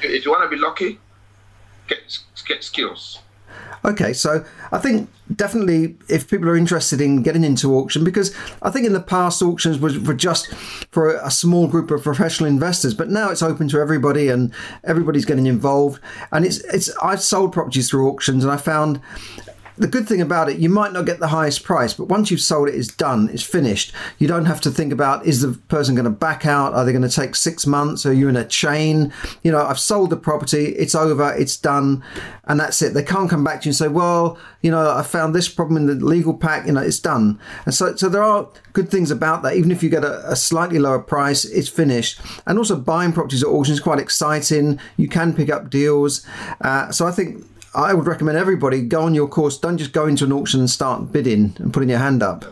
If 0.04 0.26
you 0.26 0.32
want 0.32 0.44
to 0.44 0.56
be 0.56 0.62
lucky, 0.62 1.00
get 1.88 2.20
get 2.46 2.64
skills. 2.64 3.20
Okay, 3.86 4.14
so 4.14 4.46
I 4.72 4.78
think 4.78 5.10
definitely 5.36 5.98
if 6.08 6.30
people 6.30 6.48
are 6.48 6.56
interested 6.56 7.02
in 7.02 7.22
getting 7.22 7.44
into 7.44 7.76
auction, 7.76 8.04
because 8.04 8.34
I 8.62 8.70
think 8.70 8.86
in 8.86 8.94
the 8.94 9.02
past 9.02 9.42
auctions 9.42 9.78
were, 9.78 9.92
were 10.00 10.14
just 10.14 10.54
for 10.92 11.16
a 11.18 11.30
small 11.30 11.68
group 11.68 11.92
of 11.92 12.02
professional 12.02 12.50
investors, 12.50 12.94
but 12.94 13.10
now 13.10 13.30
it's 13.30 13.42
open 13.42 13.68
to 13.70 13.80
everybody 13.80 14.30
and 14.30 14.54
everybody's 14.86 15.26
getting 15.26 15.48
involved. 15.48 16.02
And 16.32 16.46
it's 16.46 16.60
it's 16.66 16.96
I've 17.02 17.22
sold 17.22 17.52
properties 17.52 17.90
through 17.90 18.10
auctions 18.10 18.44
and 18.44 18.54
I 18.54 18.58
found 18.58 19.02
the 19.78 19.88
good 19.88 20.08
thing 20.08 20.22
about 20.22 20.50
it, 20.50 20.58
you 20.58 20.70
might 20.70 20.94
not 20.94 21.06
get 21.06 21.20
the 21.20 21.28
highest 21.28 21.64
price, 21.64 21.94
but 21.94 22.06
once 22.06 22.30
you've 22.30 22.42
sold 22.42 22.70
it, 22.70 22.76
it's 22.76 22.88
done, 22.88 23.30
it's 23.34 23.44
finished. 23.44 23.94
You 24.20 24.28
don't 24.28 24.46
have 24.46 24.62
to 24.62 24.72
think 24.72 24.94
about 24.94 25.26
is 25.26 25.42
the 25.42 25.54
person 25.68 25.96
going 25.96 26.06
to 26.06 26.12
back 26.12 26.46
out? 26.46 26.74
Are 26.74 26.86
they 26.86 26.92
going 26.92 27.08
to 27.08 27.10
take 27.10 27.36
six 27.36 27.66
months? 27.66 28.06
Are 28.06 28.14
you 28.14 28.30
in 28.30 28.36
a 28.36 28.46
chain? 28.46 29.12
You 29.42 29.52
know, 29.52 29.66
I've 29.66 29.80
sold 29.80 30.10
the 30.10 30.18
property, 30.18 30.68
it's 30.76 30.96
over, 30.96 31.34
it's 31.34 31.58
done, 31.58 32.04
and 32.46 32.60
that's 32.60 32.82
it. 32.82 32.94
They 32.94 33.04
can't 33.04 33.30
come 33.30 33.44
back 33.44 33.62
to 33.62 33.66
you 33.66 33.70
and 33.70 33.76
say, 33.76 33.88
well, 33.88 34.38
you 34.62 34.72
know, 34.72 34.92
I 34.92 35.02
found 35.02 35.34
this 35.34 35.50
problem 35.50 35.78
in 35.78 35.86
the 35.88 36.06
legal 36.06 36.34
pack, 36.34 36.66
you 36.66 36.74
know, 36.74 36.82
it's 36.82 37.00
done. 37.00 37.40
And 37.66 37.74
so, 37.74 37.96
so 37.96 38.10
there 38.10 38.24
are 38.24 38.48
good 38.74 38.90
things 38.90 39.12
about 39.12 39.44
that. 39.44 39.56
Even 39.56 39.72
if 39.72 39.84
you 39.84 39.90
get 39.90 40.04
a, 40.04 40.32
a 40.32 40.36
slightly 40.36 40.80
lower 40.80 41.00
price, 41.00 41.46
it's 41.46 41.70
finished. 41.70 42.20
And 42.46 42.58
also 42.58 42.76
buying 42.76 43.12
properties 43.12 43.44
at 43.44 43.50
auction 43.50 43.74
is 43.74 43.80
quite 43.80 44.00
exciting. 44.00 44.80
You 44.98 45.08
can 45.08 45.34
pick 45.34 45.50
up 45.50 45.70
deals. 45.70 46.26
Uh, 46.62 46.92
so 46.92 47.06
I 47.08 47.12
think 47.12 47.46
I 47.76 47.94
would 47.94 48.06
recommend 48.06 48.38
everybody 48.38 48.82
go 48.82 49.04
on 49.04 49.16
your 49.16 49.28
course. 49.28 49.58
Don't 49.58 49.78
just 49.78 49.94
go 49.94 50.06
into 50.06 50.26
an 50.26 50.32
auction 50.32 50.60
and 50.60 50.70
start 50.70 51.12
bidding 51.12 51.56
and 51.58 51.74
putting 51.74 51.90
your 51.90 52.00
hand 52.00 52.22
up. 52.22 52.46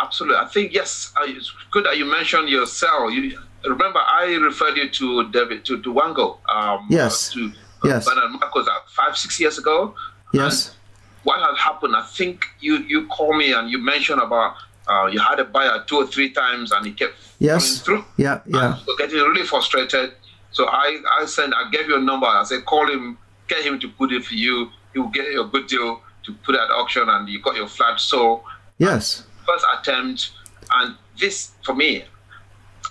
Absolutely. 0.00 0.36
I 0.36 0.46
think, 0.46 0.72
yes, 0.72 1.12
it's 1.22 1.52
good 1.70 1.84
that 1.84 1.96
you 1.98 2.04
mentioned 2.04 2.48
your 2.48 2.66
cell. 2.66 3.10
You, 3.10 3.38
remember, 3.64 4.00
I 4.00 4.38
referred 4.42 4.76
you 4.76 4.88
to 4.88 5.30
David, 5.30 5.64
to, 5.66 5.92
Wango. 5.92 6.38
Um, 6.48 6.86
yes. 6.90 7.32
To 7.32 7.46
uh, 7.84 7.88
yes. 7.88 8.04
Barnard 8.06 8.32
Marcus 8.32 8.66
uh, 8.68 8.78
five, 8.88 9.16
six 9.16 9.38
years 9.40 9.58
ago. 9.58 9.94
Yes. 10.32 10.68
And 10.68 10.76
what 11.24 11.40
had 11.40 11.56
happened, 11.56 11.96
I 11.96 12.02
think 12.02 12.46
you, 12.60 12.78
you 12.78 13.06
called 13.08 13.36
me 13.36 13.52
and 13.52 13.70
you 13.70 13.78
mentioned 13.78 14.20
about 14.20 14.56
uh, 14.88 15.06
you 15.06 15.20
had 15.20 15.38
a 15.38 15.44
buyer 15.44 15.84
two 15.86 15.96
or 15.96 16.06
three 16.06 16.30
times 16.30 16.72
and 16.72 16.84
he 16.84 16.92
kept 16.92 17.14
yes. 17.38 17.80
through. 17.80 18.04
Yeah, 18.16 18.40
yeah. 18.46 18.76
So 18.76 18.96
getting 18.96 19.18
really 19.18 19.46
frustrated. 19.46 20.12
So 20.50 20.66
I, 20.66 21.00
I 21.20 21.26
sent, 21.26 21.54
I 21.54 21.70
gave 21.70 21.86
you 21.86 21.96
a 21.96 22.00
number. 22.00 22.26
I 22.26 22.42
said, 22.44 22.64
call 22.64 22.90
him 22.90 23.18
get 23.50 23.66
him 23.66 23.78
to 23.80 23.88
put 23.88 24.12
it 24.12 24.24
for 24.24 24.34
you. 24.34 24.70
He 24.94 25.00
will 25.00 25.08
get 25.08 25.26
you 25.26 25.42
a 25.42 25.48
good 25.48 25.66
deal 25.66 26.00
to 26.24 26.32
put 26.44 26.54
at 26.54 26.70
auction, 26.70 27.08
and 27.08 27.28
you 27.28 27.42
got 27.42 27.56
your 27.56 27.68
flat. 27.68 28.00
So 28.00 28.42
yes, 28.78 29.24
first 29.46 29.66
attempt, 29.78 30.30
and 30.76 30.96
this 31.18 31.52
for 31.64 31.74
me, 31.74 32.04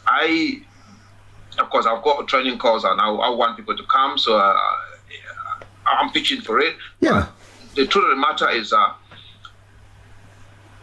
I 0.06 0.62
of 1.58 1.70
course 1.70 1.86
I've 1.86 2.04
got 2.04 2.28
training 2.28 2.58
calls 2.58 2.84
and 2.84 3.00
I, 3.02 3.10
I 3.10 3.30
want 3.30 3.58
people 3.58 3.76
to 3.76 3.84
come, 3.84 4.18
so 4.18 4.38
uh, 4.38 4.56
I'm 5.86 6.12
pitching 6.12 6.42
for 6.42 6.60
it. 6.60 6.76
Yeah. 7.00 7.28
But 7.28 7.76
the 7.76 7.88
truth 7.88 8.06
of 8.06 8.12
the 8.12 8.16
matter 8.16 8.50
is 8.50 8.70
that 8.70 8.96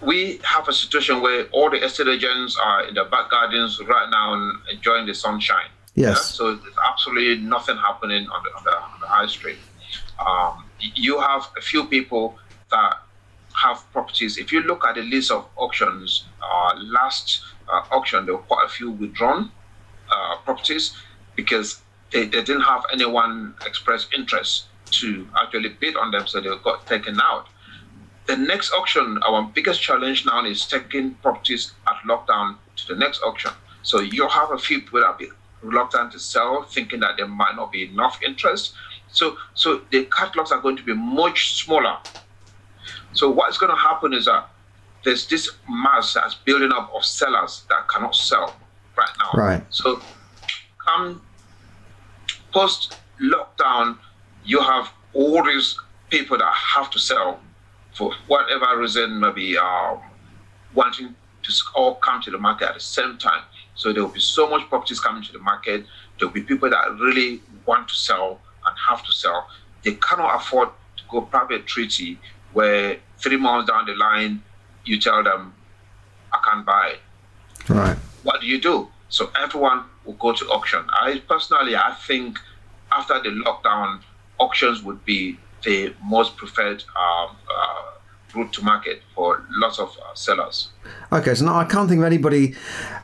we 0.02 0.40
have 0.42 0.68
a 0.68 0.72
situation 0.72 1.22
where 1.22 1.46
all 1.52 1.70
the 1.70 1.82
estate 1.82 2.08
agents 2.08 2.58
are 2.62 2.86
in 2.86 2.94
the 2.94 3.04
back 3.04 3.30
gardens 3.30 3.80
right 3.80 4.08
now 4.10 4.34
and 4.34 4.58
enjoying 4.70 5.06
the 5.06 5.14
sunshine. 5.14 5.70
Yes. 5.96 6.16
Yeah? 6.16 6.22
So 6.22 6.54
there's 6.54 6.74
absolutely 6.88 7.42
nothing 7.42 7.76
happening 7.76 8.28
on 8.28 8.42
the, 8.44 8.56
on 8.56 8.64
the, 8.64 8.76
on 8.76 9.00
the 9.00 9.06
high 9.08 9.26
street. 9.26 9.58
Um, 10.24 10.64
you 10.78 11.18
have 11.20 11.48
a 11.56 11.60
few 11.60 11.84
people 11.86 12.38
that 12.70 12.98
have 13.54 13.82
properties. 13.92 14.36
If 14.38 14.52
you 14.52 14.60
look 14.62 14.84
at 14.84 14.94
the 14.94 15.02
list 15.02 15.30
of 15.30 15.46
auctions, 15.56 16.26
uh, 16.42 16.74
last 16.76 17.40
uh, 17.68 17.82
auction, 17.90 18.26
there 18.26 18.34
were 18.36 18.42
quite 18.42 18.66
a 18.66 18.68
few 18.68 18.90
withdrawn 18.90 19.50
uh, 20.10 20.36
properties 20.44 20.94
because 21.34 21.80
they, 22.12 22.26
they 22.26 22.42
didn't 22.42 22.62
have 22.62 22.84
anyone 22.92 23.54
express 23.64 24.06
interest 24.14 24.66
to 24.90 25.26
actually 25.42 25.70
bid 25.80 25.96
on 25.96 26.10
them, 26.10 26.26
so 26.26 26.40
they 26.40 26.50
got 26.62 26.86
taken 26.86 27.18
out. 27.20 27.48
The 28.26 28.36
next 28.36 28.72
auction, 28.72 29.18
our 29.22 29.50
biggest 29.54 29.80
challenge 29.80 30.26
now 30.26 30.44
is 30.44 30.66
taking 30.66 31.14
properties 31.14 31.72
at 31.88 31.96
lockdown 32.06 32.56
to 32.76 32.86
the 32.88 32.96
next 32.96 33.22
auction. 33.22 33.52
So 33.82 34.00
you 34.00 34.28
have 34.28 34.50
a 34.50 34.58
few 34.58 34.80
people 34.80 35.00
that 35.00 35.18
reluctant 35.66 36.12
to 36.12 36.18
sell, 36.18 36.62
thinking 36.62 37.00
that 37.00 37.16
there 37.16 37.26
might 37.26 37.56
not 37.56 37.72
be 37.72 37.84
enough 37.84 38.18
interest. 38.24 38.74
So, 39.08 39.36
so 39.54 39.82
the 39.90 40.04
catalogs 40.06 40.52
are 40.52 40.60
going 40.60 40.76
to 40.76 40.82
be 40.82 40.94
much 40.94 41.62
smaller. 41.62 41.98
So 43.12 43.30
what's 43.30 43.58
going 43.58 43.70
to 43.70 43.78
happen 43.78 44.12
is 44.12 44.26
that 44.26 44.48
there's 45.04 45.26
this 45.26 45.50
mass 45.68 46.14
that's 46.14 46.34
building 46.34 46.72
up 46.72 46.90
of 46.94 47.04
sellers 47.04 47.64
that 47.68 47.88
cannot 47.88 48.14
sell 48.14 48.54
right 48.96 49.08
now. 49.18 49.30
Right. 49.40 49.64
So 49.70 50.00
come 50.84 51.22
post 52.52 52.96
lockdown, 53.20 53.98
you 54.44 54.60
have 54.60 54.90
all 55.14 55.44
these 55.44 55.78
people 56.10 56.38
that 56.38 56.52
have 56.52 56.90
to 56.90 56.98
sell 56.98 57.40
for 57.92 58.12
whatever 58.26 58.78
reason, 58.78 59.20
maybe 59.20 59.56
um, 59.56 60.00
wanting 60.74 61.14
to 61.42 61.52
all 61.74 61.94
come 61.96 62.20
to 62.22 62.30
the 62.30 62.38
market 62.38 62.68
at 62.68 62.74
the 62.74 62.80
same 62.80 63.16
time. 63.18 63.42
So 63.76 63.92
there 63.92 64.02
will 64.02 64.10
be 64.10 64.20
so 64.20 64.48
much 64.48 64.68
properties 64.68 65.00
coming 65.00 65.22
to 65.22 65.32
the 65.32 65.38
market. 65.38 65.86
There 66.18 66.26
will 66.28 66.34
be 66.34 66.42
people 66.42 66.68
that 66.70 66.98
really 66.98 67.42
want 67.66 67.88
to 67.88 67.94
sell 67.94 68.40
and 68.66 68.76
have 68.88 69.04
to 69.04 69.12
sell. 69.12 69.48
They 69.84 69.92
cannot 69.94 70.34
afford 70.34 70.70
to 70.96 71.02
go 71.08 71.20
private 71.20 71.66
treaty 71.66 72.18
where 72.52 72.98
three 73.18 73.36
months 73.36 73.70
down 73.70 73.86
the 73.86 73.94
line 73.94 74.42
you 74.84 74.98
tell 74.98 75.22
them, 75.22 75.54
I 76.32 76.38
can't 76.44 76.64
buy 76.64 76.94
it. 76.94 77.00
Right. 77.68 77.96
What 78.22 78.40
do 78.40 78.46
you 78.46 78.60
do? 78.60 78.88
So 79.08 79.30
everyone 79.38 79.84
will 80.04 80.14
go 80.14 80.32
to 80.32 80.44
auction. 80.46 80.84
I 80.88 81.22
personally, 81.28 81.76
I 81.76 81.94
think 82.06 82.38
after 82.92 83.20
the 83.20 83.30
lockdown, 83.30 84.00
auctions 84.38 84.82
would 84.82 85.04
be 85.04 85.38
the 85.64 85.94
most 86.02 86.36
preferred 86.36 86.82
um, 86.96 87.36
uh, 87.50 87.82
route 88.36 88.52
to 88.52 88.62
market 88.62 89.02
for 89.14 89.44
lots 89.50 89.78
of 89.78 89.96
uh, 89.98 90.14
sellers. 90.14 90.68
Okay, 91.12 91.34
so 91.34 91.44
now 91.44 91.56
I 91.56 91.64
can't 91.64 91.88
think 91.88 92.00
of 92.00 92.04
anybody 92.04 92.54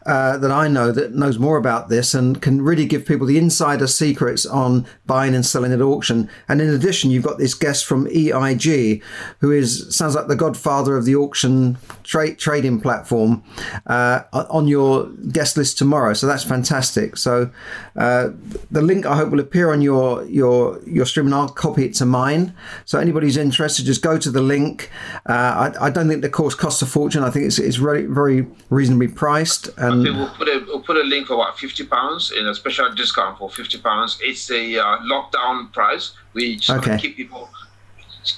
uh, 0.07 0.37
that 0.39 0.51
I 0.51 0.67
know 0.67 0.91
that 0.91 1.15
knows 1.15 1.39
more 1.39 1.57
about 1.57 1.89
this 1.89 2.15
and 2.15 2.43
can 2.43 2.63
really 2.63 2.85
give 2.85 3.07
people 3.07 3.27
the 3.27 3.39
insider 3.39 3.87
secrets 3.87 4.45
on 4.45 4.87
buying 5.07 5.35
and 5.35 5.47
selling 5.47 5.73
at 5.73 5.81
auction. 5.81 6.29
And 6.49 6.61
in 6.61 6.69
addition, 6.69 7.11
you've 7.11 7.23
got 7.23 7.39
this 7.39 7.55
guest 7.55 7.85
from 7.87 8.09
EIG, 8.09 9.03
who 9.39 9.53
is 9.53 9.95
sounds 9.95 10.17
like 10.17 10.27
the 10.27 10.37
godfather 10.37 10.97
of 10.97 11.05
the 11.05 11.15
auction 11.15 11.79
tra- 12.03 12.35
trading 12.35 12.81
platform, 12.81 13.45
uh, 13.87 14.23
on 14.33 14.67
your 14.67 15.09
guest 15.31 15.57
list 15.57 15.79
tomorrow. 15.79 16.15
So 16.15 16.27
that's 16.27 16.45
fantastic. 16.45 17.17
So 17.17 17.51
uh, 17.97 18.31
the 18.71 18.83
link 18.83 19.07
I 19.07 19.17
hope 19.17 19.31
will 19.31 19.41
appear 19.41 19.73
on 19.73 19.81
your 19.81 20.25
your 20.25 20.83
your 20.85 21.07
stream, 21.07 21.27
and 21.27 21.35
I'll 21.35 21.49
copy 21.49 21.85
it 21.85 21.95
to 21.95 22.07
mine. 22.07 22.55
So 22.85 22.99
anybody 22.99 23.29
who's 23.29 23.37
interested, 23.37 23.87
just 23.87 24.03
go 24.03 24.19
to 24.19 24.31
the 24.31 24.43
link. 24.43 24.91
Uh, 25.25 25.71
I, 25.81 25.87
I, 25.87 25.91
don't 25.91 26.09
think 26.09 26.23
the 26.23 26.29
course 26.29 26.57
costs 26.57 26.83
a 26.83 26.87
fortune. 26.87 27.23
I 27.23 27.31
think 27.31 27.47
it's 27.47 27.61
it's 27.61 27.77
very 27.77 28.07
very 28.07 28.45
reasonably 28.71 29.07
priced. 29.07 29.69
And 29.79 30.03
we'll 30.03 30.29
put 30.31 30.49
a 30.49 30.65
we'll 30.67 30.81
put 30.81 30.97
a 30.97 31.05
link 31.05 31.29
for 31.29 31.35
about 31.35 31.57
fifty 31.57 31.87
pounds 31.87 32.33
in 32.33 32.49
a 32.49 32.55
special 32.55 32.93
discount 32.93 33.39
for 33.39 33.49
fifty 33.49 33.79
pounds. 33.79 34.19
It's 34.21 34.51
a 34.51 34.79
uh, 34.79 34.99
lockdown 34.99 35.73
price. 35.73 36.13
We 36.33 36.57
just 36.57 36.71
okay. 36.71 36.99
keep 36.99 37.17
people 37.17 37.49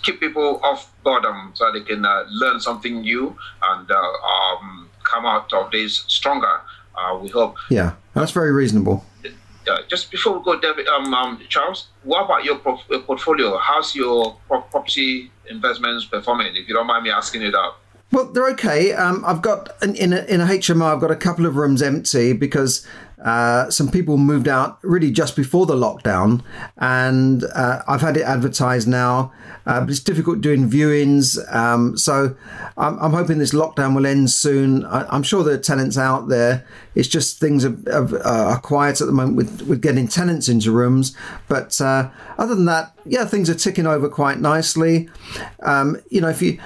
keep 0.02 0.20
people 0.20 0.60
off 0.62 0.92
boredom 1.02 1.52
so 1.54 1.72
they 1.72 1.80
can 1.80 2.04
uh, 2.04 2.24
learn 2.28 2.60
something 2.60 3.00
new 3.00 3.36
and 3.70 3.90
uh, 3.90 3.94
um, 3.94 4.90
come 5.04 5.24
out 5.24 5.52
of 5.54 5.70
this 5.70 6.04
stronger. 6.08 6.60
Uh, 6.94 7.18
we 7.18 7.28
hope. 7.28 7.56
Yeah, 7.70 7.94
that's 8.12 8.30
very 8.30 8.52
reasonable. 8.52 9.04
Uh, 9.68 9.78
just 9.88 10.10
before 10.10 10.38
we 10.38 10.44
go, 10.44 10.58
David, 10.58 10.86
um, 10.88 11.12
um, 11.14 11.40
Charles, 11.48 11.88
what 12.02 12.24
about 12.24 12.44
your 12.44 12.58
portfolio? 12.58 13.56
How's 13.58 13.94
your 13.94 14.36
property 14.48 15.30
investments 15.48 16.04
performing? 16.04 16.54
If 16.56 16.68
you 16.68 16.74
don't 16.74 16.86
mind 16.86 17.04
me 17.04 17.10
asking 17.10 17.42
it 17.42 17.54
out. 17.54 17.76
Well, 18.12 18.26
they're 18.26 18.50
okay. 18.50 18.92
Um, 18.92 19.24
I've 19.26 19.42
got 19.42 19.70
in 19.82 20.12
a, 20.12 20.24
in 20.26 20.40
a 20.40 20.44
HMO. 20.44 20.94
I've 20.94 21.00
got 21.00 21.10
a 21.10 21.16
couple 21.16 21.46
of 21.46 21.56
rooms 21.56 21.82
empty 21.82 22.32
because 22.32 22.86
uh, 23.24 23.70
some 23.70 23.90
people 23.90 24.18
moved 24.18 24.48
out 24.48 24.78
really 24.82 25.10
just 25.10 25.34
before 25.34 25.64
the 25.64 25.74
lockdown, 25.74 26.44
and 26.76 27.44
uh, 27.54 27.82
I've 27.88 28.02
had 28.02 28.16
it 28.16 28.22
advertised 28.22 28.86
now. 28.86 29.32
Uh, 29.66 29.80
but 29.80 29.88
it's 29.88 30.00
difficult 30.00 30.42
doing 30.42 30.68
viewings, 30.68 31.38
um, 31.54 31.96
so 31.96 32.36
I'm, 32.76 32.98
I'm, 32.98 33.12
hoping 33.12 33.38
this 33.38 33.54
lockdown 33.54 33.96
will 33.96 34.04
end 34.04 34.30
soon. 34.30 34.84
I, 34.84 35.16
am 35.16 35.22
sure 35.22 35.42
there 35.42 35.54
are 35.54 35.58
tenants 35.58 35.96
out 35.96 36.28
there. 36.28 36.66
It's 36.94 37.08
just 37.08 37.40
things 37.40 37.64
are, 37.64 37.74
are, 37.90 38.26
are, 38.26 38.60
quiet 38.60 39.00
at 39.00 39.06
the 39.06 39.12
moment 39.12 39.38
with, 39.38 39.62
with 39.62 39.80
getting 39.80 40.06
tenants 40.06 40.50
into 40.50 40.70
rooms. 40.70 41.16
But 41.48 41.80
uh, 41.80 42.10
other 42.36 42.54
than 42.54 42.66
that, 42.66 42.92
yeah, 43.06 43.24
things 43.24 43.48
are 43.48 43.54
ticking 43.54 43.86
over 43.86 44.10
quite 44.10 44.38
nicely. 44.38 45.08
Um, 45.62 45.96
you 46.10 46.20
know, 46.20 46.28
if 46.28 46.42
you 46.42 46.60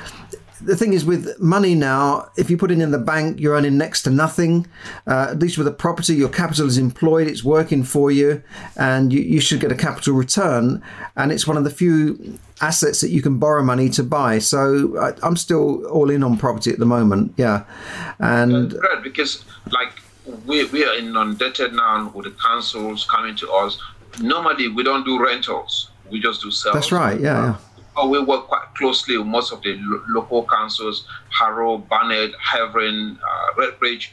the 0.60 0.76
thing 0.76 0.92
is 0.92 1.04
with 1.04 1.38
money 1.40 1.74
now, 1.74 2.30
if 2.36 2.50
you 2.50 2.56
put 2.56 2.70
it 2.70 2.80
in 2.80 2.90
the 2.90 2.98
bank, 2.98 3.40
you're 3.40 3.54
earning 3.54 3.78
next 3.78 4.02
to 4.02 4.10
nothing. 4.10 4.66
Uh, 5.06 5.28
at 5.30 5.38
least 5.38 5.58
with 5.58 5.66
a 5.66 5.72
property, 5.72 6.14
your 6.14 6.28
capital 6.28 6.66
is 6.66 6.78
employed, 6.78 7.26
it's 7.26 7.44
working 7.44 7.84
for 7.84 8.10
you, 8.10 8.42
and 8.76 9.12
you, 9.12 9.20
you, 9.20 9.40
should 9.40 9.60
get 9.60 9.70
a 9.70 9.76
capital 9.76 10.14
return. 10.14 10.82
And 11.16 11.30
it's 11.32 11.46
one 11.46 11.56
of 11.56 11.64
the 11.64 11.70
few 11.70 12.38
assets 12.60 13.00
that 13.00 13.10
you 13.10 13.22
can 13.22 13.38
borrow 13.38 13.62
money 13.62 13.88
to 13.90 14.02
buy. 14.02 14.38
So 14.38 14.98
I, 14.98 15.26
am 15.26 15.36
still 15.36 15.86
all 15.86 16.10
in 16.10 16.22
on 16.22 16.36
property 16.36 16.70
at 16.70 16.78
the 16.78 16.86
moment. 16.86 17.34
Yeah, 17.36 17.64
and 18.18 18.74
uh, 18.74 19.00
because 19.02 19.44
like 19.70 19.92
we 20.46 20.64
we 20.66 20.84
are 20.84 20.94
inundated 20.94 21.72
now 21.72 22.10
with 22.14 22.24
the 22.24 22.32
councils 22.32 23.06
coming 23.06 23.36
to 23.36 23.50
us. 23.52 23.80
Normally, 24.20 24.68
we 24.68 24.82
don't 24.82 25.04
do 25.04 25.22
rentals. 25.22 25.90
We 26.10 26.20
just 26.20 26.42
do 26.42 26.50
sales. 26.50 26.74
That's 26.74 26.90
right. 26.90 27.20
Yeah. 27.20 27.46
yeah 27.46 27.56
we 28.06 28.22
work 28.22 28.48
quite 28.48 28.74
closely 28.76 29.18
with 29.18 29.26
most 29.26 29.52
of 29.52 29.62
the 29.62 29.76
lo- 29.80 30.02
local 30.08 30.46
councils, 30.46 31.06
Harrow, 31.30 31.78
Barnet, 31.78 32.32
Havering, 32.40 33.18
uh, 33.22 33.60
Redbridge. 33.60 34.10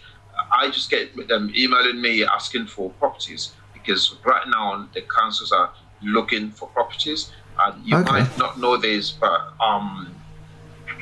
I 0.51 0.69
just 0.69 0.89
get 0.89 1.15
them 1.27 1.51
emailing 1.55 2.01
me 2.01 2.23
asking 2.25 2.67
for 2.67 2.89
properties 2.91 3.53
because 3.73 4.15
right 4.25 4.47
now 4.47 4.87
the 4.93 5.01
councils 5.01 5.51
are 5.51 5.71
looking 6.01 6.51
for 6.51 6.67
properties. 6.69 7.31
And 7.59 7.85
you 7.85 7.97
okay. 7.97 8.11
might 8.11 8.37
not 8.37 8.59
know 8.59 8.75
this, 8.75 9.11
but 9.11 9.53
um, 9.61 10.13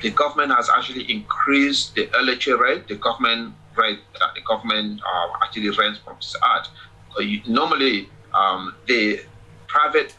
the 0.01 0.11
government 0.11 0.51
has 0.51 0.69
actually 0.69 1.11
increased 1.11 1.95
the 1.95 2.07
LHA 2.07 2.59
rate. 2.59 2.87
The 2.87 2.95
government 2.95 3.55
rate, 3.75 3.99
uh, 4.21 4.27
the 4.35 4.41
government 4.41 5.01
uh, 5.01 5.27
actually 5.43 5.69
rents 5.69 5.99
properties 5.99 6.35
at. 6.55 6.69
Uh, 7.17 7.21
you, 7.21 7.41
normally, 7.47 8.09
um, 8.33 8.75
the 8.87 9.21
private 9.67 10.15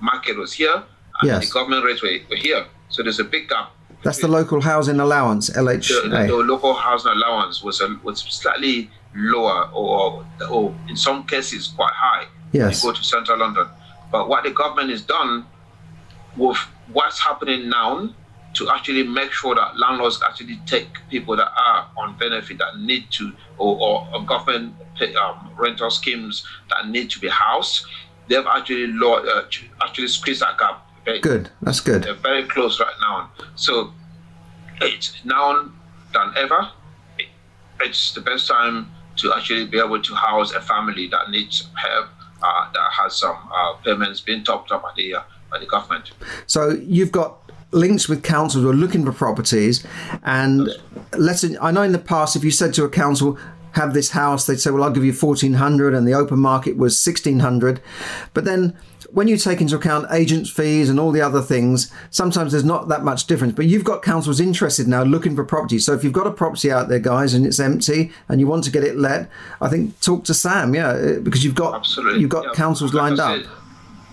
market 0.00 0.36
was 0.36 0.52
here 0.52 0.82
and 1.20 1.28
yes. 1.28 1.48
the 1.48 1.52
government 1.52 1.84
rates 1.84 2.02
were, 2.02 2.18
were 2.30 2.36
here. 2.36 2.66
So 2.88 3.02
there's 3.02 3.18
a 3.18 3.24
big 3.24 3.48
gap. 3.48 3.72
That's 4.02 4.20
the 4.20 4.28
local 4.28 4.60
housing 4.60 5.00
allowance, 5.00 5.50
LHA. 5.50 6.04
The, 6.04 6.08
the, 6.08 6.26
the 6.26 6.36
local 6.36 6.74
housing 6.74 7.12
allowance 7.12 7.62
was 7.62 7.80
a, 7.80 7.98
was 8.04 8.20
slightly 8.20 8.90
lower, 9.14 9.68
or 9.72 10.24
or 10.50 10.74
in 10.88 10.96
some 10.96 11.26
cases 11.26 11.68
quite 11.68 11.92
high. 11.92 12.26
Yes. 12.52 12.82
You 12.82 12.90
go 12.90 12.94
to 12.94 13.02
central 13.04 13.38
London, 13.38 13.66
but 14.12 14.28
what 14.28 14.44
the 14.44 14.50
government 14.50 14.90
has 14.90 15.02
done 15.02 15.46
with 16.36 16.56
what's 16.92 17.18
happening 17.18 17.68
now 17.68 18.10
to 18.54 18.70
actually 18.70 19.02
make 19.02 19.32
sure 19.32 19.54
that 19.54 19.78
landlords 19.78 20.20
actually 20.26 20.58
take 20.66 20.88
people 21.10 21.36
that 21.36 21.50
are 21.58 21.90
on 21.98 22.16
benefit 22.16 22.58
that 22.58 22.78
need 22.78 23.10
to, 23.10 23.32
or, 23.58 24.06
or 24.14 24.24
government 24.24 24.74
pay, 24.96 25.14
um, 25.14 25.50
rental 25.58 25.90
schemes 25.90 26.46
that 26.70 26.88
need 26.88 27.10
to 27.10 27.18
be 27.18 27.28
housed, 27.28 27.84
they've 28.28 28.46
actually 28.46 28.86
low, 28.86 29.16
uh, 29.16 29.44
actually 29.82 30.08
squeezed 30.08 30.40
that 30.40 30.56
gap 30.58 30.85
Good. 31.22 31.50
That's 31.62 31.80
good. 31.80 32.02
They're 32.02 32.14
very 32.14 32.44
close 32.44 32.80
right 32.80 32.94
now. 33.00 33.30
So 33.54 33.92
it's 34.80 35.24
now 35.24 35.70
than 36.12 36.32
ever. 36.36 36.70
It's 37.80 38.12
the 38.12 38.20
best 38.20 38.48
time 38.48 38.90
to 39.16 39.32
actually 39.34 39.66
be 39.66 39.78
able 39.78 40.02
to 40.02 40.14
house 40.14 40.52
a 40.52 40.60
family 40.60 41.08
that 41.08 41.30
needs 41.30 41.68
help, 41.74 42.08
uh, 42.42 42.72
that 42.72 42.92
has 42.92 43.16
some 43.16 43.36
uh, 43.54 43.74
payments 43.84 44.20
being 44.20 44.44
topped 44.44 44.72
up 44.72 44.82
by 44.82 44.90
the, 44.96 45.14
uh, 45.14 45.22
by 45.50 45.58
the 45.58 45.66
government. 45.66 46.12
So 46.46 46.70
you've 46.70 47.12
got 47.12 47.50
links 47.72 48.08
with 48.08 48.22
councils 48.22 48.64
who 48.64 48.70
are 48.70 48.74
looking 48.74 49.04
for 49.04 49.12
properties. 49.12 49.86
And 50.24 50.68
let's, 51.16 51.44
I 51.60 51.70
know 51.70 51.82
in 51.82 51.92
the 51.92 51.98
past, 51.98 52.36
if 52.36 52.44
you 52.44 52.50
said 52.50 52.74
to 52.74 52.84
a 52.84 52.88
council, 52.88 53.38
have 53.72 53.92
this 53.92 54.10
house, 54.10 54.46
they'd 54.46 54.58
say, 54.58 54.70
well, 54.70 54.82
I'll 54.82 54.90
give 54.90 55.04
you 55.04 55.12
1400 55.12 55.94
and 55.94 56.08
the 56.08 56.14
open 56.14 56.38
market 56.38 56.76
was 56.76 57.06
1600. 57.06 57.80
But 58.32 58.44
then 58.44 58.76
when 59.10 59.28
you 59.28 59.36
take 59.36 59.60
into 59.60 59.76
account 59.76 60.06
agents' 60.10 60.50
fees 60.50 60.88
and 60.88 60.98
all 60.98 61.12
the 61.12 61.20
other 61.20 61.40
things, 61.42 61.92
sometimes 62.10 62.52
there's 62.52 62.64
not 62.64 62.88
that 62.88 63.04
much 63.04 63.26
difference. 63.26 63.54
But 63.54 63.66
you've 63.66 63.84
got 63.84 64.02
councils 64.02 64.40
interested 64.40 64.88
now 64.88 65.02
looking 65.02 65.36
for 65.36 65.44
property. 65.44 65.78
So 65.78 65.92
if 65.92 66.04
you've 66.04 66.12
got 66.12 66.26
a 66.26 66.30
property 66.30 66.70
out 66.70 66.88
there, 66.88 66.98
guys, 66.98 67.34
and 67.34 67.46
it's 67.46 67.60
empty 67.60 68.12
and 68.28 68.40
you 68.40 68.46
want 68.46 68.64
to 68.64 68.70
get 68.70 68.84
it 68.84 68.96
let, 68.96 69.30
I 69.60 69.68
think 69.68 70.00
talk 70.00 70.24
to 70.24 70.34
Sam, 70.34 70.74
yeah, 70.74 70.88
uh, 70.88 71.18
because 71.20 71.44
you've 71.44 71.54
got 71.54 71.74
Absolutely. 71.74 72.20
you've 72.20 72.30
got 72.30 72.44
Yeah, 72.44 72.52
councils 72.52 72.94
lined 72.94 73.20
up. 73.20 73.44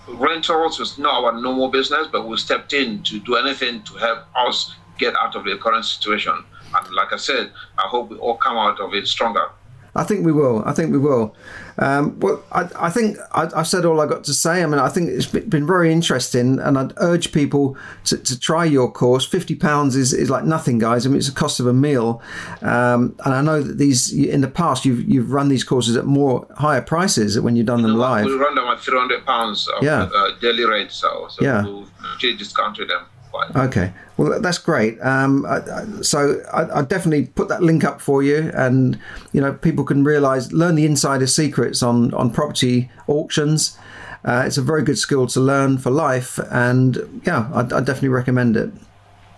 Rentals 0.08 0.80
is 0.80 0.98
not 0.98 1.24
our 1.24 1.40
normal 1.40 1.68
business, 1.68 2.06
but 2.12 2.28
we 2.28 2.36
stepped 2.36 2.72
in 2.72 3.02
to 3.04 3.18
do 3.20 3.36
anything 3.36 3.82
to 3.82 3.94
help 3.94 4.26
us 4.36 4.74
get 4.98 5.14
out 5.16 5.34
of 5.34 5.44
the 5.44 5.56
current 5.56 5.84
situation. 5.84 6.34
And 6.74 6.94
like 6.94 7.12
I 7.12 7.16
said, 7.16 7.50
I 7.78 7.88
hope 7.88 8.10
we 8.10 8.16
all 8.18 8.36
come 8.36 8.56
out 8.56 8.80
of 8.80 8.94
it 8.94 9.08
stronger. 9.08 9.48
I 9.96 10.04
think 10.04 10.24
we 10.26 10.32
will. 10.32 10.62
I 10.66 10.72
think 10.72 10.92
we 10.92 10.98
will. 10.98 11.34
Um, 11.78 12.18
well, 12.20 12.42
I, 12.52 12.68
I 12.76 12.90
think 12.90 13.18
I, 13.32 13.50
I've 13.56 13.66
said 13.66 13.84
all 13.84 14.00
I 14.00 14.06
got 14.06 14.24
to 14.24 14.34
say. 14.34 14.62
I 14.62 14.66
mean, 14.66 14.78
I 14.78 14.88
think 14.88 15.10
it's 15.10 15.26
been 15.26 15.66
very 15.66 15.92
interesting, 15.92 16.58
and 16.60 16.78
I'd 16.78 16.92
urge 16.98 17.32
people 17.32 17.76
to, 18.04 18.16
to 18.16 18.38
try 18.38 18.64
your 18.64 18.90
course. 18.90 19.24
Fifty 19.26 19.54
pounds 19.54 19.96
is, 19.96 20.12
is 20.12 20.30
like 20.30 20.44
nothing, 20.44 20.78
guys. 20.78 21.04
I 21.06 21.08
mean, 21.08 21.18
it's 21.18 21.28
the 21.28 21.34
cost 21.34 21.58
of 21.60 21.66
a 21.66 21.72
meal, 21.72 22.22
um, 22.62 23.16
and 23.24 23.34
I 23.34 23.40
know 23.42 23.60
that 23.62 23.78
these 23.78 24.12
in 24.12 24.40
the 24.40 24.48
past 24.48 24.84
you've 24.84 25.02
you've 25.08 25.32
run 25.32 25.48
these 25.48 25.64
courses 25.64 25.96
at 25.96 26.06
more 26.06 26.46
higher 26.56 26.82
prices 26.82 27.38
when 27.40 27.56
you've 27.56 27.66
done 27.66 27.82
them 27.82 27.96
live. 27.96 28.26
We 28.26 28.34
run 28.34 28.54
them 28.54 28.64
at 28.66 28.80
300 28.80 29.24
pounds 29.26 29.68
Yeah. 29.82 30.08
uh, 30.14 30.30
daily 30.40 30.64
rate, 30.64 30.92
so, 30.92 31.26
so 31.30 31.44
Yeah. 31.44 31.64
we've 31.66 31.88
actually 32.12 32.36
discounted 32.36 32.88
them 32.90 33.02
quite. 33.34 33.66
Okay, 33.66 33.92
well 34.16 34.40
that's 34.40 34.58
great. 34.58 35.00
Um, 35.00 35.44
I, 35.46 35.56
I, 35.58 35.84
so 36.02 36.42
I, 36.52 36.78
I 36.78 36.82
definitely 36.82 37.26
put 37.26 37.48
that 37.48 37.62
link 37.62 37.84
up 37.84 38.00
for 38.00 38.22
you, 38.22 38.50
and 38.54 38.98
you 39.32 39.40
know 39.40 39.52
people 39.52 39.84
can 39.84 40.04
realise, 40.04 40.52
learn 40.52 40.74
the 40.74 40.86
insider 40.86 41.26
secrets 41.26 41.82
on 41.82 42.14
on 42.14 42.30
property 42.30 42.90
auctions. 43.06 43.78
Uh, 44.24 44.44
it's 44.46 44.56
a 44.56 44.62
very 44.62 44.82
good 44.82 44.98
skill 44.98 45.26
to 45.26 45.40
learn 45.40 45.78
for 45.78 45.90
life, 45.90 46.38
and 46.50 47.22
yeah, 47.26 47.50
I, 47.52 47.60
I 47.60 47.80
definitely 47.80 48.08
recommend 48.08 48.56
it. 48.56 48.72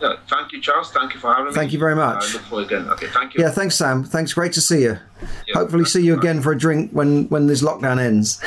Yeah, 0.01 0.16
thank 0.28 0.53
you, 0.53 0.61
Charles. 0.61 0.90
Thank 0.90 1.14
you 1.14 1.20
for 1.20 1.32
having 1.32 1.47
me. 1.47 1.53
Thank 1.53 1.72
you 1.72 1.78
very 1.78 1.97
much. 1.97 2.22
I 2.22 2.32
look 2.34 2.42
forward 2.42 2.66
again. 2.66 2.88
Okay, 2.90 3.07
thank 3.07 3.34
you. 3.34 3.42
Yeah, 3.42 3.51
thanks, 3.51 3.76
Sam. 3.76 4.05
Thanks, 4.05 4.34
great 4.34 4.53
to 4.53 4.61
see 4.61 4.82
you. 4.82 4.99
Yeah, 5.47 5.55
Hopefully, 5.55 5.86
see 5.86 6.01
you 6.01 6.12
you 6.12 6.18
again 6.18 6.42
for 6.42 6.53
a 6.53 6.59
drink 6.59 6.90
when 6.92 7.28
when 7.28 7.47
this 7.47 7.62
lockdown 7.62 7.99
ends. 7.99 8.38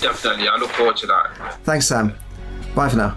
Definitely. 0.00 0.48
I 0.48 0.56
look 0.56 0.70
forward 0.70 0.96
to 0.98 1.06
that. 1.06 1.58
Thanks, 1.62 1.86
Sam. 1.86 2.14
Bye 2.74 2.88
for 2.88 2.96
now. 2.96 3.16